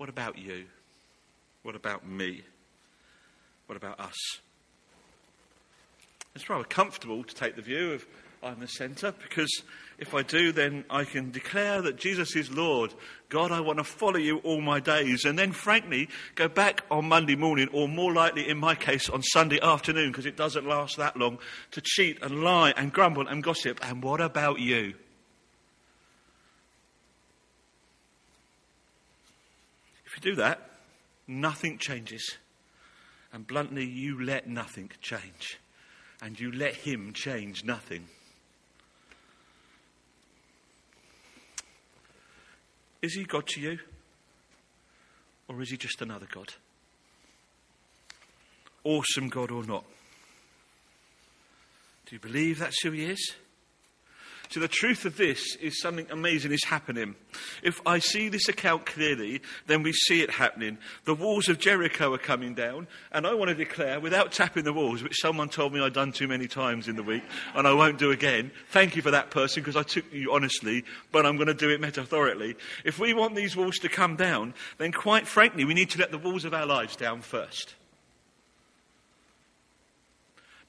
What 0.02 0.08
about 0.08 0.36
you? 0.36 0.64
What 1.62 1.76
about 1.76 2.04
me? 2.04 2.42
What 3.66 3.76
about 3.76 4.00
us? 4.00 4.18
It's 6.34 6.50
rather 6.50 6.64
comfortable 6.64 7.22
to 7.22 7.32
take 7.32 7.54
the 7.54 7.62
view 7.62 7.92
of 7.92 8.06
I'm 8.42 8.58
the 8.58 8.66
centre 8.66 9.14
because 9.22 9.62
if 9.98 10.12
I 10.12 10.22
do, 10.22 10.50
then 10.50 10.84
I 10.90 11.04
can 11.04 11.30
declare 11.30 11.82
that 11.82 11.98
Jesus 11.98 12.34
is 12.34 12.50
Lord. 12.50 12.92
God, 13.28 13.52
I 13.52 13.60
want 13.60 13.78
to 13.78 13.84
follow 13.84 14.16
you 14.16 14.38
all 14.38 14.60
my 14.60 14.80
days. 14.80 15.24
And 15.24 15.38
then, 15.38 15.52
frankly, 15.52 16.08
go 16.34 16.48
back 16.48 16.84
on 16.90 17.06
Monday 17.06 17.36
morning, 17.36 17.68
or 17.72 17.86
more 17.86 18.12
likely 18.12 18.48
in 18.48 18.58
my 18.58 18.74
case, 18.74 19.08
on 19.08 19.22
Sunday 19.22 19.60
afternoon, 19.60 20.10
because 20.10 20.26
it 20.26 20.36
doesn't 20.36 20.66
last 20.66 20.96
that 20.96 21.16
long, 21.16 21.38
to 21.70 21.80
cheat 21.80 22.20
and 22.22 22.42
lie 22.42 22.74
and 22.76 22.92
grumble 22.92 23.28
and 23.28 23.40
gossip. 23.40 23.78
And 23.88 24.02
what 24.02 24.20
about 24.20 24.58
you? 24.58 24.94
If 30.11 30.11
you 30.11 30.11
do 30.22 30.36
that, 30.36 30.70
nothing 31.26 31.78
changes. 31.78 32.36
And 33.32 33.46
bluntly, 33.46 33.84
you 33.84 34.22
let 34.22 34.46
nothing 34.46 34.90
change. 35.00 35.58
And 36.20 36.38
you 36.38 36.52
let 36.52 36.74
him 36.74 37.12
change 37.12 37.64
nothing. 37.64 38.06
Is 43.00 43.14
he 43.14 43.24
God 43.24 43.46
to 43.48 43.60
you? 43.60 43.78
Or 45.48 45.60
is 45.60 45.70
he 45.70 45.76
just 45.76 46.00
another 46.00 46.28
God? 46.30 46.54
Awesome 48.84 49.28
God 49.28 49.50
or 49.50 49.64
not? 49.64 49.84
Do 52.06 52.14
you 52.14 52.20
believe 52.20 52.58
that's 52.58 52.80
who 52.82 52.92
he 52.92 53.06
is? 53.06 53.34
So 54.52 54.60
the 54.60 54.68
truth 54.68 55.06
of 55.06 55.16
this 55.16 55.56
is 55.56 55.80
something 55.80 56.06
amazing 56.10 56.52
is 56.52 56.64
happening. 56.64 57.14
If 57.62 57.80
I 57.86 58.00
see 58.00 58.28
this 58.28 58.50
account 58.50 58.84
clearly, 58.84 59.40
then 59.66 59.82
we 59.82 59.94
see 59.94 60.20
it 60.20 60.28
happening. 60.28 60.76
The 61.06 61.14
walls 61.14 61.48
of 61.48 61.58
Jericho 61.58 62.12
are 62.12 62.18
coming 62.18 62.52
down, 62.52 62.86
and 63.12 63.26
I 63.26 63.32
want 63.32 63.48
to 63.48 63.54
declare, 63.54 63.98
without 63.98 64.30
tapping 64.30 64.64
the 64.64 64.72
walls, 64.74 65.02
which 65.02 65.22
someone 65.22 65.48
told 65.48 65.72
me 65.72 65.80
I'd 65.80 65.94
done 65.94 66.12
too 66.12 66.28
many 66.28 66.48
times 66.48 66.86
in 66.86 66.96
the 66.96 67.02
week, 67.02 67.22
and 67.54 67.66
I 67.66 67.72
won't 67.72 67.98
do 67.98 68.10
again. 68.10 68.50
Thank 68.68 68.94
you 68.94 69.00
for 69.00 69.10
that 69.10 69.30
person, 69.30 69.62
because 69.62 69.74
I 69.74 69.84
took 69.84 70.04
you 70.12 70.34
honestly, 70.34 70.84
but 71.12 71.24
I'm 71.24 71.36
going 71.36 71.48
to 71.48 71.54
do 71.54 71.70
it 71.70 71.80
metaphorically. 71.80 72.54
If 72.84 72.98
we 72.98 73.14
want 73.14 73.34
these 73.34 73.56
walls 73.56 73.78
to 73.78 73.88
come 73.88 74.16
down, 74.16 74.52
then 74.76 74.92
quite 74.92 75.26
frankly, 75.26 75.64
we 75.64 75.72
need 75.72 75.88
to 75.92 75.98
let 75.98 76.10
the 76.10 76.18
walls 76.18 76.44
of 76.44 76.52
our 76.52 76.66
lives 76.66 76.94
down 76.94 77.22
first. 77.22 77.74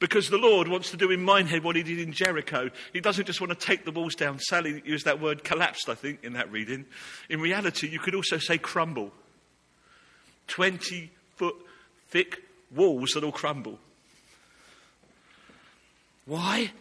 Because 0.04 0.30
the 0.30 0.38
Lord 0.38 0.68
wants 0.68 0.92
to 0.92 0.98
do 0.98 1.12
in 1.12 1.24
Minehead 1.24 1.64
what 1.64 1.78
he 1.78 1.82
did 1.82 1.98
in 1.98 2.12
Jericho. 2.12 2.70
He 2.92 3.00
doesn't 3.00 3.24
just 3.24 3.40
want 3.40 3.58
to 3.58 3.66
take 3.66 3.86
the 3.86 3.92
walls 3.92 4.16
down. 4.16 4.38
Sally 4.38 4.82
used 4.84 5.06
that 5.06 5.22
word 5.22 5.46
collapsed, 5.46 5.88
I 5.88 5.96
think, 5.96 6.26
in 6.26 6.34
that 6.34 6.52
reading. 6.52 6.86
In 7.30 7.40
reality, 7.40 7.88
you 7.88 8.00
could 8.00 8.14
also 8.14 8.38
say 8.38 8.58
crumble. 8.58 9.14
20 10.48 11.10
foot 11.38 11.56
thick 12.10 12.44
walls 12.76 13.12
that'll 13.14 13.32
crumble. 13.32 13.80
Why? 16.26 16.74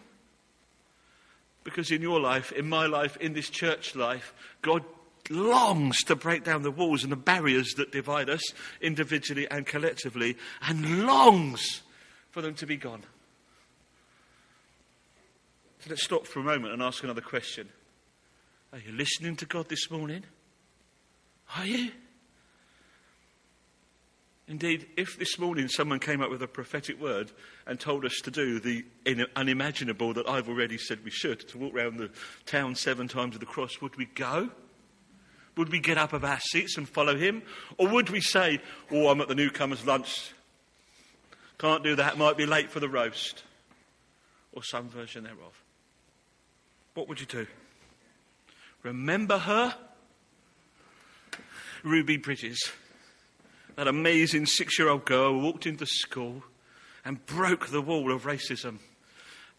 Because 1.63 1.91
in 1.91 2.01
your 2.01 2.19
life, 2.19 2.51
in 2.51 2.67
my 2.67 2.87
life, 2.87 3.15
in 3.21 3.31
this 3.31 3.49
church 3.49 3.95
life, 3.95 4.33
God 4.61 4.83
longs 5.29 6.03
to 6.03 6.17
break 6.17 6.43
down 6.43 6.63
the 6.63 6.71
walls 6.71 7.03
and 7.03 7.11
the 7.13 7.15
barriers 7.15 7.73
that 7.77 7.93
divide 7.93 8.29
us 8.29 8.43
individually 8.81 9.49
and 9.49 9.65
collectively, 9.65 10.35
and 10.61 11.05
longs 11.05 11.83
for 12.31 12.41
them 12.41 12.55
to 12.55 12.65
be 12.65 12.75
gone. 12.75 13.03
So 15.83 15.89
let's 15.89 16.05
stop 16.05 16.25
for 16.25 16.39
a 16.39 16.43
moment 16.43 16.73
and 16.73 16.81
ask 16.81 17.03
another 17.03 17.19
question. 17.19 17.67
Are 18.71 18.79
you 18.79 18.93
listening 18.93 19.35
to 19.35 19.45
God 19.45 19.67
this 19.67 19.91
morning? 19.91 20.23
Are 21.57 21.65
you? 21.65 21.91
Indeed, 24.47 24.85
if 24.95 25.19
this 25.19 25.37
morning 25.37 25.67
someone 25.67 25.99
came 25.99 26.21
up 26.21 26.29
with 26.29 26.41
a 26.41 26.47
prophetic 26.47 27.01
word 27.01 27.33
and 27.67 27.77
told 27.77 28.05
us 28.05 28.13
to 28.23 28.31
do 28.31 28.61
the 28.61 28.85
unimaginable 29.35 30.13
that 30.13 30.25
I've 30.25 30.47
already 30.47 30.77
said 30.77 31.03
we 31.03 31.11
should, 31.11 31.49
to 31.49 31.57
walk 31.57 31.73
around 31.73 31.97
the 31.97 32.11
town 32.45 32.75
seven 32.75 33.09
times 33.09 33.33
with 33.33 33.41
the 33.41 33.45
cross, 33.45 33.81
would 33.81 33.97
we 33.97 34.05
go? 34.05 34.51
Would 35.57 35.69
we 35.69 35.79
get 35.79 35.97
up 35.97 36.13
of 36.13 36.23
our 36.23 36.39
seats 36.39 36.77
and 36.77 36.87
follow 36.87 37.17
him? 37.17 37.41
Or 37.77 37.89
would 37.89 38.09
we 38.09 38.21
say, 38.21 38.61
Oh, 38.89 39.09
I'm 39.09 39.19
at 39.19 39.27
the 39.27 39.35
newcomers' 39.35 39.85
lunch, 39.85 40.31
can't 41.57 41.83
do 41.83 41.97
that, 41.97 42.17
might 42.17 42.37
be 42.37 42.45
late 42.45 42.71
for 42.71 42.79
the 42.79 42.87
roast. 42.87 43.43
Or 44.53 44.63
some 44.63 44.87
version 44.87 45.25
thereof. 45.25 45.62
What 46.93 47.07
would 47.07 47.19
you 47.19 47.25
do? 47.25 47.47
Remember 48.83 49.37
her? 49.37 49.75
Ruby 51.83 52.17
Bridges, 52.17 52.71
that 53.75 53.87
amazing 53.87 54.45
six 54.45 54.79
year 54.79 54.89
old 54.89 55.05
girl 55.05 55.33
who 55.33 55.39
walked 55.39 55.65
into 55.65 55.85
school 55.85 56.43
and 57.03 57.25
broke 57.25 57.67
the 57.67 57.81
wall 57.81 58.11
of 58.11 58.23
racism 58.23 58.77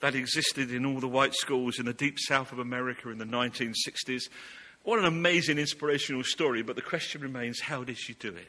that 0.00 0.14
existed 0.14 0.72
in 0.72 0.86
all 0.86 1.00
the 1.00 1.08
white 1.08 1.34
schools 1.34 1.78
in 1.78 1.84
the 1.84 1.92
deep 1.92 2.18
south 2.18 2.52
of 2.52 2.58
America 2.58 3.10
in 3.10 3.18
the 3.18 3.26
1960s. 3.26 4.22
What 4.84 4.98
an 4.98 5.04
amazing 5.04 5.58
inspirational 5.58 6.24
story, 6.24 6.62
but 6.62 6.76
the 6.76 6.82
question 6.82 7.20
remains 7.20 7.60
how 7.60 7.84
did 7.84 7.98
she 7.98 8.14
do 8.14 8.28
it? 8.28 8.48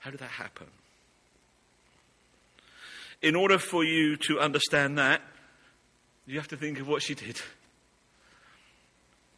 How 0.00 0.10
did 0.10 0.20
that 0.20 0.30
happen? 0.30 0.66
in 3.22 3.34
order 3.34 3.58
for 3.58 3.84
you 3.84 4.16
to 4.16 4.40
understand 4.40 4.98
that, 4.98 5.22
you 6.26 6.36
have 6.38 6.48
to 6.48 6.56
think 6.56 6.80
of 6.80 6.88
what 6.88 7.02
she 7.02 7.14
did. 7.14 7.40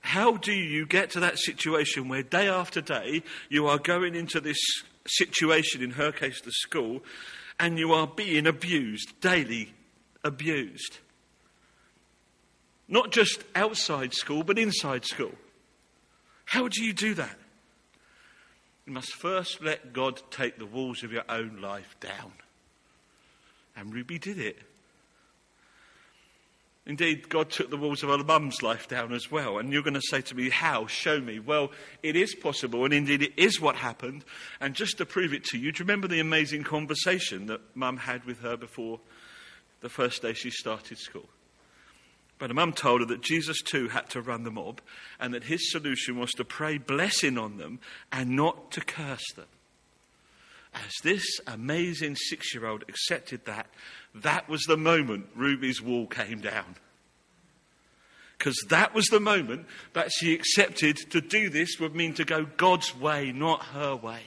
How 0.01 0.36
do 0.36 0.53
you 0.53 0.86
get 0.86 1.11
to 1.11 1.20
that 1.20 1.39
situation 1.39 2.09
where 2.09 2.22
day 2.22 2.49
after 2.49 2.80
day 2.80 3.22
you 3.51 3.66
are 3.66 3.78
going 3.78 4.14
into 4.14 4.41
this 4.41 4.59
situation, 5.07 5.82
in 5.82 5.91
her 5.91 6.12
case, 6.12 6.41
the 6.41 6.53
school, 6.53 7.03
and 7.61 7.78
you 7.78 7.93
are 7.93 8.07
being 8.07 8.47
abused, 8.47 9.20
daily 9.20 9.74
abused? 10.24 10.99
Not 12.89 13.12
just 13.12 13.45
outside 13.55 14.14
school, 14.14 14.43
but 14.43 14.59
inside 14.59 15.05
school. 15.05 15.34
How 16.47 16.68
do 16.68 16.82
you 16.82 16.95
do 16.95 17.12
that? 17.14 17.36
You 18.86 18.95
must 18.95 19.12
first 19.12 19.62
let 19.62 19.93
God 19.93 20.22
take 20.30 20.59
the 20.59 20.64
walls 20.64 21.03
of 21.03 21.12
your 21.12 21.24
own 21.28 21.61
life 21.61 21.95
down. 22.01 22.32
And 23.76 23.93
Ruby 23.93 24.18
did 24.18 24.39
it. 24.39 24.57
Indeed, 26.89 27.28
God 27.28 27.51
took 27.51 27.68
the 27.68 27.76
walls 27.76 28.03
of 28.03 28.09
her 28.09 28.24
mum's 28.24 28.62
life 28.62 28.89
down 28.89 29.12
as 29.12 29.30
well. 29.30 29.59
And 29.59 29.70
you're 29.70 29.82
going 29.82 29.93
to 29.93 30.01
say 30.01 30.22
to 30.22 30.34
me, 30.34 30.49
How? 30.49 30.86
Show 30.86 31.20
me. 31.20 31.39
Well, 31.39 31.70
it 32.03 32.16
is 32.16 32.34
possible, 32.34 32.86
and 32.86 32.95
indeed 32.95 33.22
it 33.22 33.34
is 33.36 33.61
what 33.61 33.76
happened. 33.76 34.24
And 34.59 34.74
just 34.74 34.97
to 34.97 35.05
prove 35.05 35.34
it 35.34 35.45
to 35.45 35.59
you, 35.59 35.70
do 35.70 35.80
you 35.80 35.84
remember 35.84 36.09
the 36.09 36.18
amazing 36.18 36.64
conversation 36.64 37.45
that 37.47 37.61
mum 37.76 37.99
had 37.99 38.24
with 38.24 38.41
her 38.41 38.57
before 38.57 39.01
the 39.82 39.91
first 39.91 40.22
day 40.22 40.32
she 40.32 40.51
started 40.51 40.97
school? 40.97 41.28
But 42.39 42.51
a 42.51 42.55
mum 42.55 42.72
told 42.72 43.01
her 43.01 43.07
that 43.09 43.20
Jesus 43.20 43.61
too 43.61 43.89
had 43.89 44.09
to 44.11 44.22
run 44.22 44.45
the 44.45 44.51
mob 44.51 44.80
and 45.20 45.34
that 45.34 45.45
his 45.45 45.70
solution 45.70 46.18
was 46.18 46.32
to 46.32 46.45
pray 46.45 46.78
blessing 46.78 47.36
on 47.36 47.59
them 47.59 47.80
and 48.11 48.30
not 48.30 48.70
to 48.72 48.80
curse 48.80 49.32
them. 49.36 49.47
As 50.72 50.93
this 51.03 51.24
amazing 51.47 52.16
six 52.16 52.55
year 52.55 52.66
old 52.66 52.84
accepted 52.89 53.45
that, 53.47 53.66
that 54.23 54.49
was 54.49 54.62
the 54.62 54.77
moment 54.77 55.27
Ruby's 55.35 55.83
wall 55.83 56.07
came 56.07 56.41
down. 56.41 56.77
Because 58.37 58.59
that 58.69 58.95
was 58.95 59.07
the 59.07 59.21
moment 59.21 59.66
that 59.95 60.12
she 60.12 60.33
accepted 60.33 60.97
to 61.11 61.21
do 61.21 61.51
this 61.51 61.79
would 61.81 61.95
mean 61.95 62.14
to 62.14 62.25
go 62.25 62.45
God's 62.45 62.97
way, 62.97 63.33
not 63.33 63.64
her 63.66 63.97
way. 63.97 64.21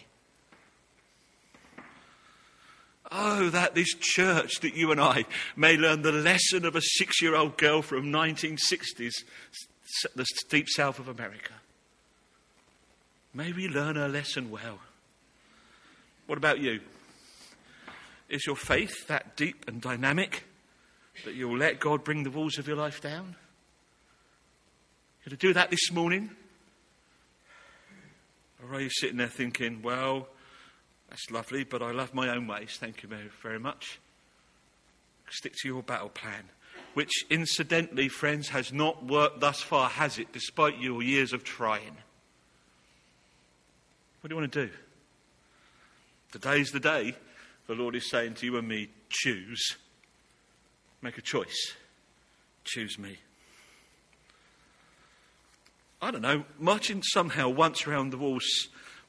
Oh, 3.10 3.50
that 3.50 3.76
this 3.76 3.94
church, 4.00 4.60
that 4.62 4.76
you 4.76 4.92
and 4.92 5.02
I 5.02 5.26
may 5.56 5.76
learn 5.76 6.02
the 6.02 6.14
lesson 6.14 6.66
of 6.66 6.76
a 6.76 6.82
six 6.82 7.22
year 7.22 7.36
old 7.36 7.58
girl 7.58 7.82
from 7.82 8.06
1960s, 8.06 9.14
the 10.16 10.26
deep 10.50 10.68
south 10.70 11.00
of 11.00 11.10
America. 11.10 11.54
May 13.34 13.52
we 13.54 13.68
learn 13.68 13.96
her 13.96 14.08
lesson 14.08 14.50
well. 14.50 14.80
What 16.28 16.38
about 16.38 16.60
you? 16.60 16.80
Is 18.32 18.48
your 18.48 18.56
faith 18.56 19.08
that 19.08 19.36
deep 19.36 19.66
and 19.68 19.82
dynamic 19.82 20.46
that 21.26 21.36
you'll 21.36 21.58
let 21.58 21.82
God 21.82 22.06
bring 22.06 22.24
the 22.24 22.32
walls 22.32 22.58
of 22.58 22.66
your 22.66 22.78
life 22.78 23.02
down? 23.02 23.36
Going 25.26 25.32
to 25.32 25.36
do 25.36 25.54
that 25.54 25.70
this 25.70 25.92
morning? 25.92 26.30
Or 28.64 28.76
are 28.76 28.80
you 28.80 28.90
sitting 28.90 29.18
there 29.18 29.28
thinking, 29.28 29.82
well, 29.82 30.30
that's 31.10 31.30
lovely, 31.30 31.66
but 31.66 31.82
I 31.82 31.92
love 31.92 32.14
my 32.14 32.30
own 32.30 32.48
ways. 32.48 32.78
Thank 32.80 33.04
you 33.04 33.10
very, 33.10 33.30
very 33.44 33.60
much. 33.60 34.00
Stick 35.30 35.54
to 35.58 35.68
your 35.68 35.84
battle 35.84 36.10
plan, 36.10 36.44
which 36.94 37.12
incidentally, 37.30 38.08
friends, 38.08 38.48
has 38.50 38.72
not 38.72 39.06
worked 39.06 39.42
thus 39.42 39.60
far, 39.60 39.90
has 39.90 40.18
it, 40.18 40.32
despite 40.32 40.80
your 40.80 41.04
years 41.04 41.34
of 41.34 41.44
trying? 41.44 41.98
What 44.22 44.30
do 44.30 44.36
you 44.36 44.40
want 44.40 44.54
to 44.54 44.68
do? 44.68 44.74
Today's 46.32 46.72
the 46.72 46.80
day 46.80 47.16
the 47.72 47.82
Lord 47.82 47.96
is 47.96 48.10
saying 48.10 48.34
to 48.34 48.46
you 48.46 48.58
and 48.58 48.68
me, 48.68 48.90
choose. 49.08 49.78
Make 51.02 51.18
a 51.18 51.22
choice. 51.22 51.74
Choose 52.66 53.00
me. 53.00 53.18
I 56.02 56.12
don't 56.12 56.22
know, 56.22 56.44
marching 56.60 57.02
somehow 57.02 57.48
once 57.48 57.88
around 57.88 58.10
the 58.10 58.18
walls 58.18 58.44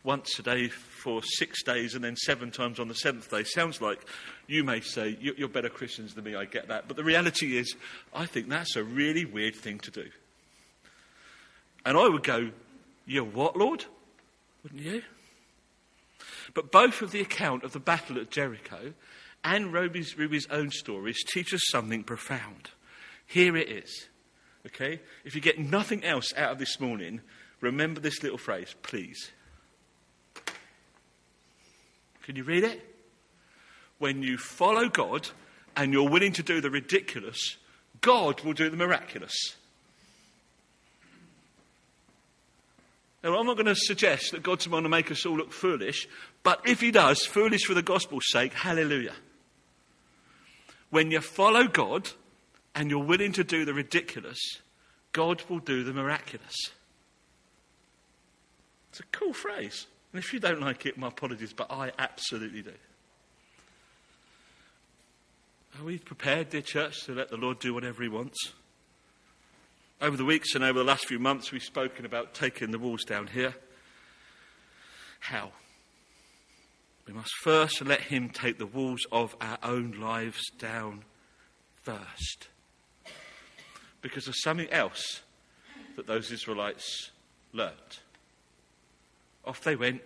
once 0.04 0.38
a 0.38 0.44
day 0.44 0.68
for 0.68 1.22
six 1.24 1.64
days 1.64 1.96
and 1.96 2.04
then 2.04 2.14
seven 2.14 2.52
times 2.52 2.78
on 2.78 2.86
the 2.86 2.94
seventh 2.94 3.28
day 3.30 3.42
sounds 3.42 3.80
like 3.80 4.04
you 4.46 4.62
may 4.62 4.80
say, 4.80 5.16
You're 5.20 5.48
better 5.48 5.68
Christians 5.68 6.14
than 6.14 6.22
me, 6.22 6.36
I 6.36 6.44
get 6.44 6.68
that. 6.68 6.86
But 6.86 6.96
the 6.96 7.02
reality 7.02 7.56
is, 7.56 7.74
I 8.14 8.26
think 8.26 8.48
that's 8.48 8.76
a 8.76 8.84
really 8.84 9.24
weird 9.24 9.56
thing 9.56 9.80
to 9.80 9.90
do. 9.90 10.08
And 11.84 11.98
I 11.98 12.08
would 12.08 12.22
go, 12.22 12.50
You're 13.06 13.24
what, 13.24 13.56
Lord? 13.56 13.86
Wouldn't 14.62 14.82
you? 14.82 15.02
But 16.54 16.70
both 16.70 17.02
of 17.02 17.12
the 17.12 17.20
account 17.20 17.64
of 17.64 17.72
the 17.72 17.80
battle 17.80 18.18
at 18.18 18.30
Jericho 18.30 18.92
and 19.44 19.72
Ruby's, 19.72 20.16
Ruby's 20.16 20.46
own 20.50 20.70
stories 20.70 21.24
teach 21.24 21.52
us 21.54 21.62
something 21.70 22.04
profound. 22.04 22.70
Here 23.26 23.56
it 23.56 23.68
is. 23.68 24.08
Okay? 24.66 25.00
If 25.24 25.34
you 25.34 25.40
get 25.40 25.58
nothing 25.58 26.04
else 26.04 26.32
out 26.36 26.52
of 26.52 26.58
this 26.58 26.78
morning, 26.78 27.20
remember 27.60 28.00
this 28.00 28.22
little 28.22 28.38
phrase, 28.38 28.74
please. 28.82 29.30
Can 32.22 32.36
you 32.36 32.44
read 32.44 32.64
it? 32.64 32.80
When 33.98 34.22
you 34.22 34.36
follow 34.36 34.88
God 34.88 35.28
and 35.76 35.92
you're 35.92 36.08
willing 36.08 36.32
to 36.32 36.42
do 36.42 36.60
the 36.60 36.70
ridiculous, 36.70 37.56
God 38.00 38.42
will 38.42 38.52
do 38.52 38.68
the 38.68 38.76
miraculous. 38.76 39.56
Now, 43.22 43.38
I'm 43.38 43.46
not 43.46 43.56
going 43.56 43.66
to 43.66 43.76
suggest 43.76 44.32
that 44.32 44.42
God's 44.42 44.66
going 44.66 44.82
to 44.82 44.88
make 44.88 45.10
us 45.10 45.24
all 45.24 45.36
look 45.36 45.52
foolish, 45.52 46.08
but 46.42 46.60
if 46.66 46.80
He 46.80 46.90
does, 46.90 47.24
foolish 47.24 47.64
for 47.64 47.74
the 47.74 47.82
gospel's 47.82 48.24
sake, 48.28 48.52
hallelujah. 48.52 49.14
When 50.90 51.10
you 51.10 51.20
follow 51.20 51.68
God 51.68 52.10
and 52.74 52.90
you're 52.90 53.04
willing 53.04 53.32
to 53.34 53.44
do 53.44 53.64
the 53.64 53.74
ridiculous, 53.74 54.38
God 55.12 55.42
will 55.48 55.60
do 55.60 55.84
the 55.84 55.92
miraculous. 55.92 56.54
It's 58.90 59.00
a 59.00 59.04
cool 59.12 59.32
phrase. 59.32 59.86
And 60.12 60.22
if 60.22 60.32
you 60.34 60.40
don't 60.40 60.60
like 60.60 60.84
it, 60.84 60.98
my 60.98 61.08
apologies, 61.08 61.52
but 61.52 61.70
I 61.70 61.92
absolutely 61.98 62.62
do. 62.62 62.74
Are 65.78 65.84
we 65.84 65.98
prepared, 65.98 66.50
dear 66.50 66.60
church, 66.60 67.04
to 67.04 67.14
let 67.14 67.30
the 67.30 67.38
Lord 67.38 67.58
do 67.58 67.72
whatever 67.72 68.02
He 68.02 68.08
wants? 68.08 68.52
Over 70.02 70.16
the 70.16 70.24
weeks 70.24 70.56
and 70.56 70.64
over 70.64 70.80
the 70.80 70.84
last 70.84 71.06
few 71.06 71.20
months, 71.20 71.52
we've 71.52 71.62
spoken 71.62 72.04
about 72.04 72.34
taking 72.34 72.72
the 72.72 72.78
walls 72.78 73.04
down 73.04 73.28
here. 73.28 73.54
How? 75.20 75.52
We 77.06 77.12
must 77.12 77.30
first 77.44 77.86
let 77.86 78.00
Him 78.00 78.28
take 78.28 78.58
the 78.58 78.66
walls 78.66 79.06
of 79.12 79.36
our 79.40 79.58
own 79.62 79.92
lives 79.92 80.42
down 80.58 81.04
first. 81.82 82.48
Because 84.00 84.24
there's 84.24 84.42
something 84.42 84.68
else 84.70 85.20
that 85.94 86.08
those 86.08 86.32
Israelites 86.32 87.12
learnt. 87.52 88.00
Off 89.44 89.62
they 89.62 89.76
went. 89.76 90.02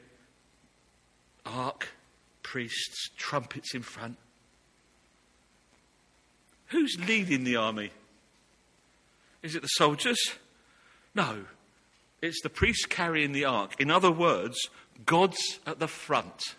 Ark, 1.46 1.88
priests, 2.42 3.08
trumpets 3.16 3.74
in 3.74 3.80
front. 3.80 4.18
Who's 6.66 6.98
leading 7.08 7.44
the 7.44 7.56
army? 7.56 7.92
Is 9.46 9.54
it 9.54 9.62
the 9.62 9.68
soldiers? 9.68 10.18
No. 11.14 11.44
It's 12.20 12.42
the 12.42 12.50
priests 12.50 12.84
carrying 12.84 13.30
the 13.30 13.44
ark. 13.44 13.80
In 13.80 13.92
other 13.92 14.10
words, 14.10 14.58
God's 15.06 15.60
at 15.64 15.78
the 15.78 15.86
front. 15.86 16.56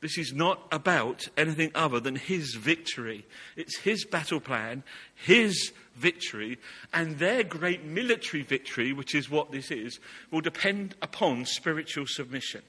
This 0.00 0.18
is 0.18 0.32
not 0.32 0.66
about 0.72 1.28
anything 1.36 1.70
other 1.76 2.00
than 2.00 2.16
his 2.16 2.56
victory. 2.56 3.24
It's 3.54 3.78
his 3.78 4.04
battle 4.04 4.40
plan, 4.40 4.82
his 5.14 5.70
victory, 5.94 6.58
and 6.92 7.20
their 7.20 7.44
great 7.44 7.84
military 7.84 8.42
victory, 8.42 8.92
which 8.92 9.14
is 9.14 9.30
what 9.30 9.52
this 9.52 9.70
is, 9.70 10.00
will 10.32 10.40
depend 10.40 10.96
upon 11.00 11.44
spiritual 11.44 12.06
submission. 12.08 12.62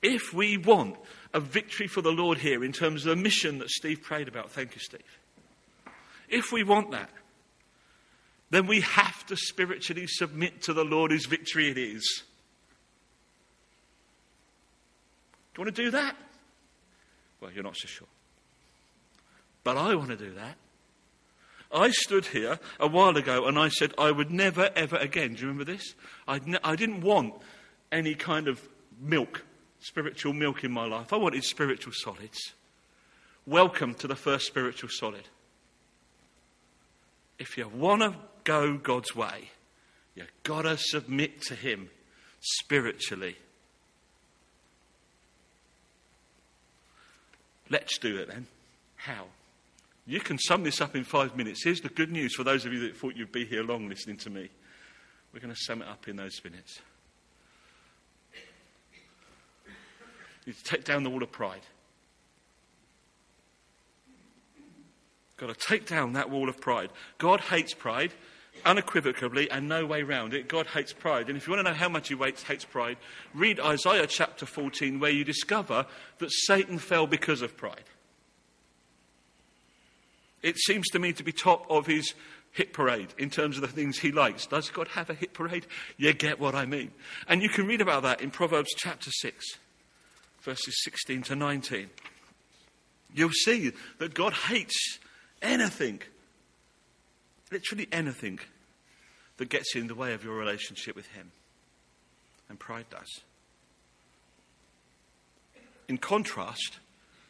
If 0.00 0.32
we 0.32 0.56
want 0.56 0.96
a 1.34 1.40
victory 1.40 1.88
for 1.88 2.00
the 2.00 2.10
Lord 2.10 2.38
here 2.38 2.64
in 2.64 2.72
terms 2.72 3.04
of 3.04 3.14
the 3.14 3.22
mission 3.22 3.58
that 3.58 3.68
Steve 3.68 4.00
prayed 4.00 4.28
about, 4.28 4.50
thank 4.50 4.74
you, 4.74 4.80
Steve. 4.80 5.02
If 6.32 6.50
we 6.50 6.64
want 6.64 6.90
that, 6.90 7.10
then 8.50 8.66
we 8.66 8.80
have 8.80 9.24
to 9.26 9.36
spiritually 9.36 10.06
submit 10.06 10.62
to 10.62 10.72
the 10.72 10.84
Lord 10.84 11.10
whose 11.10 11.26
victory 11.26 11.70
it 11.70 11.78
is. 11.78 12.22
Do 15.54 15.60
you 15.60 15.64
want 15.64 15.76
to 15.76 15.82
do 15.84 15.90
that? 15.90 16.16
Well, 17.40 17.52
you're 17.52 17.62
not 17.62 17.76
so 17.76 17.86
sure. 17.86 18.08
But 19.62 19.76
I 19.76 19.94
want 19.94 20.08
to 20.08 20.16
do 20.16 20.32
that. 20.32 20.56
I 21.70 21.90
stood 21.90 22.26
here 22.26 22.58
a 22.80 22.86
while 22.86 23.16
ago 23.16 23.46
and 23.46 23.58
I 23.58 23.68
said 23.68 23.92
I 23.98 24.10
would 24.10 24.30
never, 24.30 24.70
ever 24.74 24.96
again. 24.96 25.34
Do 25.34 25.42
you 25.42 25.48
remember 25.48 25.64
this? 25.64 25.94
Ne- 26.46 26.58
I 26.64 26.76
didn't 26.76 27.02
want 27.02 27.34
any 27.90 28.14
kind 28.14 28.48
of 28.48 28.60
milk, 29.00 29.44
spiritual 29.80 30.32
milk 30.32 30.64
in 30.64 30.72
my 30.72 30.86
life. 30.86 31.12
I 31.12 31.16
wanted 31.16 31.44
spiritual 31.44 31.92
solids. 31.94 32.38
Welcome 33.46 33.94
to 33.96 34.06
the 34.06 34.16
first 34.16 34.46
spiritual 34.46 34.88
solid. 34.90 35.28
If 37.42 37.58
you 37.58 37.66
want 37.66 38.02
to 38.02 38.14
go 38.44 38.76
God's 38.76 39.16
way, 39.16 39.50
you've 40.14 40.30
got 40.44 40.62
to 40.62 40.76
submit 40.78 41.42
to 41.42 41.56
Him 41.56 41.90
spiritually. 42.40 43.36
Let's 47.68 47.98
do 47.98 48.16
it 48.18 48.28
then. 48.28 48.46
How? 48.94 49.24
You 50.06 50.20
can 50.20 50.38
sum 50.38 50.62
this 50.62 50.80
up 50.80 50.94
in 50.94 51.02
five 51.02 51.36
minutes. 51.36 51.64
Here's 51.64 51.80
the 51.80 51.88
good 51.88 52.12
news 52.12 52.32
for 52.36 52.44
those 52.44 52.64
of 52.64 52.72
you 52.72 52.78
that 52.86 52.96
thought 52.96 53.16
you'd 53.16 53.32
be 53.32 53.44
here 53.44 53.64
long 53.64 53.88
listening 53.88 54.18
to 54.18 54.30
me. 54.30 54.48
We're 55.34 55.40
going 55.40 55.52
to 55.52 55.60
sum 55.60 55.82
it 55.82 55.88
up 55.88 56.06
in 56.06 56.14
those 56.14 56.40
minutes. 56.44 56.78
You 60.46 60.54
take 60.62 60.84
down 60.84 61.02
the 61.02 61.10
wall 61.10 61.24
of 61.24 61.32
pride. 61.32 61.62
Got 65.42 65.58
to 65.58 65.66
take 65.66 65.86
down 65.86 66.12
that 66.12 66.30
wall 66.30 66.48
of 66.48 66.60
pride. 66.60 66.90
God 67.18 67.40
hates 67.40 67.74
pride 67.74 68.12
unequivocally 68.64 69.50
and 69.50 69.68
no 69.68 69.84
way 69.84 70.04
round 70.04 70.34
it. 70.34 70.46
God 70.46 70.68
hates 70.68 70.92
pride. 70.92 71.26
And 71.26 71.36
if 71.36 71.48
you 71.48 71.52
want 71.52 71.66
to 71.66 71.72
know 71.72 71.76
how 71.76 71.88
much 71.88 72.10
he 72.10 72.14
hates 72.14 72.64
pride, 72.64 72.96
read 73.34 73.58
Isaiah 73.58 74.06
chapter 74.06 74.46
14, 74.46 75.00
where 75.00 75.10
you 75.10 75.24
discover 75.24 75.86
that 76.18 76.30
Satan 76.30 76.78
fell 76.78 77.08
because 77.08 77.42
of 77.42 77.56
pride. 77.56 77.82
It 80.42 80.58
seems 80.58 80.88
to 80.90 81.00
me 81.00 81.12
to 81.14 81.24
be 81.24 81.32
top 81.32 81.68
of 81.68 81.86
his 81.88 82.14
hit 82.52 82.72
parade 82.72 83.12
in 83.18 83.28
terms 83.28 83.56
of 83.56 83.62
the 83.62 83.66
things 83.66 83.98
he 83.98 84.12
likes. 84.12 84.46
Does 84.46 84.70
God 84.70 84.86
have 84.88 85.10
a 85.10 85.14
hit 85.14 85.32
parade? 85.34 85.66
You 85.96 86.12
get 86.12 86.38
what 86.38 86.54
I 86.54 86.66
mean. 86.66 86.92
And 87.26 87.42
you 87.42 87.48
can 87.48 87.66
read 87.66 87.80
about 87.80 88.04
that 88.04 88.20
in 88.20 88.30
Proverbs 88.30 88.70
chapter 88.76 89.10
6, 89.10 89.44
verses 90.42 90.84
16 90.84 91.22
to 91.22 91.34
19. 91.34 91.90
You'll 93.12 93.30
see 93.30 93.72
that 93.98 94.14
God 94.14 94.34
hates 94.34 95.00
anything, 95.42 96.00
literally 97.50 97.88
anything, 97.92 98.38
that 99.36 99.48
gets 99.48 99.74
in 99.74 99.88
the 99.88 99.94
way 99.94 100.14
of 100.14 100.24
your 100.24 100.34
relationship 100.34 100.96
with 100.96 101.06
Him. 101.08 101.32
And 102.48 102.58
pride 102.58 102.86
does. 102.90 103.20
In 105.88 105.98
contrast, 105.98 106.78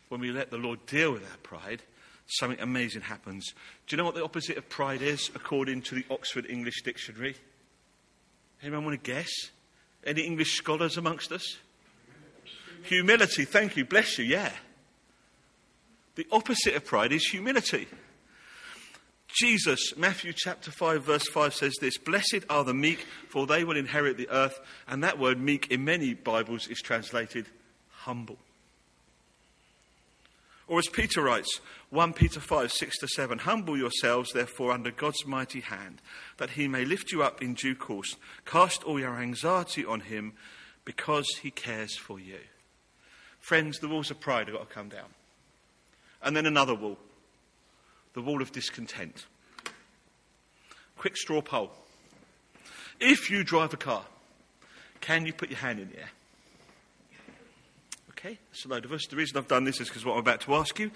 when 0.09 0.21
we 0.21 0.31
let 0.31 0.51
the 0.51 0.59
Lord 0.59 0.85
deal 0.87 1.13
with 1.13 1.23
our 1.23 1.39
pride, 1.43 1.83
something 2.27 2.61
amazing 2.61 3.03
happens. 3.03 3.55
Do 3.87 3.95
you 3.95 3.97
know 3.97 4.05
what 4.05 4.15
the 4.15 4.25
opposite 4.25 4.57
of 4.57 4.69
pride 4.69 5.03
is, 5.03 5.31
according 5.35 5.83
to 5.83 5.95
the 5.95 6.05
Oxford 6.11 6.47
English 6.49 6.83
Dictionary? 6.83 7.37
Anyone 8.63 8.85
want 8.85 9.03
to 9.03 9.11
guess? 9.11 9.31
Any 10.05 10.23
English 10.23 10.57
scholars 10.57 10.97
amongst 10.97 11.33
us? 11.33 11.59
Humility, 12.85 13.45
thank 13.45 13.77
you, 13.77 13.85
bless 13.85 14.19
you, 14.19 14.25
yeah. 14.25 14.53
The 16.15 16.27
opposite 16.31 16.75
of 16.75 16.85
pride 16.85 17.13
is 17.13 17.27
humility. 17.27 17.89
Jesus, 19.35 19.97
Matthew 19.97 20.33
chapter 20.35 20.71
5, 20.71 21.05
verse 21.05 21.27
5 21.29 21.55
says 21.55 21.73
this 21.81 21.97
Blessed 21.97 22.45
are 22.51 22.65
the 22.65 22.75
meek, 22.75 23.07
for 23.29 23.47
they 23.47 23.65
will 23.65 23.77
inherit 23.77 24.19
the 24.19 24.29
earth. 24.29 24.61
And 24.87 25.03
that 25.03 25.19
word 25.19 25.41
meek 25.41 25.71
in 25.71 25.85
many 25.85 26.13
Bibles 26.13 26.69
is 26.69 26.81
translated 26.81 27.47
humble. 27.91 28.37
Or 30.69 30.79
as 30.79 30.89
Peter 30.89 31.23
writes, 31.23 31.61
1 31.91 32.13
Peter 32.15 32.41
5, 32.41 32.73
6 32.73 32.99
to 32.99 33.09
7, 33.09 33.39
Humble 33.39 33.77
yourselves, 33.77 34.33
therefore, 34.33 34.73
under 34.73 34.91
God's 34.91 35.27
mighty 35.27 35.61
hand, 35.61 36.01
that 36.39 36.51
he 36.51 36.69
may 36.69 36.85
lift 36.85 37.13
you 37.13 37.23
up 37.23 37.43
in 37.43 37.55
due 37.55 37.75
course. 37.75 38.17
Cast 38.47 38.83
all 38.85 38.99
your 38.99 39.19
anxiety 39.19 39.85
on 39.85 40.01
him, 40.01 40.35
because 40.85 41.27
he 41.43 41.51
cares 41.51 41.97
for 41.97 42.19
you. 42.19 42.39
Friends, 43.39 43.79
the 43.79 43.89
walls 43.89 44.11
of 44.11 44.21
pride 44.21 44.49
have 44.49 44.57
got 44.57 44.69
to 44.69 44.75
come 44.75 44.89
down. 44.89 45.09
And 46.23 46.37
then 46.37 46.47
another 46.47 46.75
wall 46.75 46.99
the 48.15 48.21
wall 48.21 48.43
of 48.43 48.53
discontent. 48.53 49.27
Quick 50.97 51.17
straw 51.17 51.41
poll. 51.41 51.71
If 53.01 53.31
you 53.31 53.43
drive 53.43 53.73
a 53.73 53.77
car, 53.77 54.05
can 55.01 55.27
you 55.27 55.33
put 55.33 55.51
your 55.51 55.59
hand 55.59 55.81
in 55.81 55.89
the 55.89 55.99
air? 55.99 56.11
Okay, 58.11 58.39
that's 58.51 58.65
a 58.65 58.69
load 58.69 58.85
of 58.85 58.93
us. 58.93 59.07
The 59.07 59.17
reason 59.17 59.37
I've 59.37 59.49
done 59.49 59.65
this 59.65 59.81
is 59.81 59.89
because 59.89 60.05
what 60.05 60.13
I'm 60.13 60.21
about 60.21 60.43
to 60.43 60.55
ask 60.55 60.79
you. 60.79 60.91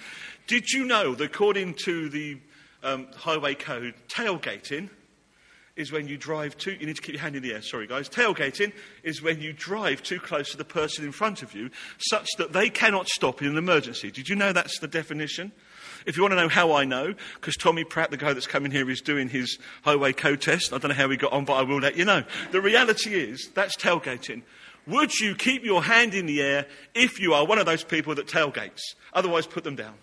Did 0.46 0.70
you 0.70 0.84
know 0.84 1.14
that 1.14 1.24
according 1.24 1.74
to 1.84 2.08
the 2.08 2.38
um, 2.84 3.08
highway 3.16 3.54
code, 3.54 3.94
tailgating 4.08 4.90
is 5.76 5.92
when 5.92 6.08
you 6.08 6.16
drive 6.16 6.56
too, 6.56 6.72
you 6.72 6.86
need 6.86 6.96
to 6.96 7.02
keep 7.02 7.14
your 7.14 7.22
hand 7.22 7.36
in 7.36 7.42
the 7.42 7.52
air, 7.52 7.62
sorry 7.62 7.86
guys. 7.86 8.08
Tailgating 8.08 8.72
is 9.02 9.22
when 9.22 9.40
you 9.40 9.52
drive 9.52 10.02
too 10.02 10.18
close 10.18 10.50
to 10.50 10.56
the 10.56 10.64
person 10.64 11.04
in 11.04 11.12
front 11.12 11.42
of 11.42 11.54
you 11.54 11.70
such 11.98 12.26
that 12.38 12.52
they 12.52 12.70
cannot 12.70 13.08
stop 13.08 13.42
in 13.42 13.48
an 13.48 13.58
emergency. 13.58 14.10
Did 14.10 14.28
you 14.28 14.36
know 14.36 14.52
that's 14.52 14.78
the 14.78 14.88
definition? 14.88 15.52
If 16.06 16.16
you 16.16 16.22
want 16.22 16.32
to 16.32 16.40
know 16.40 16.48
how 16.48 16.72
I 16.72 16.84
know, 16.84 17.14
because 17.34 17.56
Tommy 17.56 17.84
Pratt, 17.84 18.10
the 18.10 18.16
guy 18.16 18.32
that's 18.32 18.46
coming 18.46 18.70
here, 18.70 18.88
is 18.88 19.00
doing 19.00 19.28
his 19.28 19.58
highway 19.82 20.12
code 20.12 20.40
test. 20.40 20.72
I 20.72 20.78
don't 20.78 20.90
know 20.90 20.94
how 20.94 21.10
he 21.10 21.16
got 21.16 21.32
on, 21.32 21.44
but 21.44 21.54
I 21.54 21.62
will 21.62 21.80
let 21.80 21.96
you 21.96 22.04
know. 22.04 22.22
The 22.52 22.60
reality 22.60 23.14
is, 23.14 23.50
that's 23.54 23.76
tailgating. 23.76 24.42
Would 24.86 25.18
you 25.18 25.34
keep 25.34 25.64
your 25.64 25.82
hand 25.82 26.14
in 26.14 26.26
the 26.26 26.40
air 26.40 26.66
if 26.94 27.18
you 27.18 27.34
are 27.34 27.44
one 27.44 27.58
of 27.58 27.66
those 27.66 27.82
people 27.82 28.14
that 28.14 28.28
tailgates? 28.28 28.80
Otherwise, 29.12 29.46
put 29.46 29.64
them 29.64 29.74
down. 29.74 29.94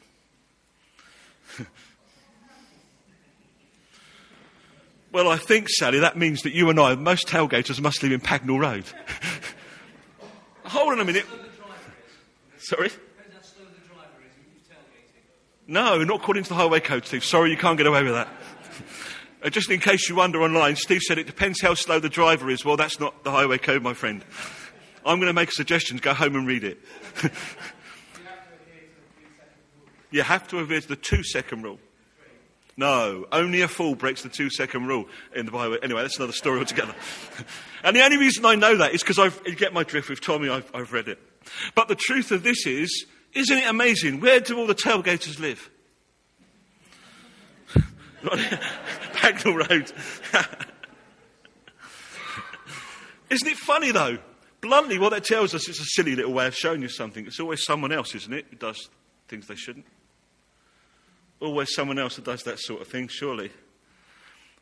well, 5.14 5.30
I 5.30 5.38
think, 5.38 5.70
Sally, 5.70 6.00
that 6.00 6.18
means 6.18 6.42
that 6.42 6.54
you 6.54 6.72
and 6.72 6.80
I, 6.80 6.96
most 6.96 7.28
tailgaters, 7.28 7.80
must 7.80 8.02
live 8.02 8.12
in 8.12 8.20
Pagnell 8.20 8.60
Road. 8.60 8.86
Hold 10.66 10.94
on 10.94 11.00
a 11.00 11.06
minute. 11.06 11.26
Sorry? 12.58 12.90
No, 15.68 16.04
not 16.04 16.20
according 16.20 16.44
to 16.44 16.50
the 16.50 16.56
highway 16.56 16.80
code, 16.80 17.06
Steve. 17.06 17.24
Sorry, 17.24 17.52
you 17.52 17.58
can't 17.58 17.78
get 17.78 17.86
away 17.86 18.04
with 18.04 18.14
that. 18.14 18.28
Uh, 19.44 19.50
just 19.50 19.70
in 19.70 19.80
case 19.80 20.10
you 20.10 20.16
wonder 20.16 20.42
online, 20.42 20.76
Steve 20.76 21.02
said 21.02 21.18
it 21.18 21.28
depends 21.28 21.62
how 21.62 21.74
slow 21.74 22.00
the 22.00 22.10
driver 22.10 22.50
is. 22.50 22.66
Well, 22.66 22.76
that's 22.76 23.00
not 23.00 23.24
the 23.24 23.32
highway 23.32 23.60
code, 23.60 23.84
my 23.84 23.94
friend. 23.94 24.26
I'm 25.06 25.20
going 25.20 25.28
to 25.28 25.34
make 25.34 25.50
a 25.50 25.54
suggestion. 25.54 25.98
Go 25.98 26.14
home 26.14 26.36
and 26.36 26.48
read 26.48 26.64
it. 26.64 26.80
you 30.12 30.24
have 30.24 30.48
to 30.48 30.60
adhere 30.60 30.82
to 30.82 30.88
the 30.88 30.96
two 30.96 31.24
second 31.24 31.64
rule. 31.64 31.80
No, 32.76 33.28
only 33.32 33.62
a 33.62 33.68
fool 33.68 33.94
breaks 33.94 34.24
the 34.24 34.30
two 34.30 34.50
second 34.50 34.88
rule 34.88 35.06
in 35.36 35.46
the 35.46 35.52
Bible. 35.52 35.78
Anyway, 35.84 36.02
that's 36.02 36.18
another 36.18 36.34
story 36.34 36.60
altogether. 36.60 36.96
and 37.84 37.96
the 37.96 38.04
only 38.04 38.18
reason 38.18 38.46
I 38.46 38.56
know 38.56 38.78
that 38.78 38.94
is 38.94 39.02
because 39.02 39.20
I've, 39.20 39.40
you 39.46 39.56
get 39.56 39.74
my 39.74 39.84
drift 39.84 40.10
with 40.10 40.22
Tommy, 40.22 40.50
I've, 40.50 40.70
I've 40.74 40.92
read 40.92 41.08
it. 41.08 41.20
But 41.76 41.88
the 41.88 41.96
truth 41.96 42.32
of 42.32 42.42
this 42.42 42.66
is, 42.66 43.06
isn't 43.34 43.58
it 43.58 43.68
amazing? 43.68 44.22
Where 44.22 44.40
do 44.40 44.58
all 44.58 44.66
the 44.66 44.74
tailgaters 44.74 45.40
live? 45.40 45.70
Pagnell 48.24 49.56
Road. 49.70 49.92
isn't 53.30 53.48
it 53.48 53.58
funny 53.58 53.92
though? 53.92 54.18
Bluntly, 54.62 54.98
what 54.98 55.10
that 55.10 55.26
tells 55.26 55.54
us 55.54 55.68
is 55.68 55.80
a 55.80 55.86
silly 55.86 56.16
little 56.16 56.32
way 56.32 56.48
of 56.48 56.56
showing 56.56 56.82
you 56.82 56.88
something. 56.88 57.28
It's 57.28 57.40
always 57.40 57.66
someone 57.66 57.92
else, 57.92 58.16
isn't 58.16 58.34
it, 58.34 58.46
who 58.50 58.56
does 58.56 58.90
things 59.28 59.46
they 59.48 59.56
shouldn't. 59.56 59.86
Always 61.44 61.76
someone 61.76 62.00
else 62.00 62.16
that 62.16 62.24
does 62.24 62.44
that 62.44 62.58
sort 62.58 62.82
of 62.82 62.88
thing, 62.88 63.10
surely. 63.10 63.52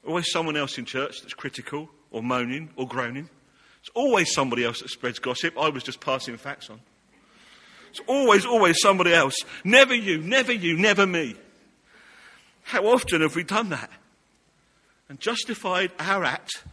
Always 0.04 0.32
someone 0.32 0.58
else 0.58 0.80
in 0.80 0.86
church 0.86 1.22
that's 1.22 1.36
critical 1.36 1.90
or 2.10 2.24
moaning 2.24 2.72
or 2.76 2.88
groaning. 2.88 3.30
It's 3.82 3.92
always 3.94 4.34
somebody 4.34 4.64
else 4.64 4.80
that 4.82 4.90
spreads 4.90 5.20
gossip. 5.20 5.56
I 5.60 5.70
was 5.70 5.84
just 5.84 6.02
passing 6.02 6.36
facts 6.38 6.72
on. 6.72 6.82
It's 7.92 8.00
always, 8.08 8.48
always 8.48 8.82
somebody 8.82 9.14
else. 9.14 9.36
Never 9.64 9.94
you, 9.94 10.18
never 10.24 10.52
you, 10.52 10.76
never 10.76 11.06
me. 11.06 11.36
How 12.64 12.88
often 12.88 13.22
have 13.22 13.36
we 13.36 13.44
done 13.44 13.70
that? 13.70 13.92
And 15.08 15.20
justified 15.20 15.92
our 16.00 16.24
act 16.24 16.64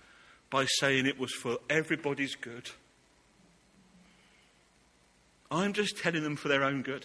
by 0.48 0.64
saying 0.78 1.04
it 1.04 1.18
was 1.18 1.32
for 1.34 1.58
everybody's 1.68 2.34
good. 2.34 2.70
I'm 5.50 5.74
just 5.74 5.98
telling 5.98 6.22
them 6.22 6.36
for 6.36 6.48
their 6.48 6.64
own 6.64 6.80
good. 6.80 7.04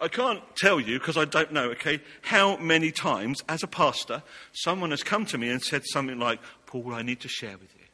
I 0.00 0.08
can't 0.08 0.40
tell 0.56 0.80
you, 0.80 0.98
because 0.98 1.18
I 1.18 1.26
don't 1.26 1.52
know, 1.52 1.70
okay, 1.72 2.00
how 2.22 2.56
many 2.56 2.90
times 2.90 3.42
as 3.48 3.62
a 3.62 3.66
pastor 3.66 4.22
someone 4.52 4.90
has 4.90 5.02
come 5.02 5.26
to 5.26 5.36
me 5.36 5.50
and 5.50 5.60
said 5.60 5.82
something 5.84 6.18
like, 6.18 6.40
Paul, 6.64 6.94
I 6.94 7.02
need 7.02 7.20
to 7.20 7.28
share 7.28 7.58
with 7.58 7.74
you. 7.74 7.84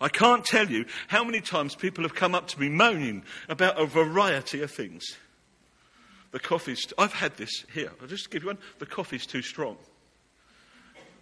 I 0.00 0.08
can't 0.08 0.44
tell 0.44 0.68
you 0.68 0.84
how 1.08 1.24
many 1.24 1.40
times 1.40 1.74
people 1.74 2.04
have 2.04 2.14
come 2.14 2.34
up 2.34 2.48
to 2.48 2.60
me 2.60 2.68
moaning 2.68 3.22
about 3.48 3.80
a 3.80 3.86
variety 3.86 4.62
of 4.62 4.70
things. 4.70 5.04
The 6.32 6.38
coffee's, 6.38 6.86
t- 6.86 6.94
I've 6.96 7.12
had 7.12 7.36
this 7.36 7.64
here, 7.72 7.92
I'll 8.00 8.06
just 8.06 8.30
give 8.30 8.42
you 8.42 8.48
one. 8.48 8.58
The 8.78 8.86
coffee's 8.86 9.26
too 9.26 9.42
strong. 9.42 9.76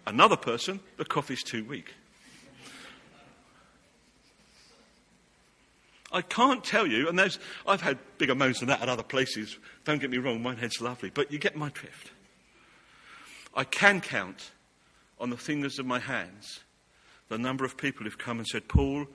Another 0.05 0.37
person, 0.37 0.79
the 0.97 1.05
coffee's 1.05 1.43
too 1.43 1.63
weak. 1.63 1.93
I 6.11 6.21
can't 6.21 6.63
tell 6.63 6.87
you, 6.87 7.07
and 7.07 7.19
I've 7.67 7.81
had 7.81 7.99
bigger 8.17 8.33
moans 8.33 8.59
than 8.59 8.69
that 8.69 8.81
at 8.81 8.89
other 8.89 9.03
places. 9.03 9.57
Don't 9.85 10.01
get 10.01 10.09
me 10.09 10.17
wrong, 10.17 10.41
my 10.41 10.55
head's 10.55 10.81
lovely, 10.81 11.11
but 11.11 11.31
you 11.31 11.37
get 11.37 11.55
my 11.55 11.69
drift. 11.69 12.11
I 13.55 13.63
can 13.63 14.01
count 14.01 14.51
on 15.19 15.29
the 15.29 15.37
fingers 15.37 15.77
of 15.79 15.85
my 15.85 15.99
hands 15.99 16.61
the 17.27 17.37
number 17.37 17.63
of 17.63 17.77
people 17.77 18.03
who've 18.05 18.17
come 18.17 18.39
and 18.39 18.47
said, 18.47 18.67
Paul, 18.67 19.05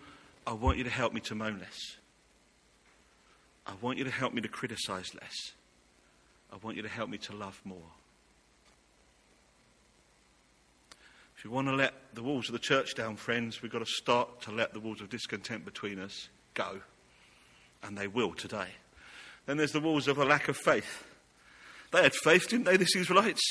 I 0.46 0.52
want 0.52 0.78
you 0.78 0.84
to 0.84 0.90
help 0.90 1.12
me 1.12 1.20
to 1.22 1.34
moan 1.34 1.58
less. 1.58 1.96
I 3.66 3.72
want 3.80 3.98
you 3.98 4.04
to 4.04 4.10
help 4.10 4.32
me 4.32 4.40
to 4.42 4.48
criticize 4.48 5.14
less. 5.14 5.52
I 6.52 6.56
want 6.62 6.76
you 6.76 6.82
to 6.82 6.88
help 6.88 7.10
me 7.10 7.18
to 7.18 7.34
love 7.34 7.60
more. 7.64 7.90
If 11.36 11.44
you 11.44 11.50
want 11.50 11.66
to 11.68 11.74
let 11.74 11.94
the 12.14 12.22
walls 12.22 12.48
of 12.48 12.52
the 12.52 12.58
church 12.60 12.94
down, 12.94 13.16
friends, 13.16 13.62
we've 13.62 13.72
got 13.72 13.80
to 13.80 13.86
start 13.86 14.42
to 14.42 14.52
let 14.52 14.72
the 14.72 14.80
walls 14.80 15.00
of 15.00 15.10
discontent 15.10 15.64
between 15.64 15.98
us 15.98 16.28
go. 16.54 16.80
And 17.82 17.98
they 17.98 18.06
will 18.06 18.32
today. 18.32 18.68
Then 19.46 19.58
there's 19.58 19.72
the 19.72 19.80
walls 19.80 20.08
of 20.08 20.18
a 20.18 20.24
lack 20.24 20.48
of 20.48 20.56
faith. 20.56 21.04
They 21.92 22.02
had 22.02 22.14
faith, 22.14 22.48
didn't 22.48 22.64
they, 22.64 22.76
the 22.76 22.88
Israelites? 22.96 23.42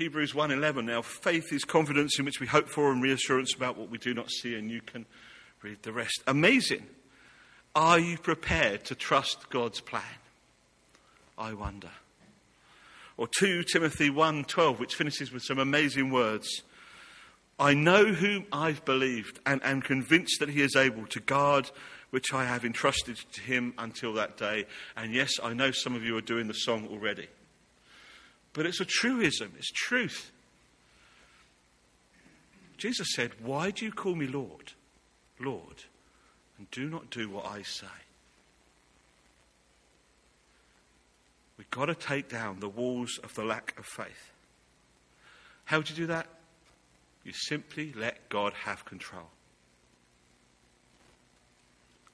Hebrews 0.00 0.32
1:11 0.32 0.86
now 0.86 1.02
faith 1.02 1.52
is 1.52 1.62
confidence 1.62 2.18
in 2.18 2.24
which 2.24 2.40
we 2.40 2.46
hope 2.46 2.70
for 2.70 2.90
and 2.90 3.02
reassurance 3.02 3.54
about 3.54 3.76
what 3.76 3.90
we 3.90 3.98
do 3.98 4.14
not 4.14 4.30
see 4.30 4.54
and 4.54 4.70
you 4.70 4.80
can 4.80 5.04
read 5.60 5.82
the 5.82 5.92
rest. 5.92 6.22
Amazing. 6.26 6.86
Are 7.74 7.98
you 7.98 8.16
prepared 8.16 8.84
to 8.86 8.94
trust 8.94 9.50
God's 9.50 9.82
plan? 9.82 10.02
I 11.36 11.52
wonder. 11.52 11.90
Or 13.18 13.28
2 13.28 13.62
Timothy 13.62 14.08
1:12 14.08 14.78
which 14.78 14.94
finishes 14.94 15.30
with 15.30 15.42
some 15.42 15.58
amazing 15.58 16.10
words. 16.10 16.62
I 17.60 17.74
know 17.74 18.06
whom 18.06 18.46
I've 18.50 18.86
believed 18.86 19.38
and 19.44 19.62
am 19.62 19.82
convinced 19.82 20.40
that 20.40 20.48
he 20.48 20.62
is 20.62 20.74
able 20.76 21.06
to 21.08 21.20
guard 21.20 21.70
which 22.08 22.32
I 22.32 22.46
have 22.46 22.64
entrusted 22.64 23.18
to 23.32 23.40
him 23.42 23.74
until 23.76 24.14
that 24.14 24.38
day. 24.38 24.64
And 24.96 25.12
yes, 25.12 25.32
I 25.42 25.52
know 25.52 25.70
some 25.70 25.94
of 25.94 26.02
you 26.02 26.16
are 26.16 26.22
doing 26.22 26.48
the 26.48 26.54
song 26.54 26.88
already. 26.90 27.28
But 28.54 28.64
it's 28.64 28.80
a 28.80 28.86
truism, 28.86 29.52
it's 29.58 29.70
truth. 29.70 30.32
Jesus 32.78 33.08
said, 33.14 33.32
Why 33.42 33.70
do 33.70 33.84
you 33.84 33.92
call 33.92 34.14
me 34.14 34.26
Lord, 34.26 34.72
Lord, 35.38 35.84
and 36.56 36.68
do 36.70 36.88
not 36.88 37.10
do 37.10 37.28
what 37.28 37.44
I 37.44 37.60
say? 37.60 37.86
We've 41.58 41.70
got 41.70 41.86
to 41.86 41.94
take 41.94 42.30
down 42.30 42.60
the 42.60 42.70
walls 42.70 43.20
of 43.22 43.34
the 43.34 43.44
lack 43.44 43.78
of 43.78 43.84
faith. 43.84 44.32
How 45.66 45.82
do 45.82 45.92
you 45.92 45.96
do 45.96 46.06
that? 46.06 46.26
You 47.24 47.32
simply 47.32 47.92
let 47.96 48.28
God 48.28 48.52
have 48.52 48.84
control. 48.84 49.28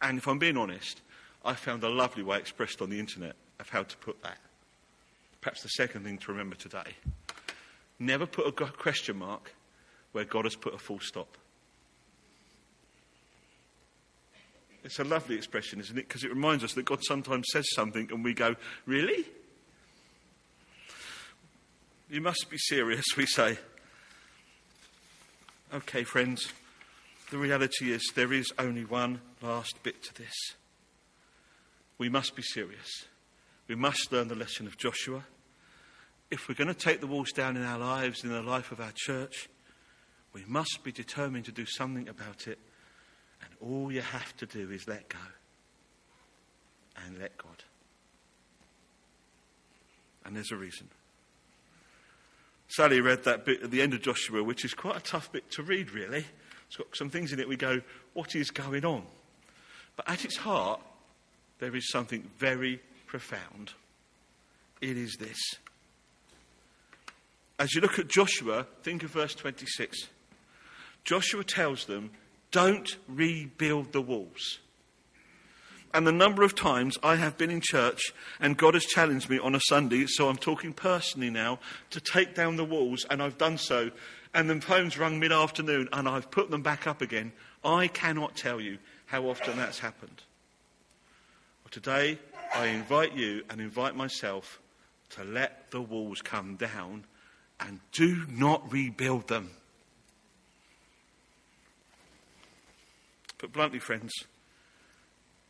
And 0.02 0.18
if 0.18 0.26
I'm 0.26 0.38
being 0.38 0.56
honest, 0.56 1.00
I 1.44 1.54
found 1.54 1.84
a 1.84 1.88
lovely 1.88 2.22
way 2.22 2.38
expressed 2.38 2.82
on 2.82 2.90
the 2.90 2.98
internet 2.98 3.34
of 3.60 3.68
how 3.68 3.84
to 3.84 3.96
put 3.98 4.22
that. 4.22 4.38
Perhaps 5.40 5.62
the 5.62 5.68
second 5.68 6.04
thing 6.04 6.18
to 6.18 6.32
remember 6.32 6.56
today 6.56 6.94
never 7.98 8.26
put 8.26 8.46
a 8.46 8.52
question 8.52 9.16
mark 9.16 9.52
where 10.12 10.24
God 10.24 10.44
has 10.44 10.54
put 10.54 10.74
a 10.74 10.78
full 10.78 11.00
stop. 11.00 11.38
It's 14.84 14.98
a 14.98 15.04
lovely 15.04 15.34
expression, 15.34 15.80
isn't 15.80 15.98
it? 15.98 16.06
Because 16.06 16.24
it 16.24 16.30
reminds 16.30 16.62
us 16.62 16.74
that 16.74 16.84
God 16.84 17.00
sometimes 17.02 17.46
says 17.50 17.66
something 17.74 18.08
and 18.12 18.22
we 18.22 18.34
go, 18.34 18.54
Really? 18.86 19.24
You 22.08 22.20
must 22.20 22.46
be 22.48 22.56
serious, 22.58 23.04
we 23.16 23.26
say. 23.26 23.58
Okay, 25.76 26.04
friends, 26.04 26.54
the 27.30 27.36
reality 27.36 27.92
is 27.92 28.00
there 28.14 28.32
is 28.32 28.50
only 28.58 28.86
one 28.86 29.20
last 29.42 29.74
bit 29.82 30.02
to 30.04 30.14
this. 30.14 30.32
We 31.98 32.08
must 32.08 32.34
be 32.34 32.40
serious. 32.40 33.04
We 33.68 33.74
must 33.74 34.10
learn 34.10 34.28
the 34.28 34.36
lesson 34.36 34.66
of 34.66 34.78
Joshua. 34.78 35.22
If 36.30 36.48
we're 36.48 36.54
going 36.54 36.68
to 36.68 36.74
take 36.74 37.02
the 37.02 37.06
walls 37.06 37.30
down 37.30 37.58
in 37.58 37.62
our 37.62 37.78
lives, 37.78 38.24
in 38.24 38.30
the 38.30 38.40
life 38.40 38.72
of 38.72 38.80
our 38.80 38.92
church, 38.94 39.50
we 40.32 40.44
must 40.46 40.78
be 40.82 40.92
determined 40.92 41.44
to 41.44 41.52
do 41.52 41.66
something 41.66 42.08
about 42.08 42.46
it. 42.46 42.58
And 43.42 43.50
all 43.60 43.92
you 43.92 44.00
have 44.00 44.34
to 44.38 44.46
do 44.46 44.70
is 44.70 44.88
let 44.88 45.10
go 45.10 45.18
and 47.04 47.18
let 47.18 47.36
God. 47.36 47.64
And 50.24 50.34
there's 50.34 50.52
a 50.52 50.56
reason. 50.56 50.88
Sally 52.68 53.00
read 53.00 53.24
that 53.24 53.44
bit 53.44 53.62
at 53.62 53.70
the 53.70 53.80
end 53.80 53.94
of 53.94 54.02
Joshua, 54.02 54.42
which 54.42 54.64
is 54.64 54.74
quite 54.74 54.96
a 54.96 55.00
tough 55.00 55.30
bit 55.30 55.50
to 55.52 55.62
read, 55.62 55.92
really. 55.92 56.24
It's 56.66 56.76
got 56.76 56.96
some 56.96 57.10
things 57.10 57.32
in 57.32 57.38
it 57.38 57.48
we 57.48 57.56
go, 57.56 57.80
what 58.12 58.34
is 58.34 58.50
going 58.50 58.84
on? 58.84 59.04
But 59.94 60.10
at 60.10 60.24
its 60.24 60.36
heart, 60.36 60.80
there 61.58 61.74
is 61.74 61.90
something 61.90 62.28
very 62.38 62.80
profound. 63.06 63.72
It 64.80 64.96
is 64.96 65.16
this. 65.18 65.38
As 67.58 67.74
you 67.74 67.80
look 67.80 67.98
at 67.98 68.08
Joshua, 68.08 68.66
think 68.82 69.02
of 69.02 69.10
verse 69.10 69.34
26. 69.34 70.08
Joshua 71.04 71.44
tells 71.44 71.86
them, 71.86 72.10
don't 72.50 72.96
rebuild 73.08 73.92
the 73.92 74.02
walls. 74.02 74.58
And 75.96 76.06
the 76.06 76.12
number 76.12 76.42
of 76.42 76.54
times 76.54 76.98
I 77.02 77.16
have 77.16 77.38
been 77.38 77.48
in 77.48 77.62
church 77.62 78.12
and 78.38 78.58
God 78.58 78.74
has 78.74 78.84
challenged 78.84 79.30
me 79.30 79.38
on 79.38 79.54
a 79.54 79.60
Sunday, 79.60 80.04
so 80.06 80.28
I'm 80.28 80.36
talking 80.36 80.74
personally 80.74 81.30
now, 81.30 81.58
to 81.88 82.02
take 82.02 82.34
down 82.34 82.56
the 82.56 82.66
walls, 82.66 83.06
and 83.08 83.22
I've 83.22 83.38
done 83.38 83.56
so. 83.56 83.90
And 84.34 84.50
the 84.50 84.60
phones 84.60 84.98
rung 84.98 85.18
mid 85.18 85.32
afternoon 85.32 85.88
and 85.94 86.06
I've 86.06 86.30
put 86.30 86.50
them 86.50 86.60
back 86.60 86.86
up 86.86 87.00
again. 87.00 87.32
I 87.64 87.88
cannot 87.88 88.36
tell 88.36 88.60
you 88.60 88.76
how 89.06 89.22
often 89.22 89.56
that's 89.56 89.78
happened. 89.78 90.20
Well, 91.64 91.70
today, 91.70 92.18
I 92.54 92.66
invite 92.66 93.16
you 93.16 93.44
and 93.48 93.58
invite 93.58 93.96
myself 93.96 94.60
to 95.12 95.24
let 95.24 95.70
the 95.70 95.80
walls 95.80 96.20
come 96.20 96.56
down 96.56 97.06
and 97.58 97.80
do 97.92 98.26
not 98.28 98.70
rebuild 98.70 99.28
them. 99.28 99.48
But 103.38 103.54
bluntly, 103.54 103.78
friends, 103.78 104.12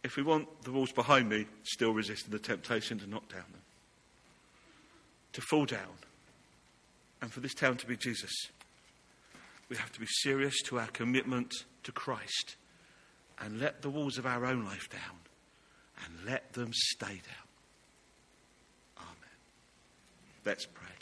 if 0.06 0.16
we 0.16 0.22
want 0.22 0.62
the 0.62 0.70
walls 0.70 0.92
behind 0.92 1.28
me 1.28 1.46
still 1.64 1.92
resisting 1.92 2.30
the 2.30 2.38
temptation 2.38 2.96
to 2.96 3.10
knock 3.10 3.28
down 3.28 3.44
them, 3.50 3.60
to 5.32 5.40
fall 5.40 5.66
down, 5.66 5.98
and 7.20 7.32
for 7.32 7.40
this 7.40 7.54
town 7.54 7.76
to 7.76 7.86
be 7.88 7.96
Jesus, 7.96 8.30
we 9.68 9.76
have 9.76 9.90
to 9.90 9.98
be 9.98 10.06
serious 10.06 10.62
to 10.62 10.78
our 10.78 10.86
commitment 10.86 11.52
to 11.82 11.90
Christ 11.90 12.54
and 13.40 13.58
let 13.58 13.82
the 13.82 13.90
walls 13.90 14.16
of 14.16 14.26
our 14.26 14.46
own 14.46 14.64
life 14.64 14.88
down 14.88 15.18
and 16.04 16.24
let 16.24 16.52
them 16.52 16.70
stay 16.72 17.06
down. 17.06 17.48
Amen. 18.98 19.36
Let's 20.44 20.66
pray. 20.66 20.95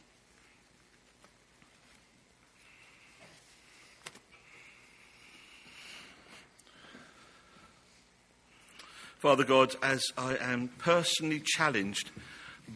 Father 9.25 9.45
God, 9.45 9.75
as 9.83 10.03
I 10.19 10.37
am 10.37 10.69
personally 10.77 11.41
challenged 11.43 12.11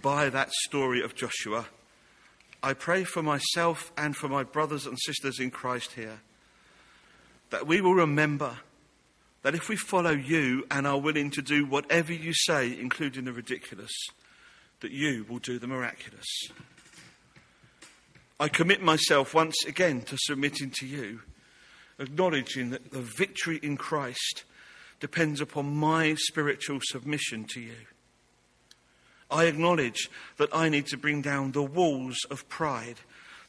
by 0.00 0.30
that 0.30 0.50
story 0.50 1.02
of 1.02 1.14
Joshua, 1.14 1.66
I 2.62 2.72
pray 2.72 3.04
for 3.04 3.22
myself 3.22 3.92
and 3.98 4.16
for 4.16 4.30
my 4.30 4.44
brothers 4.44 4.86
and 4.86 4.98
sisters 4.98 5.40
in 5.40 5.50
Christ 5.50 5.92
here 5.92 6.20
that 7.50 7.66
we 7.66 7.82
will 7.82 7.92
remember 7.92 8.56
that 9.42 9.54
if 9.54 9.68
we 9.68 9.76
follow 9.76 10.12
you 10.12 10.66
and 10.70 10.86
are 10.86 10.98
willing 10.98 11.30
to 11.32 11.42
do 11.42 11.66
whatever 11.66 12.14
you 12.14 12.32
say, 12.32 12.74
including 12.80 13.26
the 13.26 13.32
ridiculous, 13.34 13.92
that 14.80 14.90
you 14.90 15.26
will 15.28 15.40
do 15.40 15.58
the 15.58 15.66
miraculous. 15.66 16.48
I 18.40 18.48
commit 18.48 18.80
myself 18.80 19.34
once 19.34 19.66
again 19.66 20.00
to 20.00 20.16
submitting 20.18 20.70
to 20.78 20.86
you, 20.86 21.20
acknowledging 21.98 22.70
that 22.70 22.90
the 22.90 23.02
victory 23.02 23.60
in 23.62 23.76
Christ 23.76 24.44
depends 25.00 25.40
upon 25.40 25.76
my 25.76 26.14
spiritual 26.14 26.80
submission 26.82 27.44
to 27.44 27.60
you. 27.60 27.76
I 29.30 29.44
acknowledge 29.44 30.10
that 30.38 30.54
I 30.54 30.68
need 30.68 30.86
to 30.86 30.96
bring 30.96 31.22
down 31.22 31.52
the 31.52 31.62
walls 31.62 32.16
of 32.30 32.48
pride, 32.48 33.00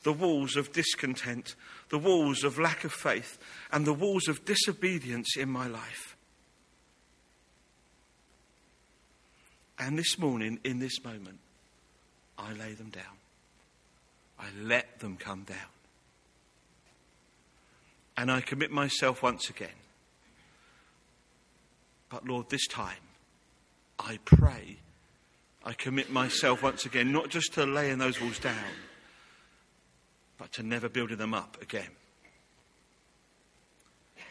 the 0.03 0.13
walls 0.13 0.55
of 0.55 0.73
discontent, 0.73 1.55
the 1.89 1.97
walls 1.97 2.43
of 2.43 2.59
lack 2.59 2.83
of 2.83 2.91
faith, 2.91 3.37
and 3.71 3.85
the 3.85 3.93
walls 3.93 4.27
of 4.27 4.45
disobedience 4.45 5.37
in 5.37 5.49
my 5.49 5.67
life. 5.67 6.17
And 9.77 9.97
this 9.97 10.19
morning, 10.19 10.59
in 10.65 10.79
this 10.79 11.03
moment, 11.03 11.39
I 12.37 12.51
lay 12.53 12.73
them 12.73 12.89
down. 12.89 13.03
I 14.37 14.47
let 14.61 14.99
them 14.99 15.15
come 15.17 15.43
down. 15.43 15.57
And 18.17 18.29
I 18.29 18.41
commit 18.41 18.71
myself 18.71 19.23
once 19.23 19.49
again 19.49 19.69
but 22.09 22.27
Lord, 22.27 22.49
this 22.49 22.67
time, 22.67 22.97
I 23.99 24.19
pray, 24.25 24.77
I 25.63 25.73
commit 25.73 26.11
myself 26.11 26.63
once 26.63 26.85
again, 26.85 27.11
not 27.11 27.29
just 27.29 27.53
to 27.53 27.65
laying 27.65 27.97
those 27.97 28.19
walls 28.19 28.39
down, 28.39 28.55
but 30.37 30.51
to 30.53 30.63
never 30.63 30.89
building 30.89 31.17
them 31.17 31.33
up 31.33 31.61
again. 31.61 31.89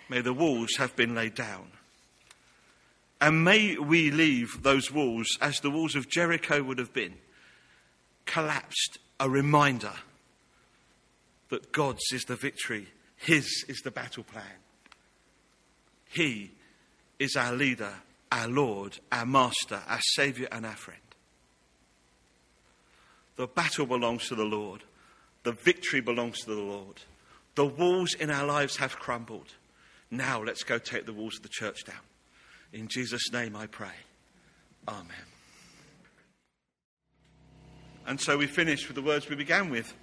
May 0.09 0.23
the 0.23 0.33
walls 0.33 0.71
have 0.79 0.97
been 0.97 1.15
laid 1.15 1.35
down. 1.35 1.71
And 3.21 3.45
may 3.45 3.77
we 3.77 4.11
leave 4.11 4.63
those 4.63 4.91
walls, 4.93 5.27
as 5.41 5.61
the 5.61 5.71
walls 5.71 5.97
of 5.97 6.09
Jericho 6.09 6.63
would 6.63 6.79
have 6.79 6.93
been, 6.93 7.15
collapsed, 8.25 8.99
a 9.21 9.29
reminder 9.29 9.93
that 11.49 11.73
God's 11.73 12.13
is 12.13 12.25
the 12.25 12.37
victory, 12.37 12.87
His 13.17 13.65
is 13.69 13.81
the 13.81 13.91
battle 13.91 14.23
plan. 14.23 14.45
He 16.09 16.53
is 17.19 17.37
our 17.37 17.53
leader, 17.53 17.93
our 18.31 18.49
Lord, 18.49 18.99
our 19.11 19.27
Master, 19.27 19.81
our 19.87 20.01
Saviour, 20.01 20.49
and 20.53 20.65
our 20.65 20.77
friend. 20.77 21.01
The 23.37 23.47
battle 23.47 23.87
belongs 23.87 24.29
to 24.29 24.35
the 24.35 24.45
Lord. 24.45 24.83
The 25.45 25.53
victory 25.53 26.01
belongs 26.01 26.41
to 26.41 26.55
the 26.55 26.61
Lord. 26.61 27.01
The 27.55 27.67
walls 27.67 28.15
in 28.15 28.31
our 28.31 28.47
lives 28.47 28.77
have 28.77 28.99
crumbled. 28.99 29.55
Now 30.11 30.43
let's 30.43 30.63
go 30.63 30.79
take 30.79 31.07
the 31.07 31.13
walls 31.13 31.37
of 31.37 31.43
the 31.43 31.49
church 31.49 31.85
down. 31.85 31.97
In 32.73 32.89
Jesus' 32.89 33.33
name 33.33 33.57
I 33.57 33.67
pray. 33.67 33.95
Amen. 34.87 35.07
And 38.07 38.21
so 38.21 38.39
we 38.39 38.47
finish 38.47 38.89
with 38.89 38.95
the 38.95 39.03
words 39.03 39.29
we 39.29 39.37
began 39.37 39.71
with 39.71 39.95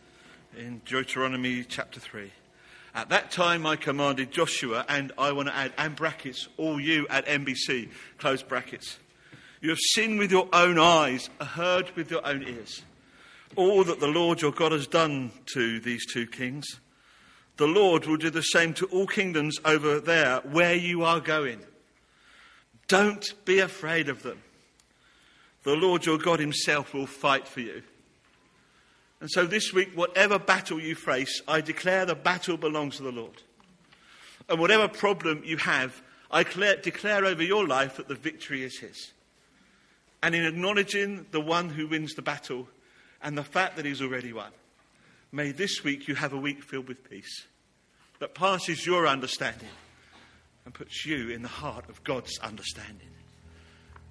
in 0.57 0.81
Deuteronomy 0.85 1.63
chapter 1.63 1.99
3. 1.99 2.31
At 2.95 3.09
that 3.09 3.29
time, 3.29 3.65
I 3.65 3.75
commanded 3.75 4.31
Joshua, 4.31 4.85
and 4.87 5.11
I 5.17 5.33
want 5.33 5.49
to 5.49 5.55
add, 5.55 5.73
and 5.77 5.93
brackets, 5.97 6.47
all 6.55 6.79
you 6.79 7.05
at 7.09 7.25
NBC, 7.25 7.89
close 8.17 8.41
brackets. 8.41 8.99
You 9.59 9.69
have 9.71 9.79
seen 9.79 10.17
with 10.17 10.31
your 10.31 10.47
own 10.53 10.79
eyes, 10.79 11.29
heard 11.41 11.93
with 11.97 12.09
your 12.09 12.25
own 12.25 12.43
ears, 12.43 12.83
all 13.57 13.83
that 13.83 13.99
the 13.99 14.07
Lord 14.07 14.41
your 14.41 14.53
God 14.53 14.71
has 14.71 14.87
done 14.87 15.31
to 15.47 15.81
these 15.81 16.05
two 16.05 16.25
kings. 16.25 16.79
The 17.57 17.67
Lord 17.67 18.05
will 18.05 18.15
do 18.15 18.29
the 18.29 18.41
same 18.41 18.73
to 18.75 18.85
all 18.85 19.07
kingdoms 19.07 19.59
over 19.65 19.99
there 19.99 20.37
where 20.39 20.75
you 20.75 21.03
are 21.03 21.19
going. 21.19 21.59
Don't 22.87 23.25
be 23.43 23.59
afraid 23.59 24.07
of 24.07 24.23
them. 24.23 24.41
The 25.63 25.75
Lord 25.75 26.05
your 26.05 26.17
God 26.17 26.39
himself 26.39 26.93
will 26.93 27.07
fight 27.07 27.45
for 27.45 27.59
you. 27.59 27.83
And 29.21 29.31
so 29.31 29.45
this 29.45 29.73
week, 29.73 29.91
whatever 29.95 30.37
battle 30.37 30.79
you 30.79 30.95
face, 30.95 31.41
I 31.47 31.61
declare 31.61 32.05
the 32.05 32.15
battle 32.15 32.57
belongs 32.57 32.97
to 32.97 33.03
the 33.03 33.11
Lord. 33.11 33.41
And 34.49 34.59
whatever 34.59 34.87
problem 34.87 35.41
you 35.45 35.57
have, 35.57 36.01
I 36.29 36.43
declare, 36.43 36.75
declare 36.77 37.25
over 37.25 37.41
your 37.41 37.65
life 37.65 37.97
that 37.97 38.07
the 38.07 38.15
victory 38.15 38.63
is 38.63 38.77
His. 38.79 39.13
and 40.25 40.33
in 40.33 40.43
acknowledging 40.43 41.27
the 41.29 41.39
one 41.39 41.69
who 41.69 41.87
wins 41.87 42.15
the 42.15 42.21
battle 42.23 42.67
and 43.21 43.37
the 43.37 43.43
fact 43.43 43.75
that 43.75 43.85
he's 43.85 44.01
already 44.01 44.33
won. 44.33 44.51
May 45.31 45.51
this 45.51 45.83
week 45.83 46.07
you 46.07 46.15
have 46.15 46.33
a 46.33 46.37
week 46.37 46.63
filled 46.63 46.87
with 46.87 47.07
peace 47.07 47.45
that 48.17 48.33
passes 48.33 48.87
your 48.87 49.05
understanding 49.07 49.69
and 50.65 50.73
puts 50.73 51.05
you 51.05 51.29
in 51.29 51.43
the 51.43 51.47
heart 51.47 51.87
of 51.89 52.03
God's 52.03 52.39
understanding. 52.39 53.09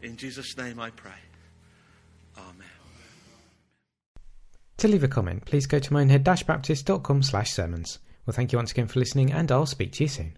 In 0.03 0.17
Jesus' 0.17 0.57
name 0.57 0.79
I 0.79 0.91
pray. 0.91 1.11
Amen. 2.39 2.74
To 4.85 4.89
leave 4.89 5.03
a 5.03 5.09
comment, 5.09 5.47
please 5.47 5.67
go 5.67 5.79
to 5.79 5.93
minehead-baptist.com 5.95 7.23
slash 7.23 7.51
sermons. 7.51 8.01
Well, 8.27 8.35
thank 8.35 8.53
you 8.53 8.59
once 8.59 8.73
again 8.73 8.87
for 8.87 8.99
listening, 8.99 9.33
and 9.33 9.51
I'll 9.51 9.65
speak 9.65 9.93
to 9.93 10.05
you 10.05 10.09
soon. 10.09 10.37